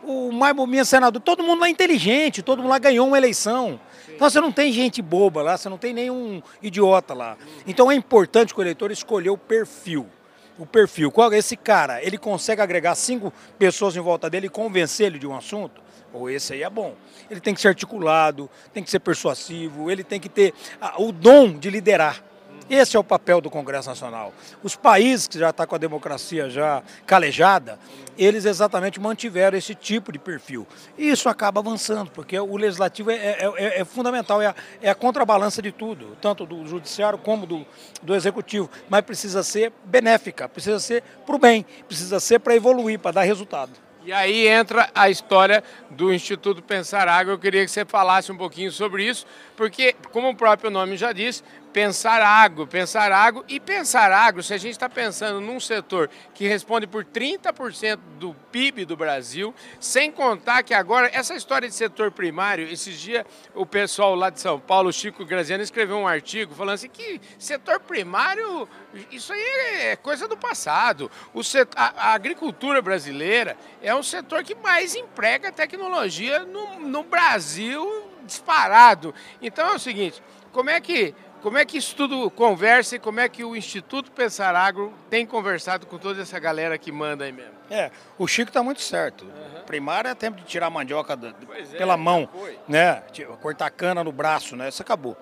O 0.04 0.32
mais 0.32 0.56
bobinho 0.56 0.82
é 0.82 0.86
senador. 0.86 1.22
Todo 1.22 1.44
mundo 1.44 1.62
lá 1.62 1.68
é 1.68 1.70
inteligente, 1.70 2.42
todo 2.42 2.60
mundo 2.60 2.70
lá 2.70 2.80
ganhou 2.80 3.08
uma 3.08 3.18
eleição. 3.18 3.80
Então 4.10 4.30
você 4.30 4.40
não 4.40 4.52
tem 4.52 4.72
gente 4.72 5.02
boba 5.02 5.42
lá, 5.42 5.58
você 5.58 5.68
não 5.68 5.78
tem 5.78 5.94
nenhum 5.94 6.42
idiota 6.62 7.14
lá. 7.14 7.38
Então 7.68 7.92
é 7.92 7.96
importante 7.96 8.54
que 8.54 8.60
o 8.60 8.64
eleitor 8.64 8.92
escolher 8.92 9.30
o 9.30 9.38
perfil 9.38 10.08
o 10.58 10.66
perfil. 10.66 11.12
Qual 11.12 11.32
é 11.32 11.38
esse 11.38 11.56
cara? 11.56 12.04
Ele 12.04 12.18
consegue 12.18 12.62
agregar 12.62 12.96
cinco 12.96 13.34
pessoas 13.58 13.96
em 13.96 14.00
volta 14.00 14.30
dele 14.30 14.48
e 14.48 14.50
convencer 14.50 15.08
ele 15.08 15.20
de 15.20 15.28
um 15.28 15.36
assunto? 15.36 15.82
Ou 16.14 16.30
esse 16.30 16.54
aí 16.54 16.64
é 16.64 16.70
bom. 16.70 16.96
Ele 17.30 17.40
tem 17.40 17.54
que 17.54 17.62
ser 17.62 17.70
articulado, 17.70 18.50
tem 18.74 18.84
que 18.84 18.90
ser 18.90 19.00
persuasivo, 19.00 19.92
ele 19.92 20.04
tem 20.04 20.20
que 20.20 20.30
ter 20.30 20.54
o 20.98 21.12
dom 21.12 21.58
de 21.58 21.70
liderar. 21.70 22.24
Esse 22.70 22.98
é 22.98 23.00
o 23.00 23.04
papel 23.04 23.40
do 23.40 23.50
Congresso 23.50 23.90
Nacional. 23.90 24.34
Os 24.64 24.76
países 24.76 25.28
que 25.28 25.38
já 25.38 25.50
estão 25.50 25.66
tá 25.66 25.68
com 25.68 25.76
a 25.76 25.78
democracia 25.78 26.50
já 26.50 26.82
calejada, 27.06 27.78
eles 28.18 28.46
exatamente 28.46 29.00
mantiveram 29.00 29.56
esse 29.58 29.76
tipo 29.76 30.12
de 30.12 30.18
perfil. 30.18 30.66
E 30.98 31.10
isso 31.10 31.30
acaba 31.30 31.60
avançando, 31.60 32.10
porque 32.10 32.40
o 32.40 32.58
legislativo 32.58 33.12
é, 33.12 33.16
é, 33.16 33.54
é, 33.58 33.82
é 33.82 33.86
fundamental, 33.86 34.42
é 34.42 34.48
a, 34.48 34.56
é 34.82 34.90
a, 34.90 34.96
contrabalança 34.96 35.62
de 35.62 35.72
tudo, 35.72 36.18
tanto 36.20 36.46
do 36.46 36.66
judiciário 36.66 37.20
como 37.20 37.46
do, 37.46 37.66
do 38.02 38.16
executivo. 38.16 38.70
Mas 38.90 39.02
precisa 39.02 39.44
ser 39.44 39.72
benéfica, 39.84 40.50
precisa 40.50 40.80
ser 40.80 41.04
para 41.26 41.36
o 41.36 41.40
bem, 41.40 41.66
precisa 41.88 42.20
ser 42.20 42.40
para 42.40 42.56
evoluir, 42.56 42.98
para 42.98 43.12
dar 43.12 43.24
resultado. 43.24 43.72
E 44.06 44.14
aí 44.14 44.48
entra 44.48 44.88
a 44.94 45.10
história 45.10 45.64
do 45.90 46.14
Instituto 46.14 46.62
Pensar 46.62 47.08
Água. 47.08 47.34
Eu 47.34 47.40
queria 47.40 47.66
que 47.66 47.72
você 47.72 47.84
falasse 47.84 48.32
um 48.32 48.38
pouquinho 48.38 48.72
sobre 48.72 49.04
isso, 49.04 49.26
porque, 49.58 49.96
como 50.12 50.30
o 50.30 50.36
próprio 50.36 50.70
nome 50.70 50.96
já 50.96 51.12
diz, 51.12 51.44
pensar 51.76 52.22
agro, 52.22 52.66
pensar 52.66 53.12
agro 53.12 53.44
e 53.50 53.60
pensar 53.60 54.10
agro, 54.10 54.42
se 54.42 54.54
a 54.54 54.58
gente 54.58 54.72
está 54.72 54.88
pensando 54.88 55.42
num 55.42 55.60
setor 55.60 56.10
que 56.34 56.48
responde 56.48 56.88
por 56.88 57.04
30% 57.04 58.00
do 58.18 58.34
PIB 58.50 58.86
do 58.86 58.96
Brasil, 58.96 59.54
sem 59.78 60.10
contar 60.10 60.64
que 60.64 60.74
agora, 60.74 61.10
essa 61.12 61.36
história 61.36 61.68
de 61.68 61.76
setor 61.76 62.12
primário, 62.12 62.66
esses 62.66 62.98
dias 62.98 63.26
o 63.54 63.66
pessoal 63.66 64.16
lá 64.16 64.30
de 64.30 64.40
São 64.40 64.58
Paulo, 64.58 64.94
Chico 64.94 65.26
Graziano, 65.26 65.62
escreveu 65.62 65.98
um 65.98 66.08
artigo 66.08 66.56
falando 66.56 66.76
assim 66.76 66.88
que 66.88 67.20
setor 67.38 67.82
primário, 67.82 68.70
isso 69.12 69.34
aí 69.34 69.92
é 69.92 69.98
coisa 69.98 70.30
do 70.30 70.38
passado. 70.38 71.12
O 71.34 71.44
setor, 71.44 71.78
a, 71.78 72.12
a 72.12 72.14
agricultura 72.14 72.82
brasileira 72.82 73.58
é 73.82 73.94
um 73.94 74.02
setor 74.02 74.46
que 74.46 74.56
mais 74.56 74.96
emprega 74.96 75.52
tecnologia 75.52 76.40
no, 76.40 76.80
no 76.80 77.04
Brasil 77.04 77.86
disparado. 78.26 79.14
Então 79.42 79.68
é 79.68 79.76
o 79.76 79.80
seguinte, 79.80 80.24
como 80.56 80.70
é 80.70 80.80
que 80.80 81.14
como 81.46 81.60
é 81.60 81.64
que 81.64 81.78
isso 81.78 81.96
tudo 81.96 82.28
conversa 82.32 82.96
e 82.96 83.00
como 83.00 83.20
é 83.20 83.30
que 83.30 83.44
o 83.44 83.56
Instituto 83.56 84.12
Pensar 84.12 84.56
Agro 84.56 84.92
tem 85.12 85.28
conversado 85.28 85.86
com 85.86 85.96
toda 86.00 86.20
essa 86.20 86.40
galera 86.40 86.76
que 86.76 86.92
manda 86.92 87.24
aí 87.24 87.32
mesmo? 87.32 87.54
É, 87.70 87.92
o 88.18 88.28
Chico 88.28 88.50
está 88.50 88.64
muito 88.64 88.82
certo. 88.82 89.26
Uhum. 89.26 89.62
Primário 89.68 90.10
é 90.10 90.16
tempo 90.16 90.38
de 90.38 90.44
tirar 90.44 90.66
a 90.66 90.70
mandioca 90.72 91.16
da, 91.16 91.28
é, 91.28 91.78
pela 91.78 91.96
mão, 91.96 92.28
né? 92.68 93.04
Cortar 93.44 93.70
cana 93.70 94.04
no 94.04 94.12
braço, 94.12 94.56
né? 94.56 94.70
Isso 94.70 94.82
acabou. 94.82 95.16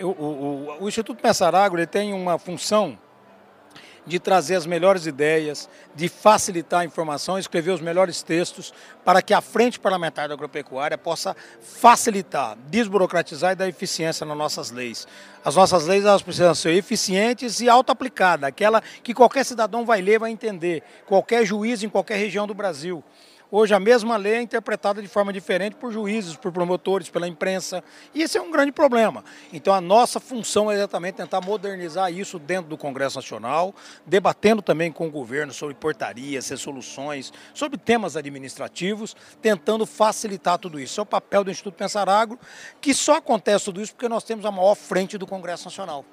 o, 0.00 0.06
o, 0.06 0.76
o 0.84 0.88
Instituto 0.88 1.20
Pensar 1.20 1.54
Agro 1.54 1.78
ele 1.78 1.86
tem 1.86 2.14
uma 2.14 2.38
função 2.38 2.98
de 4.06 4.20
trazer 4.20 4.54
as 4.54 4.66
melhores 4.66 5.06
ideias, 5.06 5.68
de 5.94 6.08
facilitar 6.08 6.80
a 6.80 6.84
informação, 6.84 7.38
escrever 7.38 7.72
os 7.72 7.80
melhores 7.80 8.22
textos, 8.22 8.72
para 9.04 9.20
que 9.20 9.34
a 9.34 9.40
Frente 9.40 9.80
Parlamentar 9.80 10.28
da 10.28 10.34
Agropecuária 10.34 10.96
possa 10.96 11.34
facilitar, 11.60 12.56
desburocratizar 12.68 13.52
e 13.52 13.56
dar 13.56 13.68
eficiência 13.68 14.24
nas 14.24 14.36
nossas 14.36 14.70
leis. 14.70 15.06
As 15.44 15.56
nossas 15.56 15.86
leis 15.86 16.04
elas 16.04 16.22
precisam 16.22 16.54
ser 16.54 16.72
eficientes 16.72 17.60
e 17.60 17.68
auto-aplicadas, 17.68 18.48
aquela 18.48 18.80
que 19.02 19.12
qualquer 19.12 19.44
cidadão 19.44 19.84
vai 19.84 20.00
ler, 20.00 20.20
vai 20.20 20.30
entender, 20.30 20.82
qualquer 21.04 21.44
juiz 21.44 21.82
em 21.82 21.88
qualquer 21.88 22.16
região 22.16 22.46
do 22.46 22.54
Brasil. 22.54 23.02
Hoje 23.48 23.72
a 23.72 23.78
mesma 23.78 24.16
lei 24.16 24.34
é 24.34 24.42
interpretada 24.42 25.00
de 25.00 25.06
forma 25.06 25.32
diferente 25.32 25.76
por 25.76 25.92
juízes, 25.92 26.34
por 26.34 26.50
promotores, 26.50 27.08
pela 27.08 27.28
imprensa. 27.28 27.82
E 28.12 28.22
esse 28.22 28.36
é 28.36 28.42
um 28.42 28.50
grande 28.50 28.72
problema. 28.72 29.24
Então 29.52 29.72
a 29.72 29.80
nossa 29.80 30.18
função 30.18 30.68
é 30.68 30.74
exatamente 30.74 31.14
tentar 31.14 31.40
modernizar 31.40 32.12
isso 32.12 32.40
dentro 32.40 32.68
do 32.68 32.76
Congresso 32.76 33.16
Nacional, 33.16 33.72
debatendo 34.04 34.60
também 34.60 34.90
com 34.90 35.06
o 35.06 35.10
governo 35.10 35.52
sobre 35.52 35.76
portarias, 35.76 36.48
resoluções, 36.48 37.32
sobre 37.54 37.78
temas 37.78 38.16
administrativos, 38.16 39.14
tentando 39.40 39.86
facilitar 39.86 40.58
tudo 40.58 40.80
isso. 40.80 40.98
É 40.98 41.02
o 41.04 41.06
papel 41.06 41.44
do 41.44 41.50
Instituto 41.50 41.74
Pensar 41.74 42.08
Agro, 42.08 42.40
que 42.80 42.92
só 42.92 43.18
acontece 43.18 43.66
tudo 43.66 43.80
isso 43.80 43.94
porque 43.94 44.08
nós 44.08 44.24
temos 44.24 44.44
a 44.44 44.50
maior 44.50 44.74
frente 44.74 45.16
do 45.16 45.26
Congresso 45.26 45.66
Nacional. 45.66 46.04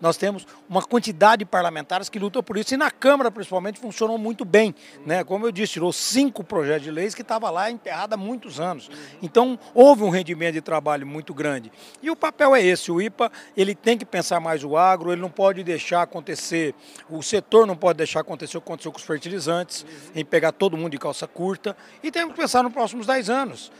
Nós 0.00 0.16
temos 0.16 0.46
uma 0.68 0.82
quantidade 0.82 1.40
de 1.40 1.44
parlamentares 1.44 2.08
que 2.08 2.18
lutam 2.18 2.42
por 2.42 2.56
isso 2.56 2.74
e 2.74 2.76
na 2.76 2.90
Câmara, 2.90 3.30
principalmente, 3.30 3.78
funcionou 3.78 4.16
muito 4.16 4.44
bem. 4.44 4.74
Né? 5.04 5.22
Como 5.22 5.46
eu 5.46 5.52
disse, 5.52 5.74
tirou 5.74 5.92
cinco 5.92 6.42
projetos 6.42 6.84
de 6.84 6.90
leis 6.90 7.14
que 7.14 7.22
estava 7.22 7.50
lá 7.50 7.70
enterrado 7.70 8.14
há 8.14 8.16
muitos 8.16 8.58
anos. 8.58 8.90
Então, 9.22 9.58
houve 9.74 10.02
um 10.02 10.10
rendimento 10.10 10.54
de 10.54 10.60
trabalho 10.60 11.06
muito 11.06 11.34
grande. 11.34 11.70
E 12.02 12.10
o 12.10 12.16
papel 12.16 12.54
é 12.54 12.62
esse, 12.62 12.90
o 12.90 13.00
IPA 13.00 13.30
ele 13.56 13.74
tem 13.74 13.98
que 13.98 14.04
pensar 14.04 14.40
mais 14.40 14.64
o 14.64 14.76
agro, 14.76 15.12
ele 15.12 15.20
não 15.20 15.30
pode 15.30 15.62
deixar 15.62 16.02
acontecer, 16.02 16.74
o 17.08 17.22
setor 17.22 17.66
não 17.66 17.76
pode 17.76 17.98
deixar 17.98 18.20
acontecer 18.20 18.56
o 18.56 18.60
que 18.60 18.68
aconteceu 18.68 18.92
com 18.92 18.98
os 18.98 19.04
fertilizantes, 19.04 19.84
em 20.14 20.24
pegar 20.24 20.52
todo 20.52 20.76
mundo 20.76 20.92
de 20.92 20.98
calça 20.98 21.26
curta, 21.26 21.76
e 22.02 22.10
temos 22.10 22.34
que 22.34 22.40
pensar 22.40 22.62
nos 22.62 22.72
próximos 22.72 23.06
10 23.06 23.30
anos 23.30 23.70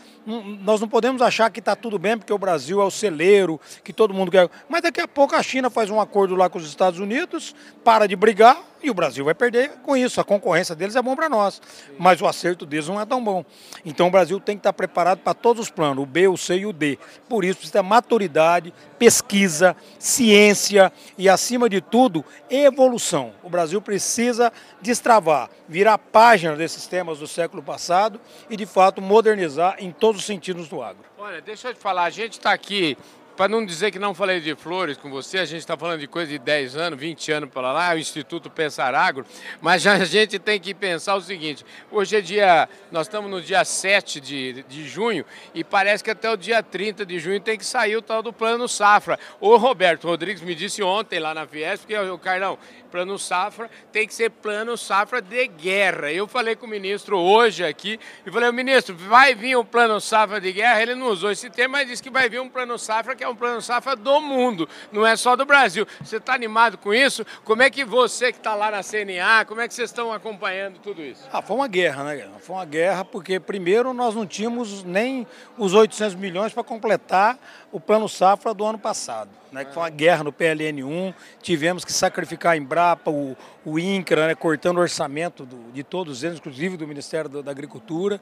nós 0.61 0.81
não 0.81 0.89
podemos 0.89 1.21
achar 1.21 1.51
que 1.51 1.61
está 1.61 1.75
tudo 1.75 1.99
bem 1.99 2.17
porque 2.17 2.33
o 2.33 2.39
Brasil 2.39 2.81
é 2.81 2.85
o 2.85 2.91
celeiro, 2.91 3.61
que 3.83 3.93
todo 3.93 4.15
mundo 4.15 4.31
quer. 4.31 4.49
Mas 4.69 4.83
daqui 4.83 5.01
a 5.01 5.09
pouco 5.09 5.35
a 5.35 5.43
China 5.43 5.69
faz 5.69 5.91
um 5.91 6.01
acordo 6.01 6.35
lá 6.35 6.49
com 6.49 6.59
os 6.59 6.67
Estados 6.67 7.01
Unidos, 7.01 7.55
para 7.85 8.07
de 8.07 8.17
brigar 8.17 8.70
e 8.83 8.91
o 8.91 8.95
Brasil 8.95 9.25
vai 9.25 9.35
perder 9.35 9.71
com 9.83 9.97
isso. 9.97 10.21
A 10.21 10.25
concorrência 10.25 10.75
deles 10.75 10.97
é 10.97 11.03
bom 11.03 11.15
para 11.15 11.29
nós, 11.29 11.61
mas 11.99 12.21
o 12.21 12.27
acerto 12.27 12.67
deles 12.67 12.89
não 12.89 13.01
é 13.01 13.05
tão 13.05 13.23
bom. 13.23 13.45
Então 13.85 14.09
o 14.09 14.11
Brasil 14.11 14.41
tem 14.41 14.57
que 14.57 14.61
estar 14.61 14.73
preparado 14.73 15.19
para 15.19 15.35
todos 15.35 15.63
os 15.63 15.71
planos, 15.71 16.03
o 16.03 16.07
B, 16.07 16.29
o 16.29 16.37
C 16.37 16.59
e 16.59 16.67
o 16.67 16.73
D. 16.73 16.99
Por 17.29 17.45
isso 17.45 17.59
precisa 17.59 17.83
ter 17.83 17.83
maturidade, 17.83 18.73
pesquisa, 18.99 19.77
ciência 19.99 20.93
e, 21.17 21.29
acima 21.29 21.69
de 21.69 21.81
tudo, 21.81 22.25
evolução. 22.51 23.33
O 23.43 23.49
Brasil 23.49 23.81
precisa 23.81 24.53
destravar, 24.81 25.51
virar 25.69 25.99
página 25.99 26.57
desses 26.57 26.87
temas 26.87 27.19
do 27.19 27.27
século 27.27 27.63
passado 27.63 28.21
e, 28.49 28.57
de 28.57 28.67
fato, 28.67 29.01
modernizar 29.01 29.77
em 29.79 29.91
todos 29.91 30.21
os 30.21 30.27
sentidos 30.27 30.69
do 30.69 30.83
agro. 30.83 31.05
Olha, 31.19 31.41
deixa 31.41 31.69
eu 31.69 31.75
te 31.75 31.81
falar, 31.81 32.05
a 32.05 32.11
gente 32.11 32.33
está 32.33 32.53
aqui 32.53 32.97
para 33.41 33.49
não 33.49 33.65
dizer 33.65 33.91
que 33.91 33.99
não 33.99 34.13
falei 34.13 34.39
de 34.39 34.55
flores 34.55 34.99
com 34.99 35.09
você, 35.09 35.39
a 35.39 35.47
gente 35.47 35.61
está 35.61 35.75
falando 35.75 36.01
de 36.01 36.07
coisa 36.07 36.31
de 36.31 36.39
10 36.39 36.77
anos, 36.77 37.01
20 37.01 37.33
anos 37.33 37.49
para 37.49 37.73
lá, 37.73 37.95
o 37.95 37.99
Instituto 37.99 38.51
Pensar 38.51 38.95
Agro, 38.95 39.25
mas 39.63 39.87
a 39.87 40.05
gente 40.05 40.39
tem 40.39 40.61
que 40.61 40.75
pensar 40.75 41.15
o 41.15 41.23
seguinte, 41.23 41.65
hoje 41.91 42.19
é 42.19 42.21
dia, 42.21 42.69
nós 42.93 43.07
estamos 43.07 43.31
no 43.31 43.41
dia 43.41 43.65
7 43.65 44.21
de, 44.21 44.63
de 44.65 44.87
junho 44.87 45.25
e 45.55 45.65
parece 45.65 46.05
que 46.05 46.11
até 46.11 46.31
o 46.31 46.37
dia 46.37 46.63
30 46.63 47.07
de 47.07 47.19
junho 47.19 47.41
tem 47.41 47.57
que 47.57 47.65
sair 47.65 47.97
o 47.97 48.03
tal 48.03 48.23
do 48.23 48.31
Plano 48.31 48.69
Safra. 48.69 49.19
O 49.41 49.57
Roberto 49.57 50.07
Rodrigues 50.07 50.43
me 50.43 50.55
disse 50.55 50.83
ontem 50.83 51.19
lá 51.19 51.33
na 51.33 51.47
Fiesp, 51.47 51.87
que 51.87 51.99
o 51.99 52.19
Carlão, 52.19 52.59
plano 52.91 53.19
safra 53.19 53.71
tem 53.93 54.07
que 54.07 54.13
ser 54.13 54.31
plano 54.31 54.77
safra 54.77 55.23
de 55.23 55.47
guerra. 55.47 56.13
Eu 56.13 56.27
falei 56.27 56.57
com 56.57 56.67
o 56.67 56.69
ministro 56.69 57.17
hoje 57.17 57.65
aqui 57.65 57.99
e 58.27 58.31
falei, 58.31 58.51
ministro, 58.51 58.95
vai 58.95 59.35
vir 59.35 59.57
um 59.57 59.65
plano 59.65 60.01
safra 60.01 60.41
de 60.41 60.53
guerra? 60.53 60.83
Ele 60.83 60.95
não 60.95 61.07
usou 61.07 61.31
esse 61.31 61.49
termo, 61.49 61.73
mas 61.73 61.89
disse 61.89 62.03
que 62.03 62.11
vai 62.11 62.29
vir 62.29 62.41
um 62.41 62.49
plano 62.49 62.77
safra 62.79 63.15
que 63.15 63.25
é 63.25 63.29
um 63.31 63.37
plano 63.37 63.63
safra 63.63 63.97
do 63.97 64.21
mundo, 64.21 64.69
não 64.93 65.07
é 65.07 65.17
só 65.17 65.37
do 65.37 65.45
Brasil. 65.45 65.87
Você 66.03 66.17
está 66.17 66.35
animado 66.35 66.79
com 66.79 66.93
isso? 66.93 67.25
Como 67.45 67.63
é 67.63 67.71
que 67.71 67.85
você 67.85 68.33
que 68.33 68.39
está 68.39 68.55
lá 68.55 68.71
na 68.71 68.83
CNA, 68.83 69.45
como 69.47 69.61
é 69.61 69.69
que 69.69 69.75
vocês 69.75 69.91
estão 69.91 70.13
acompanhando 70.13 70.79
tudo 70.79 71.03
isso? 71.03 71.27
Ah, 71.33 71.41
foi 71.41 71.57
uma 71.57 71.69
guerra, 71.69 72.05
né? 72.05 72.29
Foi 72.41 72.57
uma 72.57 72.65
guerra 72.65 73.05
porque 73.05 73.41
primeiro 73.41 73.93
nós 73.93 74.15
não 74.15 74.27
tínhamos 74.27 74.85
nem 74.85 75.27
os 75.57 75.75
800 75.75 76.15
milhões 76.15 76.53
para 76.53 76.65
completar 76.65 77.39
o 77.73 77.81
plano 77.81 78.09
safra 78.09 78.53
do 78.53 78.65
ano 78.65 78.79
passado 78.79 79.41
né, 79.53 79.65
que 79.65 79.75
foi 79.75 79.83
uma 79.83 79.91
guerra 79.91 80.25
no 80.25 80.33
PLN1, 80.33 81.15
tivemos 81.43 81.85
que 81.85 81.93
sacrificar 81.93 82.53
a 82.53 82.57
Embrapa, 82.57 83.11
o, 83.11 83.37
o 83.65 83.79
INCRA, 83.79 84.29
né, 84.29 84.35
cortando 84.35 84.79
o 84.79 84.81
orçamento 84.81 85.45
do, 85.45 85.73
de 85.73 85.83
todos 85.83 86.23
eles, 86.23 86.39
inclusive 86.39 86.77
do 86.77 86.87
Ministério 86.87 87.43
da, 87.43 87.51
Agricultura. 87.51 88.21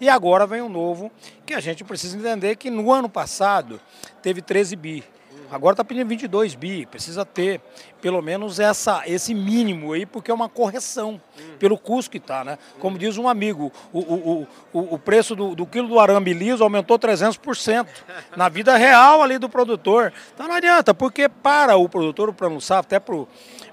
E 0.00 0.08
agora 0.08 0.46
vem 0.46 0.62
um 0.62 0.68
novo, 0.68 1.12
que 1.46 1.54
a 1.54 1.60
gente 1.60 1.84
precisa 1.84 2.16
entender 2.16 2.56
que 2.56 2.70
no 2.70 2.92
ano 2.92 3.08
passado 3.08 3.80
teve 4.22 4.42
13 4.42 4.74
bi. 4.76 5.04
Agora 5.52 5.74
está 5.74 5.84
pedindo 5.84 6.08
22 6.08 6.54
bi, 6.54 6.86
precisa 6.86 7.26
ter 7.26 7.60
pelo 8.00 8.22
menos 8.22 8.58
essa, 8.58 9.02
esse 9.06 9.34
mínimo 9.34 9.92
aí, 9.92 10.06
porque 10.06 10.30
é 10.30 10.34
uma 10.34 10.48
correção 10.48 11.20
pelo 11.58 11.76
custo 11.76 12.10
que 12.10 12.16
está, 12.16 12.42
né? 12.42 12.58
Como 12.80 12.98
diz 12.98 13.18
um 13.18 13.28
amigo, 13.28 13.70
o, 13.92 13.98
o, 14.00 14.48
o, 14.72 14.94
o 14.94 14.98
preço 14.98 15.36
do, 15.36 15.54
do 15.54 15.66
quilo 15.66 15.88
do 15.88 16.00
arame 16.00 16.32
liso 16.32 16.64
aumentou 16.64 16.98
300% 16.98 17.86
na 18.34 18.48
vida 18.48 18.76
real 18.78 19.22
ali 19.22 19.36
do 19.36 19.48
produtor. 19.48 20.10
Então 20.34 20.48
não 20.48 20.54
adianta, 20.54 20.94
porque 20.94 21.28
para 21.28 21.76
o 21.76 21.86
produtor, 21.86 22.30
o 22.30 22.32
plano 22.32 22.58
safra, 22.58 22.80
até 22.80 22.98
para 22.98 23.14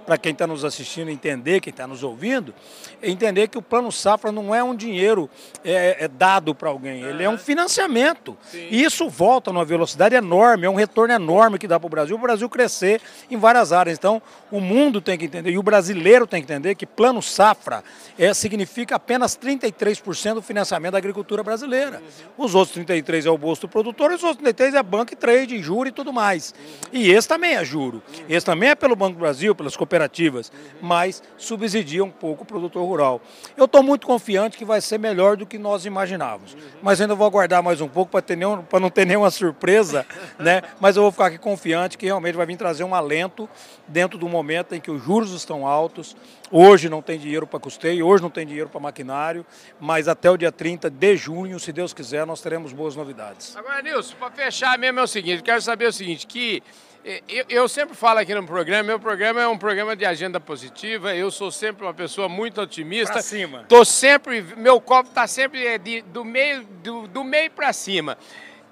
para 0.10 0.18
quem 0.18 0.32
está 0.32 0.48
nos 0.48 0.66
assistindo 0.66 1.12
entender, 1.12 1.60
quem 1.60 1.70
está 1.70 1.86
nos 1.86 2.02
ouvindo, 2.02 2.52
entender 3.00 3.48
que 3.48 3.60
o 3.60 3.62
plano 3.62 3.92
safra 3.92 4.32
não 4.32 4.56
é 4.56 4.64
um 4.64 4.76
dinheiro 4.76 5.30
é, 5.64 6.06
é 6.06 6.08
dado 6.08 6.56
para 6.56 6.68
alguém, 6.68 7.04
ele 7.04 7.22
é 7.22 7.30
um 7.30 7.38
financiamento. 7.38 8.36
Sim. 8.42 8.70
E 8.72 8.84
isso 8.84 9.08
volta 9.08 9.54
numa 9.54 9.64
velocidade 9.64 10.16
enorme, 10.16 10.66
é 10.66 10.70
um 10.70 10.74
retorno 10.74 11.14
enorme 11.14 11.60
que 11.60 11.68
dá 11.68 11.80
para 11.80 11.86
o 11.86 11.90
Brasil, 11.92 12.16
o 12.16 12.20
Brasil 12.20 12.50
crescer 12.50 13.00
em 13.30 13.38
várias 13.38 13.72
áreas. 13.72 14.00
Então, 14.00 14.20
o 14.52 14.60
mundo 14.60 15.00
tem 15.00 15.16
que 15.16 15.26
entender, 15.26 15.52
e 15.52 15.60
o 15.60 15.62
brasileiro 15.62 16.26
tem 16.26 16.42
que 16.42 16.52
entender 16.52 16.74
que 16.74 16.88
plano 16.88 17.22
safra 17.22 17.84
é, 18.18 18.34
significa 18.34 18.96
apenas 18.96 19.38
33% 19.38 20.34
do 20.34 20.42
financiamento 20.42 20.94
da 20.94 20.98
agricultura 20.98 21.44
brasileira. 21.44 22.02
Uhum. 22.38 22.46
Os 22.46 22.56
outros 22.56 22.76
33% 22.76 23.28
é 23.28 23.30
o 23.30 23.38
bolso 23.38 23.62
do 23.62 23.70
produtor, 23.70 24.12
e 24.12 24.16
os 24.16 24.24
outros 24.24 24.44
33% 24.44 24.74
é 24.74 24.82
banco 24.82 25.14
e 25.14 25.16
trade, 25.16 25.62
juro 25.62 25.88
e 25.88 25.92
tudo 25.92 26.12
mais. 26.12 26.52
Uhum. 26.58 26.90
E 26.94 27.12
esse 27.12 27.28
também 27.28 27.54
é 27.54 27.64
juro. 27.64 28.02
Uhum. 28.08 28.26
Esse 28.28 28.44
também 28.44 28.70
é 28.70 28.76
pelo 28.76 28.96
Banco 28.96 29.14
do 29.14 29.20
Brasil, 29.20 29.54
pelas 29.54 29.78
cooperativas 29.78 29.99
cooperativas, 30.00 30.52
mas 30.82 31.22
subsidia 31.38 32.04
um 32.04 32.10
pouco 32.10 32.44
o 32.44 32.46
produtor 32.46 32.86
rural. 32.86 33.22
Eu 33.58 33.66
estou 33.66 33.84
muito 33.84 34.08
confiante 34.08 34.58
que 34.58 34.64
vai 34.64 34.80
ser 34.80 34.98
melhor 34.98 35.36
do 35.36 35.46
que 35.46 35.58
nós 35.58 35.86
imaginávamos, 35.86 36.56
mas 36.82 37.02
ainda 37.02 37.16
vou 37.16 37.28
aguardar 37.28 37.62
mais 37.62 37.82
um 37.82 37.88
pouco 37.88 38.12
para 38.12 38.80
não 38.80 38.90
ter 38.90 39.06
nenhuma 39.06 39.30
surpresa, 39.30 40.06
né? 40.40 40.62
mas 40.80 40.96
eu 40.96 41.04
vou 41.04 41.12
ficar 41.12 41.28
aqui 41.28 41.38
confiante 41.38 41.98
que 41.98 42.06
realmente 42.06 42.36
vai 42.36 42.46
vir 42.46 42.58
trazer 42.58 42.84
um 42.84 42.96
alento 42.96 43.50
dentro 43.88 44.18
do 44.18 44.30
momento 44.30 44.74
em 44.74 44.80
que 44.80 44.90
os 44.90 45.04
juros 45.04 45.32
estão 45.32 45.68
altos, 45.68 46.16
Hoje 46.52 46.90
não 46.90 47.00
tem 47.00 47.20
dinheiro 47.20 47.46
para 47.46 47.60
custeio, 47.60 48.08
hoje 48.08 48.24
não 48.24 48.30
tem 48.30 48.46
dinheiro 48.46 48.70
para 48.70 48.80
maquinário, 48.80 49.46
mas 49.80 50.08
até 50.08 50.32
o 50.32 50.36
dia 50.36 50.52
30 50.52 50.90
de 50.90 51.16
junho, 51.16 51.60
se 51.60 51.72
Deus 51.72 51.94
quiser, 51.94 52.26
nós 52.26 52.42
teremos 52.42 52.74
boas 52.74 52.96
novidades. 52.96 53.56
Agora, 53.56 53.84
Nilson, 53.84 54.16
para 54.16 54.32
fechar 54.32 54.76
mesmo 54.80 55.00
é 55.00 55.04
o 55.04 55.08
seguinte, 55.08 55.44
quero 55.44 55.62
saber 55.62 55.86
o 55.86 55.94
seguinte, 55.94 56.26
que 56.26 56.64
eu, 57.04 57.46
eu, 57.50 57.70
sempre 57.70 57.96
falo 57.96 58.20
aqui 58.20 58.34
no 58.36 58.46
programa, 58.46 58.84
meu 58.84 59.00
programa 59.00 59.42
é 59.42 59.48
um 59.48 59.58
programa 59.58 59.96
de 59.96 60.06
agenda 60.06 60.40
positiva, 60.40 61.16
eu 61.16 61.32
sou 61.32 61.52
sempre 61.52 61.84
uma 61.84 61.94
pessoa 61.94 62.28
muito 62.28 62.60
otimista. 62.62 63.14
Pra 63.14 63.22
cima. 63.22 63.66
Tô 63.70 63.86
sempre, 63.86 64.42
meu 64.58 64.82
copo 64.82 65.10
está 65.10 65.26
sempre 65.26 65.66
é, 65.66 65.78
de, 65.78 66.02
do 66.02 66.26
meio, 66.26 66.64
do, 66.84 67.08
do 67.08 67.24
meio 67.24 67.50
para 67.52 67.72
cima. 67.72 68.18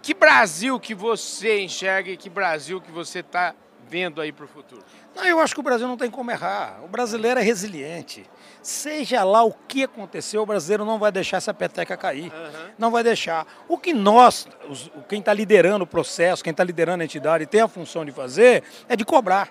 Que 0.01 0.13
Brasil 0.13 0.80
que 0.80 0.93
você 0.93 1.61
enxerga 1.61 2.11
e 2.11 2.17
que 2.17 2.30
Brasil 2.30 2.82
que 2.82 2.91
você 2.91 3.19
está 3.19 3.55
vendo 3.89 4.21
aí 4.21 4.32
para 4.32 4.45
o 4.45 4.47
futuro? 4.47 4.84
Não, 5.15 5.25
eu 5.25 5.39
acho 5.39 5.53
que 5.53 5.59
o 5.59 5.63
Brasil 5.63 5.88
não 5.88 5.97
tem 5.97 6.11
como 6.11 6.30
errar. 6.30 6.80
O 6.84 6.88
brasileiro 6.88 7.39
é 7.39 7.43
resiliente. 7.43 8.25
Seja 8.68 9.24
lá 9.24 9.45
o 9.45 9.53
que 9.53 9.86
aconteceu, 9.86 10.41
o 10.41 10.45
brasileiro 10.45 10.84
não 10.84 10.99
vai 10.99 11.09
deixar 11.09 11.38
essa 11.38 11.53
peteca 11.53 11.95
cair. 11.95 12.34
Uhum. 12.34 12.70
Não 12.78 12.91
vai 12.91 13.01
deixar. 13.01 13.47
O 13.65 13.78
que 13.78 13.93
nós, 13.93 14.45
os, 14.70 14.91
quem 15.07 15.22
está 15.22 15.34
liderando 15.34 15.86
o 15.86 15.88
processo, 15.88 16.43
quem 16.43 16.51
está 16.51 16.65
liderando 16.65 17.01
a 17.01 17.05
entidade 17.05 17.45
tem 17.45 17.61
a 17.61 17.70
função 17.70 18.03
de 18.03 18.11
fazer, 18.11 18.63
é 18.89 18.95
de 18.97 19.05
cobrar. 19.05 19.49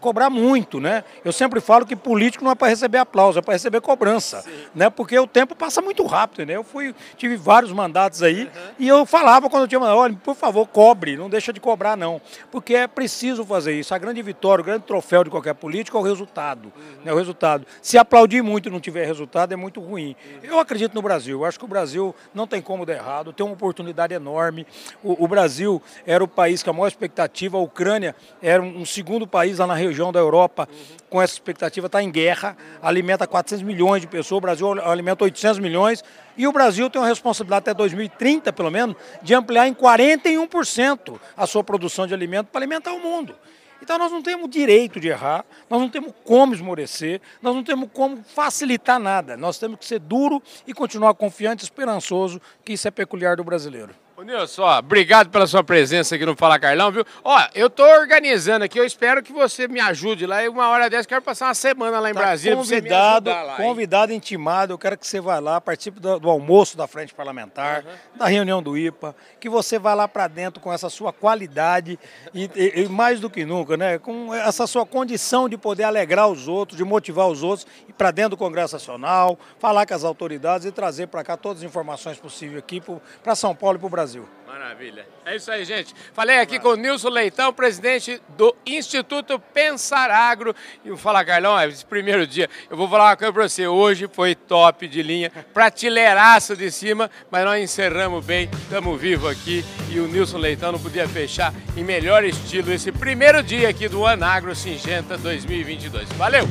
Cobrar 0.00 0.30
muito, 0.30 0.80
né? 0.80 1.04
Eu 1.24 1.32
sempre 1.32 1.60
falo 1.60 1.86
que 1.86 1.94
político 1.94 2.44
não 2.44 2.50
é 2.50 2.54
para 2.54 2.68
receber 2.68 2.98
aplauso, 2.98 3.38
é 3.38 3.42
para 3.42 3.52
receber 3.52 3.80
cobrança. 3.80 4.44
Né? 4.74 4.90
Porque 4.90 5.18
o 5.18 5.26
tempo 5.26 5.54
passa 5.54 5.80
muito 5.80 6.04
rápido, 6.04 6.46
né? 6.46 6.56
Eu 6.56 6.64
fui, 6.64 6.94
tive 7.16 7.36
vários 7.36 7.72
mandatos 7.72 8.22
aí 8.22 8.44
uhum. 8.44 8.50
e 8.78 8.88
eu 8.88 9.04
falava 9.06 9.48
quando 9.48 9.62
eu 9.62 9.68
tinha 9.68 9.78
mandado, 9.78 9.98
olha, 9.98 10.14
por 10.22 10.34
favor, 10.34 10.66
cobre, 10.66 11.16
não 11.16 11.28
deixa 11.28 11.52
de 11.52 11.60
cobrar, 11.60 11.96
não. 11.96 12.20
Porque 12.50 12.74
é 12.74 12.86
preciso 12.86 13.44
fazer 13.44 13.74
isso. 13.74 13.94
A 13.94 13.98
grande 13.98 14.22
vitória, 14.22 14.62
o 14.62 14.64
grande 14.64 14.84
troféu 14.84 15.24
de 15.24 15.30
qualquer 15.30 15.54
político 15.54 15.96
é 15.96 16.00
o 16.00 16.04
resultado. 16.04 16.72
Uhum. 16.76 17.04
Né? 17.04 17.12
O 17.12 17.16
resultado. 17.16 17.66
Se 17.80 17.98
aplaudir 17.98 18.42
muito 18.42 18.68
e 18.68 18.72
não 18.72 18.80
tiver 18.80 19.06
resultado, 19.06 19.52
é 19.52 19.56
muito 19.56 19.80
ruim. 19.80 20.16
Eu 20.42 20.58
acredito 20.58 20.94
no 20.94 21.02
Brasil. 21.02 21.40
Eu 21.40 21.44
acho 21.44 21.58
que 21.58 21.64
o 21.64 21.68
Brasil 21.68 22.14
não 22.34 22.46
tem 22.46 22.60
como 22.60 22.86
dar 22.86 22.94
errado, 22.94 23.32
tem 23.32 23.44
uma 23.44 23.54
oportunidade 23.54 24.14
enorme. 24.14 24.66
O, 25.02 25.24
o 25.24 25.28
Brasil 25.28 25.82
era 26.06 26.22
o 26.22 26.28
país 26.28 26.62
com 26.62 26.70
a 26.70 26.72
maior 26.72 26.88
expectativa, 26.88 27.56
a 27.56 27.60
Ucrânia 27.60 28.14
era 28.40 28.62
um, 28.62 28.84
segundo 28.84 29.26
país 29.26 29.58
lá 29.58 29.66
na 29.66 29.74
região 29.82 30.12
da 30.12 30.20
Europa 30.20 30.68
com 31.08 31.20
essa 31.20 31.34
expectativa, 31.34 31.86
está 31.86 32.02
em 32.02 32.10
guerra, 32.10 32.56
alimenta 32.80 33.26
400 33.26 33.62
milhões 33.62 34.00
de 34.00 34.06
pessoas, 34.06 34.38
o 34.38 34.40
Brasil 34.40 34.72
alimenta 34.82 35.24
800 35.24 35.58
milhões, 35.58 36.02
e 36.36 36.46
o 36.46 36.52
Brasil 36.52 36.88
tem 36.88 37.00
uma 37.00 37.08
responsabilidade 37.08 37.70
até 37.70 37.74
2030, 37.74 38.52
pelo 38.52 38.70
menos, 38.70 38.96
de 39.22 39.34
ampliar 39.34 39.68
em 39.68 39.74
41% 39.74 41.20
a 41.36 41.46
sua 41.46 41.62
produção 41.62 42.06
de 42.06 42.14
alimento 42.14 42.46
para 42.46 42.60
alimentar 42.60 42.92
o 42.92 43.00
mundo. 43.00 43.34
Então 43.82 43.98
nós 43.98 44.12
não 44.12 44.22
temos 44.22 44.48
direito 44.48 45.00
de 45.00 45.08
errar, 45.08 45.44
nós 45.68 45.80
não 45.80 45.88
temos 45.88 46.12
como 46.22 46.54
esmorecer, 46.54 47.20
nós 47.42 47.52
não 47.52 47.64
temos 47.64 47.88
como 47.92 48.22
facilitar 48.22 49.00
nada. 49.00 49.36
Nós 49.36 49.58
temos 49.58 49.76
que 49.76 49.84
ser 49.84 49.98
duro 49.98 50.40
e 50.64 50.72
continuar 50.72 51.12
confiante 51.14 51.64
esperançoso, 51.64 52.40
que 52.64 52.74
isso 52.74 52.86
é 52.86 52.92
peculiar 52.92 53.36
do 53.36 53.42
brasileiro. 53.42 53.92
Ô 54.22 54.24
Nilson, 54.24 54.62
ó, 54.62 54.78
obrigado 54.78 55.30
pela 55.30 55.48
sua 55.48 55.64
presença 55.64 56.14
aqui 56.14 56.24
no 56.24 56.36
Fala 56.36 56.56
Carlão, 56.56 56.92
viu? 56.92 57.04
Ó, 57.24 57.44
eu 57.56 57.68
tô 57.68 57.82
organizando 57.82 58.64
aqui, 58.64 58.78
eu 58.78 58.84
espero 58.84 59.20
que 59.20 59.32
você 59.32 59.66
me 59.66 59.80
ajude 59.80 60.26
lá. 60.26 60.44
E 60.44 60.48
uma 60.48 60.68
hora 60.68 60.88
dessa, 60.88 61.08
quero 61.08 61.22
passar 61.22 61.48
uma 61.48 61.54
semana 61.54 61.98
lá 61.98 62.08
em 62.08 62.14
tá 62.14 62.20
Brasília 62.20 62.56
convidado, 62.56 63.30
lá, 63.30 63.56
Convidado, 63.56 64.12
intimado, 64.12 64.74
eu 64.74 64.78
quero 64.78 64.96
que 64.96 65.04
você 65.04 65.20
vá 65.20 65.40
lá, 65.40 65.60
participe 65.60 65.98
do, 65.98 66.20
do 66.20 66.30
almoço 66.30 66.76
da 66.76 66.86
Frente 66.86 67.12
Parlamentar, 67.12 67.82
uhum. 67.84 68.18
da 68.18 68.26
reunião 68.26 68.62
do 68.62 68.78
IPA, 68.78 69.12
que 69.40 69.48
você 69.48 69.76
vá 69.76 69.92
lá 69.92 70.06
para 70.06 70.28
dentro 70.28 70.60
com 70.60 70.72
essa 70.72 70.88
sua 70.88 71.12
qualidade 71.12 71.98
e, 72.32 72.48
e, 72.54 72.82
e, 72.82 72.88
mais 72.88 73.18
do 73.18 73.28
que 73.28 73.44
nunca, 73.44 73.76
né? 73.76 73.98
Com 73.98 74.32
essa 74.32 74.68
sua 74.68 74.86
condição 74.86 75.48
de 75.48 75.58
poder 75.58 75.82
alegrar 75.82 76.28
os 76.28 76.46
outros, 76.46 76.78
de 76.78 76.84
motivar 76.84 77.26
os 77.26 77.42
outros, 77.42 77.66
ir 77.88 77.92
para 77.92 78.12
dentro 78.12 78.30
do 78.30 78.36
Congresso 78.36 78.76
Nacional, 78.76 79.36
falar 79.58 79.84
com 79.84 79.94
as 79.94 80.04
autoridades 80.04 80.64
e 80.64 80.70
trazer 80.70 81.08
para 81.08 81.24
cá 81.24 81.36
todas 81.36 81.58
as 81.58 81.68
informações 81.68 82.18
possíveis 82.18 82.60
aqui 82.60 82.80
para 83.20 83.34
São 83.34 83.52
Paulo 83.52 83.78
e 83.78 83.80
para 83.80 83.86
o 83.88 83.90
Brasil. 83.90 84.11
Brasil. 84.12 84.28
Maravilha. 84.46 85.06
É 85.24 85.36
isso 85.36 85.50
aí, 85.50 85.64
gente. 85.64 85.94
Falei 86.12 86.38
aqui 86.38 86.58
com 86.58 86.68
o 86.68 86.76
Nilson 86.76 87.08
Leitão, 87.08 87.52
presidente 87.54 88.20
do 88.36 88.54
Instituto 88.66 89.38
Pensar 89.38 90.10
Agro. 90.10 90.54
E 90.84 90.94
Fala 90.96 91.24
Carlão, 91.24 91.58
é 91.58 91.66
esse 91.68 91.84
primeiro 91.84 92.26
dia. 92.26 92.50
Eu 92.68 92.76
vou 92.76 92.86
falar 92.88 93.10
uma 93.10 93.16
coisa 93.16 93.32
para 93.32 93.48
você. 93.48 93.66
Hoje 93.66 94.08
foi 94.12 94.34
top 94.34 94.86
de 94.86 95.02
linha, 95.02 95.32
prateleiraço 95.54 96.54
de 96.54 96.70
cima, 96.70 97.10
mas 97.30 97.44
nós 97.44 97.62
encerramos 97.62 98.24
bem, 98.24 98.50
estamos 98.62 99.00
vivos 99.00 99.30
aqui. 99.30 99.64
E 99.90 99.98
o 99.98 100.06
Nilson 100.06 100.38
Leitão 100.38 100.72
não 100.72 100.78
podia 100.78 101.08
fechar 101.08 101.54
em 101.74 101.82
melhor 101.82 102.22
estilo 102.22 102.72
esse 102.72 102.92
primeiro 102.92 103.42
dia 103.42 103.70
aqui 103.70 103.88
do 103.88 104.06
Anagro 104.06 104.54
Singenta 104.54 105.16
2022. 105.16 106.10
Valeu! 106.10 106.46